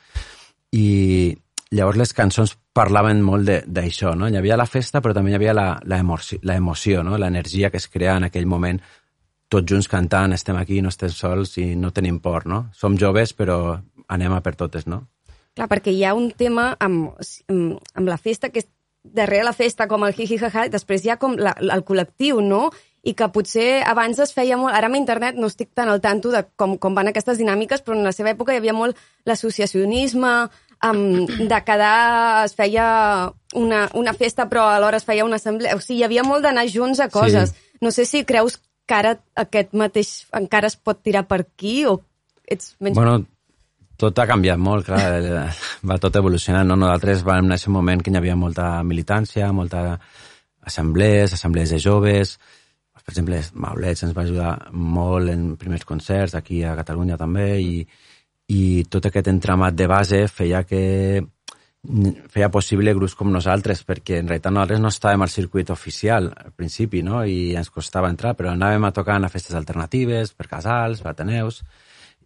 I 0.70 1.36
llavors 1.72 1.98
les 1.98 2.12
cançons 2.16 2.54
parlaven 2.76 3.22
molt 3.24 3.48
d'això, 3.66 4.14
no? 4.18 4.28
Hi 4.28 4.36
havia 4.38 4.58
la 4.60 4.68
festa, 4.68 5.00
però 5.00 5.14
també 5.16 5.32
hi 5.32 5.38
havia 5.38 5.54
la, 5.56 5.68
la, 5.88 5.98
emoció, 6.04 6.38
la 6.42 6.56
emoció, 6.60 7.02
no? 7.06 7.18
L'energia 7.18 7.70
que 7.70 7.80
es 7.80 7.88
crea 7.88 8.16
en 8.20 8.28
aquell 8.28 8.46
moment 8.46 8.80
tots 9.52 9.68
junts 9.68 9.88
cantant, 9.88 10.32
estem 10.32 10.56
aquí, 10.56 10.80
no 10.80 10.92
estem 10.92 11.12
sols 11.12 11.58
i 11.60 11.72
no 11.76 11.92
tenim 11.92 12.20
por, 12.24 12.46
no? 12.48 12.66
Som 12.76 12.96
joves, 13.00 13.34
però 13.36 13.78
anem 14.12 14.32
a 14.32 14.40
per 14.44 14.54
totes, 14.56 14.86
no? 14.88 15.02
Clar, 15.52 15.68
perquè 15.68 15.92
hi 15.92 16.06
ha 16.08 16.14
un 16.16 16.30
tema 16.36 16.70
amb, 16.80 17.10
amb, 17.52 18.06
la 18.08 18.16
festa 18.16 18.48
que 18.48 18.62
és 18.62 18.68
darrere 19.02 19.44
la 19.44 19.52
festa 19.52 19.88
com 19.90 20.06
el 20.06 20.16
hi-hi 20.16 20.38
ha-ha, 20.40 20.68
després 20.72 21.04
hi 21.04 21.12
ha 21.12 21.18
com 21.20 21.36
la, 21.36 21.52
el 21.60 21.84
col·lectiu, 21.84 22.40
no? 22.40 22.70
I 23.02 23.16
que 23.18 23.26
potser 23.34 23.82
abans 23.82 24.20
es 24.22 24.32
feia 24.32 24.56
molt... 24.56 24.76
Ara 24.78 24.88
amb 24.88 24.96
internet 24.96 25.36
no 25.36 25.50
estic 25.50 25.72
tan 25.74 25.90
al 25.90 26.00
tanto 26.00 26.30
de 26.32 26.44
com, 26.56 26.76
com 26.78 26.94
van 26.94 27.10
aquestes 27.10 27.40
dinàmiques, 27.40 27.82
però 27.82 27.98
en 27.98 28.06
la 28.06 28.14
seva 28.14 28.30
època 28.30 28.54
hi 28.54 28.60
havia 28.62 28.76
molt 28.76 28.96
l'associacionisme, 29.26 30.32
um, 30.88 31.26
de 31.26 31.60
quedar... 31.66 32.44
Es 32.46 32.54
feia 32.58 32.86
una, 33.54 33.86
una 33.98 34.14
festa, 34.14 34.48
però 34.50 34.68
alhora 34.70 35.00
es 35.00 35.08
feia 35.08 35.26
una 35.26 35.40
assemblea... 35.40 35.76
O 35.76 35.82
sigui, 35.82 36.00
hi 36.00 36.06
havia 36.08 36.24
molt 36.26 36.46
d'anar 36.46 36.66
junts 36.70 37.02
a 37.02 37.08
coses. 37.12 37.52
Sí. 37.52 37.76
No 37.82 37.92
sé 37.94 38.06
si 38.08 38.24
creus 38.28 38.58
que 38.86 38.98
ara 38.98 39.16
aquest 39.38 39.76
mateix 39.78 40.14
encara 40.38 40.70
es 40.70 40.76
pot 40.76 41.02
tirar 41.02 41.26
per 41.30 41.42
aquí 41.44 41.82
o 41.86 41.98
ets 42.46 42.74
menys... 42.80 42.98
Bueno, 42.98 43.20
tot 43.98 44.18
ha 44.18 44.26
canviat 44.26 44.58
molt, 44.58 44.88
clar, 44.88 45.02
eh, 45.18 45.44
va 45.86 46.00
tot 46.02 46.16
evolucionant. 46.18 46.66
No? 46.68 46.78
Nosaltres 46.80 47.22
vam 47.26 47.46
en 47.46 47.56
aquest 47.58 47.70
moment 47.74 48.02
que 48.02 48.10
hi 48.10 48.18
havia 48.18 48.38
molta 48.38 48.74
militància, 48.86 49.52
molta 49.54 49.84
assemblees, 50.66 51.34
assemblees 51.34 51.74
de 51.74 51.78
joves, 51.82 52.36
per 53.02 53.10
exemple, 53.10 53.40
Maulets 53.58 54.04
ens 54.06 54.14
va 54.14 54.22
ajudar 54.22 54.50
molt 54.72 55.30
en 55.32 55.56
primers 55.58 55.84
concerts, 55.84 56.36
aquí 56.38 56.62
a 56.62 56.76
Catalunya 56.78 57.18
també, 57.18 57.48
i, 57.58 57.80
i 58.52 58.84
tot 58.90 59.06
aquest 59.08 59.30
entramat 59.32 59.76
de 59.78 59.86
base 59.90 60.26
feia 60.28 60.62
que 60.68 60.82
feia 62.30 62.48
possible 62.54 62.94
grups 62.94 63.16
com 63.18 63.30
nosaltres, 63.34 63.82
perquè 63.82 64.20
en 64.20 64.28
realitat 64.30 64.54
nosaltres 64.54 64.82
no 64.82 64.90
estàvem 64.92 65.24
al 65.24 65.32
circuit 65.32 65.70
oficial 65.74 66.28
al 66.30 66.52
principi, 66.54 67.02
no? 67.02 67.24
i 67.26 67.56
ens 67.58 67.72
costava 67.74 68.10
entrar, 68.10 68.36
però 68.38 68.52
anàvem 68.52 68.86
a 68.86 68.92
tocar 68.94 69.18
a 69.18 69.30
festes 69.32 69.56
alternatives, 69.58 70.30
per 70.32 70.46
casals, 70.46 71.02
per 71.02 71.10
ateneus, 71.10 71.62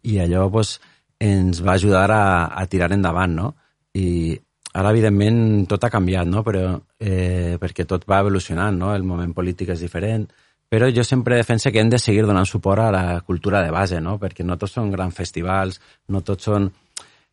i 0.04 0.18
allò 0.20 0.50
pues, 0.52 0.76
ens 1.18 1.62
va 1.64 1.78
ajudar 1.80 2.10
a, 2.12 2.24
a 2.52 2.66
tirar 2.68 2.92
endavant, 2.92 3.32
no? 3.32 3.54
I 3.96 4.36
ara, 4.76 4.90
evidentment, 4.92 5.64
tot 5.70 5.86
ha 5.86 5.90
canviat, 5.90 6.28
no? 6.28 6.42
Però, 6.44 6.76
eh, 7.00 7.56
perquè 7.60 7.86
tot 7.88 8.04
va 8.04 8.20
evolucionant, 8.20 8.76
no? 8.76 8.92
El 8.94 9.08
moment 9.08 9.32
polític 9.32 9.72
és 9.72 9.80
diferent, 9.80 10.28
però 10.76 10.90
jo 10.92 11.02
sempre 11.08 11.36
defenso 11.36 11.72
que 11.72 11.80
hem 11.80 11.88
de 11.88 11.98
seguir 11.98 12.26
donant 12.28 12.44
suport 12.44 12.82
a 12.84 12.90
la 12.92 13.20
cultura 13.24 13.62
de 13.64 13.70
base, 13.72 13.96
no? 14.04 14.18
Perquè 14.20 14.44
no 14.44 14.58
tots 14.60 14.74
són 14.76 14.90
grans 14.92 15.14
festivals, 15.16 15.78
no 16.12 16.20
tots 16.20 16.44
són 16.50 16.66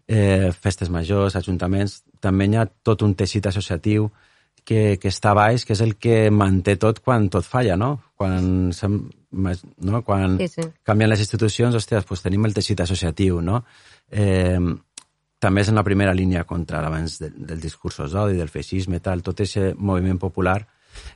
eh, 0.08 0.54
festes 0.56 0.88
majors, 0.88 1.36
ajuntaments, 1.36 1.98
també 2.24 2.48
hi 2.48 2.56
ha 2.56 2.64
tot 2.88 3.04
un 3.04 3.18
teixit 3.20 3.50
associatiu 3.52 4.06
que, 4.64 4.96
que 4.96 5.12
està 5.12 5.34
a 5.34 5.36
baix, 5.36 5.66
que 5.68 5.76
és 5.76 5.82
el 5.84 5.98
que 6.00 6.30
manté 6.32 6.78
tot 6.80 7.02
quan 7.04 7.28
tot 7.28 7.44
falla, 7.44 7.76
no? 7.76 7.98
Quan, 8.16 8.72
no? 8.72 10.02
quan 10.08 10.38
Sí, 10.40 10.48
sí. 10.48 10.70
canvien 10.88 11.12
les 11.12 11.26
institucions, 11.26 11.76
ostres, 11.76 12.08
pues 12.08 12.24
tenim 12.24 12.48
el 12.48 12.56
teixit 12.56 12.80
associatiu, 12.86 13.42
no? 13.44 13.66
Eh, 14.08 14.56
també 15.44 15.66
és 15.66 15.74
en 15.74 15.82
la 15.82 15.84
primera 15.84 16.16
línia 16.16 16.46
contra 16.48 16.80
l'avanç 16.80 17.20
de, 17.20 17.34
del 17.52 17.60
discursos 17.60 18.16
d'odi, 18.16 18.40
del 18.40 18.48
feixisme, 18.56 19.04
tal, 19.04 19.20
tot 19.20 19.44
aquest 19.44 19.76
moviment 19.76 20.24
popular 20.24 20.62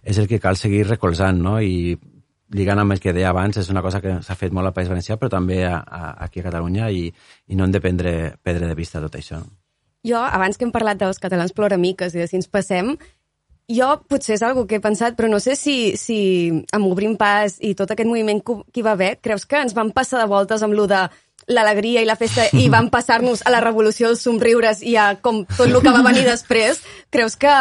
és 0.03 0.17
el 0.17 0.27
que 0.27 0.41
cal 0.43 0.57
seguir 0.59 0.83
recolzant, 0.89 1.39
no? 1.39 1.61
I 1.61 1.95
lligant 2.53 2.79
amb 2.79 2.95
el 2.95 3.01
que 3.03 3.13
deia 3.15 3.29
abans, 3.33 3.57
és 3.59 3.69
una 3.73 3.83
cosa 3.83 4.01
que 4.03 4.17
s'ha 4.23 4.37
fet 4.39 4.53
molt 4.55 4.69
al 4.69 4.75
País 4.75 4.89
Valencià, 4.91 5.17
però 5.19 5.31
també 5.31 5.63
a, 5.67 5.77
a, 5.81 6.13
aquí 6.25 6.41
a 6.41 6.47
Catalunya, 6.47 6.89
i, 6.91 7.07
i 7.47 7.59
no 7.59 7.65
hem 7.65 7.75
de 7.75 7.83
prendre, 7.83 8.13
perdre 8.43 8.69
de 8.69 8.77
vista 8.77 9.03
tot 9.03 9.15
això. 9.19 9.41
Jo, 10.07 10.21
abans 10.23 10.57
que 10.57 10.67
hem 10.67 10.71
parlat 10.71 10.99
dels 11.01 11.19
catalans 11.19 11.53
ploramiques 11.55 12.15
i 12.15 12.23
de 12.23 12.27
si 12.29 12.37
ens 12.39 12.47
passem, 12.47 12.93
jo 13.67 13.87
potser 14.07 14.37
és 14.37 14.43
algo 14.47 14.63
que 14.67 14.77
he 14.77 14.83
pensat, 14.83 15.17
però 15.17 15.27
no 15.27 15.41
sé 15.43 15.57
si, 15.59 15.97
si 15.99 16.19
amb 16.73 16.87
Obrim 16.87 17.17
Pas 17.19 17.57
i 17.59 17.73
tot 17.75 17.91
aquest 17.91 18.07
moviment 18.07 18.39
que 18.45 18.79
hi 18.79 18.85
va 18.85 18.95
haver, 18.95 19.17
creus 19.19 19.45
que 19.45 19.59
ens 19.59 19.75
van 19.75 19.91
passar 19.91 20.21
de 20.21 20.29
voltes 20.31 20.63
amb 20.63 20.77
lo 20.77 20.87
de 20.87 21.03
l'alegria 21.51 22.03
i 22.03 22.07
la 22.07 22.15
festa 22.19 22.47
i 22.55 22.69
van 22.75 22.87
passar-nos 22.93 23.43
a 23.45 23.51
la 23.51 23.63
revolució 23.63 24.11
dels 24.11 24.23
somriures 24.23 24.83
i 24.83 24.95
a 24.95 25.13
com 25.19 25.43
tot 25.49 25.67
el 25.67 25.81
que 25.83 25.91
va 25.91 26.05
venir 26.05 26.23
després? 26.27 26.79
Creus 27.11 27.35
que 27.35 27.57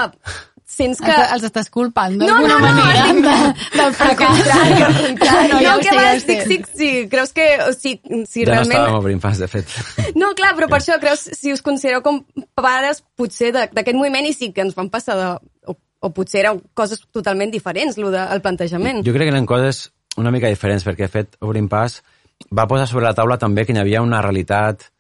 sents 0.67 0.99
que... 0.99 1.13
Els, 1.13 1.33
els 1.37 1.45
estàs 1.47 1.69
culpant 1.71 2.17
No, 2.19 2.27
d'alguna 2.27 2.49
no, 2.49 2.59
no, 2.59 2.75
manera 2.75 3.05
estic- 3.07 3.23
de, 3.23 3.77
del 3.77 3.85
Al 3.87 3.95
fracàs. 3.95 4.33
contrari, 4.41 4.81
al 4.83 4.97
contrari. 4.99 5.49
No, 5.53 5.61
No, 5.61 5.63
ja 5.63 5.77
que 5.79 5.89
sé, 5.89 5.95
va, 5.97 6.03
ja 6.03 6.15
estic, 6.19 6.41
sé. 6.43 6.47
sí, 6.49 6.59
sí, 6.81 6.89
creus 7.13 7.33
que... 7.37 7.47
O 7.69 7.73
sigui, 7.77 8.23
si 8.27 8.43
ja 8.45 8.51
realment... 8.51 8.73
no 8.75 8.83
estàvem 8.83 8.99
obrint 8.99 9.23
pas, 9.23 9.39
de 9.39 9.49
fet. 9.53 9.77
No, 10.19 10.33
clar, 10.39 10.51
però 10.59 10.69
per 10.73 10.81
això 10.83 10.99
creus, 11.03 11.23
si 11.39 11.55
us 11.55 11.63
considereu 11.65 12.03
com 12.03 12.19
pares, 12.59 13.05
potser 13.17 13.53
d'aquest 13.55 13.95
moviment 13.97 14.27
i 14.27 14.35
sí 14.35 14.51
que 14.53 14.67
ens 14.67 14.75
van 14.77 14.91
passar 14.91 15.17
de... 15.21 15.31
O, 15.71 15.79
o 16.07 16.11
potser 16.13 16.43
eren 16.43 16.59
coses 16.77 17.01
totalment 17.15 17.51
diferents, 17.55 17.97
el, 17.97 18.11
de, 18.13 18.27
el 18.35 18.43
plantejament. 18.45 19.01
Jo 19.07 19.15
crec 19.15 19.31
que 19.31 19.35
eren 19.37 19.47
coses 19.49 19.87
una 20.21 20.31
mica 20.35 20.51
diferents, 20.53 20.85
perquè, 20.87 21.07
de 21.07 21.13
fet, 21.15 21.39
Obrim 21.47 21.71
Pas 21.73 22.01
va 22.53 22.67
posar 22.69 22.85
sobre 22.91 23.07
la 23.07 23.15
taula 23.17 23.39
també 23.41 23.65
que 23.65 23.73
hi 23.75 23.81
havia 23.81 24.03
una 24.05 24.21
realitat 24.25 24.91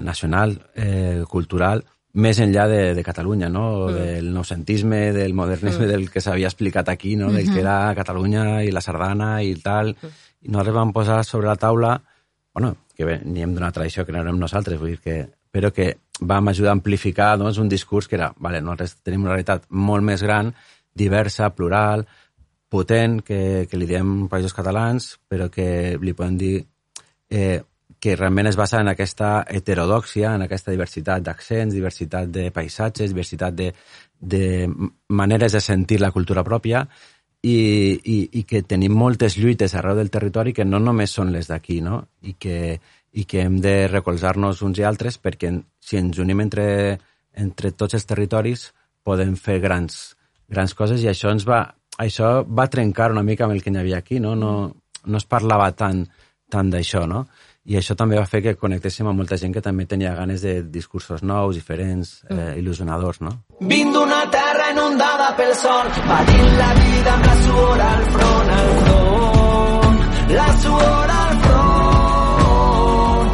nacional, 0.00 0.56
eh, 0.74 1.22
cultural, 1.28 1.84
més 2.12 2.40
enllà 2.42 2.66
de, 2.66 2.80
de 2.94 3.02
Catalunya, 3.06 3.48
no? 3.48 3.88
Mm. 3.88 3.94
Del 3.94 4.30
noucentisme, 4.34 5.00
del 5.14 5.34
modernisme, 5.34 5.86
mm. 5.86 5.90
del 5.90 6.08
que 6.10 6.22
s'havia 6.22 6.50
explicat 6.50 6.88
aquí, 6.88 7.14
no? 7.16 7.30
Del 7.32 7.52
que 7.52 7.60
era 7.62 7.94
Catalunya 7.94 8.62
i 8.66 8.72
la 8.74 8.82
sardana 8.82 9.36
i 9.46 9.54
tal. 9.62 9.94
I 10.40 10.50
nosaltres 10.50 10.76
vam 10.76 10.94
posar 10.96 11.20
sobre 11.24 11.50
la 11.50 11.58
taula, 11.60 11.94
bueno, 12.54 12.74
que 12.96 13.06
veníem 13.06 13.54
d'una 13.54 13.70
tradició 13.72 14.04
que 14.04 14.12
no 14.12 14.24
érem 14.24 14.40
nosaltres, 14.40 14.80
vull 14.80 14.96
dir 14.96 15.02
que, 15.04 15.20
però 15.52 15.70
que 15.72 15.92
vam 16.20 16.50
ajudar 16.50 16.74
a 16.74 16.78
amplificar 16.78 17.36
doncs, 17.38 17.60
un 17.62 17.68
discurs 17.68 18.08
que 18.08 18.18
era, 18.18 18.32
vale, 18.38 18.60
nosaltres 18.60 18.98
tenim 19.04 19.24
una 19.24 19.36
realitat 19.36 19.68
molt 19.70 20.04
més 20.04 20.22
gran, 20.22 20.52
diversa, 20.94 21.52
plural, 21.54 22.04
potent, 22.70 23.20
que, 23.26 23.66
que 23.70 23.78
li 23.78 23.88
diem 23.88 24.28
països 24.30 24.54
catalans, 24.54 25.14
però 25.30 25.48
que 25.50 25.96
li 26.02 26.14
podem 26.14 26.36
dir 26.38 26.54
eh, 27.30 27.62
que 28.00 28.16
realment 28.16 28.48
es 28.48 28.56
basa 28.56 28.80
en 28.80 28.88
aquesta 28.88 29.44
heterodòxia, 29.46 30.34
en 30.34 30.46
aquesta 30.46 30.72
diversitat 30.72 31.22
d'accents, 31.22 31.74
diversitat 31.76 32.30
de 32.32 32.48
paisatges, 32.50 33.12
diversitat 33.12 33.54
de, 33.54 33.70
de 34.18 34.44
maneres 35.08 35.52
de 35.52 35.60
sentir 35.60 36.00
la 36.00 36.10
cultura 36.10 36.44
pròpia 36.44 36.86
i, 37.42 37.56
i, 38.00 38.16
i 38.40 38.44
que 38.48 38.62
tenim 38.68 38.96
moltes 38.96 39.36
lluites 39.36 39.74
arreu 39.76 39.98
del 40.00 40.10
territori 40.12 40.54
que 40.56 40.64
no 40.64 40.80
només 40.80 41.12
són 41.12 41.32
les 41.32 41.48
d'aquí, 41.52 41.80
no? 41.84 42.00
I 42.24 42.34
que, 42.40 42.78
i 43.12 43.24
que 43.28 43.44
hem 43.44 43.60
de 43.60 43.74
recolzar-nos 43.88 44.62
uns 44.64 44.80
i 44.80 44.86
altres 44.88 45.20
perquè 45.20 45.52
si 45.80 46.00
ens 46.00 46.20
unim 46.24 46.40
entre, 46.44 46.66
entre 47.36 47.72
tots 47.72 48.00
els 48.00 48.08
territoris 48.08 48.70
podem 49.04 49.36
fer 49.36 49.58
grans, 49.60 50.16
grans 50.48 50.72
coses 50.76 51.04
i 51.04 51.12
això 51.12 51.32
ens 51.32 51.44
va, 51.48 51.62
això 52.00 52.40
va 52.48 52.68
trencar 52.72 53.10
una 53.12 53.24
mica 53.26 53.44
amb 53.44 53.56
el 53.56 53.62
que 53.64 53.72
hi 53.72 53.80
havia 53.80 54.00
aquí, 54.00 54.20
no? 54.20 54.34
No, 54.36 54.52
no 55.04 55.20
es 55.20 55.28
parlava 55.28 55.70
tant, 55.72 56.04
tant 56.50 56.72
d'això, 56.72 57.06
no? 57.08 57.26
I 57.68 57.76
això 57.76 57.92
també 57.94 58.16
va 58.16 58.24
fer 58.24 58.40
que 58.40 58.54
connectéssim 58.56 59.06
amb 59.10 59.20
molta 59.20 59.36
gent 59.36 59.52
que 59.52 59.60
també 59.60 59.84
tenia 59.86 60.14
ganes 60.16 60.40
de 60.40 60.62
discursos 60.64 61.22
nous, 61.22 61.54
diferents, 61.58 62.24
eh, 62.30 62.56
il·lusionadors, 62.56 63.20
no? 63.20 63.30
Vinc 63.60 63.92
d'una 63.92 64.22
terra 64.32 64.70
inundada 64.72 65.36
pel 65.36 65.52
sol, 65.60 65.90
patint 66.08 66.56
la 66.56 66.70
vida 66.78 67.12
amb 67.18 67.24
la 67.28 67.36
suor 67.42 67.80
al 67.88 68.02
front, 68.16 68.50
al 68.56 68.72
front, 68.86 70.00
la 70.38 70.48
suor 70.64 71.14
al 71.18 71.34
front. 71.44 73.28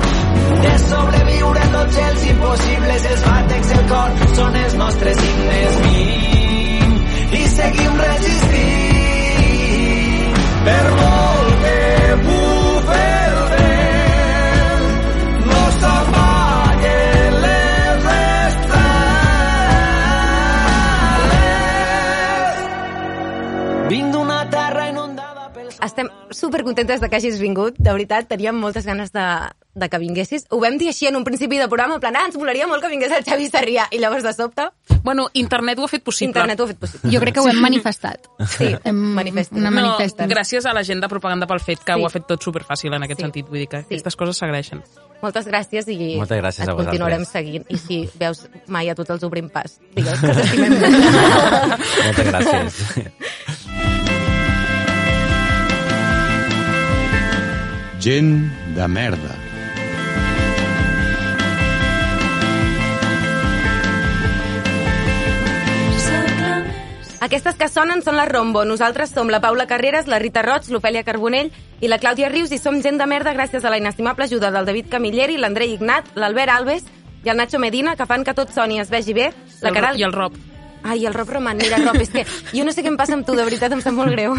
De 0.67 0.75
sobreviure 0.89 1.63
tots 1.79 1.97
els 2.09 2.21
impossibles, 2.35 3.11
els 3.15 3.27
bàtecs, 3.31 3.69
el 3.79 3.85
cor, 3.95 4.11
són 4.35 4.63
els 4.67 4.75
nostres 4.83 5.17
signes 5.23 5.73
vint, 5.87 6.95
i 7.31 7.43
seguim 7.55 7.95
resistint. 8.11 9.05
Per 10.67 10.85
molt 10.99 11.46
Estem 25.87 26.09
supercontentes 26.35 27.01
de 27.01 27.09
que 27.09 27.17
hagis 27.17 27.39
vingut, 27.39 27.77
de 27.79 27.93
veritat, 27.93 28.27
teníem 28.29 28.57
moltes 28.59 28.85
ganes 28.85 29.13
de, 29.15 29.23
de 29.79 29.89
que 29.89 29.99
vinguessis. 30.03 30.47
Ho 30.51 30.59
vam 30.61 30.77
dir 30.81 30.89
així 30.91 31.07
en 31.07 31.15
un 31.17 31.23
principi 31.25 31.61
de 31.61 31.69
programa, 31.71 31.95
en 31.95 32.01
plan, 32.03 32.17
ah, 32.19 32.25
ens 32.27 32.37
molaria 32.37 32.67
molt 32.67 32.83
que 32.83 32.91
vingués 32.91 33.13
el 33.15 33.23
Xavi 33.25 33.47
Sarrià, 33.53 33.87
i 33.95 34.01
llavors 34.03 34.25
de 34.27 34.33
sobte, 34.35 34.67
Bueno, 35.07 35.29
internet 35.39 35.79
ho 35.79 35.85
ha 35.85 35.89
fet 35.89 36.03
possible. 36.03 36.31
internet 36.33 36.59
ho 36.59 36.65
ha 36.65 36.67
fet 36.73 36.79
possible. 36.83 37.11
Jo 37.13 37.21
crec 37.23 37.35
que 37.35 37.41
ho 37.41 37.47
hem 37.49 37.61
manifestat. 37.63 38.27
Sí, 38.57 38.73
Hem, 38.83 38.97
manifestem. 39.15 39.59
Una 39.59 39.71
No, 39.71 39.81
manifesta. 39.81 40.27
gràcies 40.27 40.67
a 40.67 40.73
la 40.75 40.83
gent 40.83 41.01
de 41.01 41.09
propaganda 41.09 41.47
pel 41.47 41.61
fet 41.61 41.79
que 41.85 41.95
Sí. 41.95 42.01
ho 42.03 42.07
ha 42.07 42.11
fet 42.11 42.27
tot 42.27 42.43
superfàcil 42.43 42.93
en 42.97 43.05
aquest 43.05 43.21
Sí. 43.21 43.25
sentit. 43.29 43.47
Vull 43.49 43.59
dir 43.61 43.69
que 43.69 43.79
Sí. 43.83 43.87
aquestes 43.87 44.17
coses 44.17 44.37
s'agraeixen. 44.37 44.83
Moltes 45.23 45.47
gràcies 45.47 45.87
i 45.89 46.17
Moltes 46.17 46.39
gràcies 46.43 46.63
et 46.65 46.69
a 46.69 46.73
vosaltres. 46.75 46.87
continuarem 46.87 47.25
seguint. 47.25 47.65
I 47.69 47.79
si 47.79 48.11
veus 48.19 48.49
mai 48.67 48.91
a 48.91 48.95
tots 48.97 49.11
els 49.11 49.23
obrim 49.23 49.49
pas, 49.49 49.79
digues 49.95 50.19
que 50.21 50.27
t'estimem 50.35 50.81
molt. 50.81 51.79
Moltes 52.05 52.27
gràcies. 52.27 52.75
Gent 58.07 58.53
de 58.77 58.87
merda. 58.87 59.33
Aquestes 67.19 67.57
que 67.59 67.67
sonen 67.67 68.05
són 68.07 68.15
la 68.15 68.29
Rombo. 68.31 68.63
Nosaltres 68.63 69.11
som 69.11 69.27
la 69.27 69.43
Paula 69.43 69.67
Carreras, 69.67 70.07
la 70.07 70.21
Rita 70.23 70.47
Roig, 70.47 70.71
l'Ofèlia 70.71 71.03
Carbonell 71.03 71.51
i 71.83 71.91
la 71.91 71.99
Clàudia 71.99 72.31
Rius 72.31 72.55
i 72.55 72.63
som 72.63 72.79
gent 72.79 73.03
de 73.03 73.11
merda 73.11 73.35
gràcies 73.35 73.67
a 73.67 73.75
la 73.75 73.83
inestimable 73.83 74.31
ajuda 74.31 74.55
del 74.55 74.71
David 74.71 74.93
Camilleri, 74.95 75.43
l'Andrei 75.43 75.75
Ignat, 75.75 76.15
l'Albert 76.15 76.61
Alves 76.61 76.87
i 77.27 77.35
el 77.35 77.43
Nacho 77.43 77.59
Medina, 77.59 77.99
que 77.99 78.07
fan 78.07 78.23
que 78.23 78.39
tot 78.39 78.55
soni 78.55 78.79
i 78.79 78.87
es 78.87 78.95
vegi 78.95 79.19
bé. 79.19 79.33
La 79.65 79.73
I 79.73 79.75
el, 79.75 79.81
Caral... 79.81 79.99
I 79.99 80.07
el 80.07 80.15
Rob. 80.15 80.39
Ai, 80.87 81.05
el 81.07 81.15
Rob 81.15 81.29
Roman, 81.35 81.57
mira, 81.59 81.79
Rob, 81.83 81.97
és 82.01 82.11
que 82.15 82.25
jo 82.53 82.65
no 82.65 82.73
sé 82.73 82.83
què 82.83 82.89
em 82.93 82.97
passa 82.97 83.15
amb 83.19 83.27
tu, 83.27 83.35
de 83.37 83.45
veritat, 83.45 83.73
em 83.75 83.83
sap 83.83 83.93
molt 83.97 84.11
greu. 84.15 84.35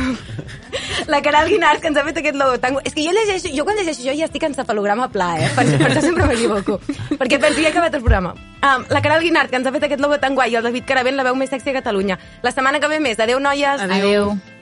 La 1.07 1.21
Caral 1.21 1.47
Guinars, 1.49 1.79
que 1.81 1.87
ens 1.91 1.97
ha 1.97 2.03
fet 2.07 2.17
aquest 2.21 2.35
logo 2.39 2.57
tan... 2.59 2.75
gu- 2.75 2.81
És 2.85 2.93
que 2.95 3.03
jo 3.05 3.11
llegeixo, 3.15 3.51
jo 3.55 3.63
quan 3.67 3.77
llegeixo 3.77 4.01
això 4.03 4.15
ja 4.17 4.25
estic 4.27 4.43
en 4.47 4.55
cepalograma 4.57 5.09
pla, 5.13 5.29
eh? 5.39 5.49
Per, 5.55 5.65
per 5.77 5.91
això 5.91 6.01
sempre 6.07 6.27
m'equivoco. 6.27 6.79
Perquè 7.19 7.39
penso, 7.39 7.61
ja 7.61 7.69
he 7.69 7.71
acabat 7.71 7.93
el 7.95 8.01
programa. 8.03 8.33
Um, 8.63 8.85
la 8.89 9.01
Caral 9.05 9.21
Guinart, 9.23 9.49
que 9.51 9.59
ens 9.61 9.67
ha 9.67 9.71
fet 9.75 9.87
aquest 9.87 10.01
logo 10.03 10.17
tan 10.19 10.35
guai, 10.35 10.51
i 10.51 10.59
el 10.59 10.63
David 10.67 10.85
Caravent, 10.89 11.15
la 11.19 11.27
veu 11.29 11.35
més 11.39 11.49
sexy 11.53 11.71
a 11.71 11.77
Catalunya. 11.79 12.19
La 12.43 12.51
setmana 12.55 12.79
que 12.83 12.87
ve 12.91 12.99
més. 12.99 13.19
Adéu, 13.19 13.39
noies. 13.39 13.81
Adéu. 13.87 14.07
Adéu. 14.07 14.56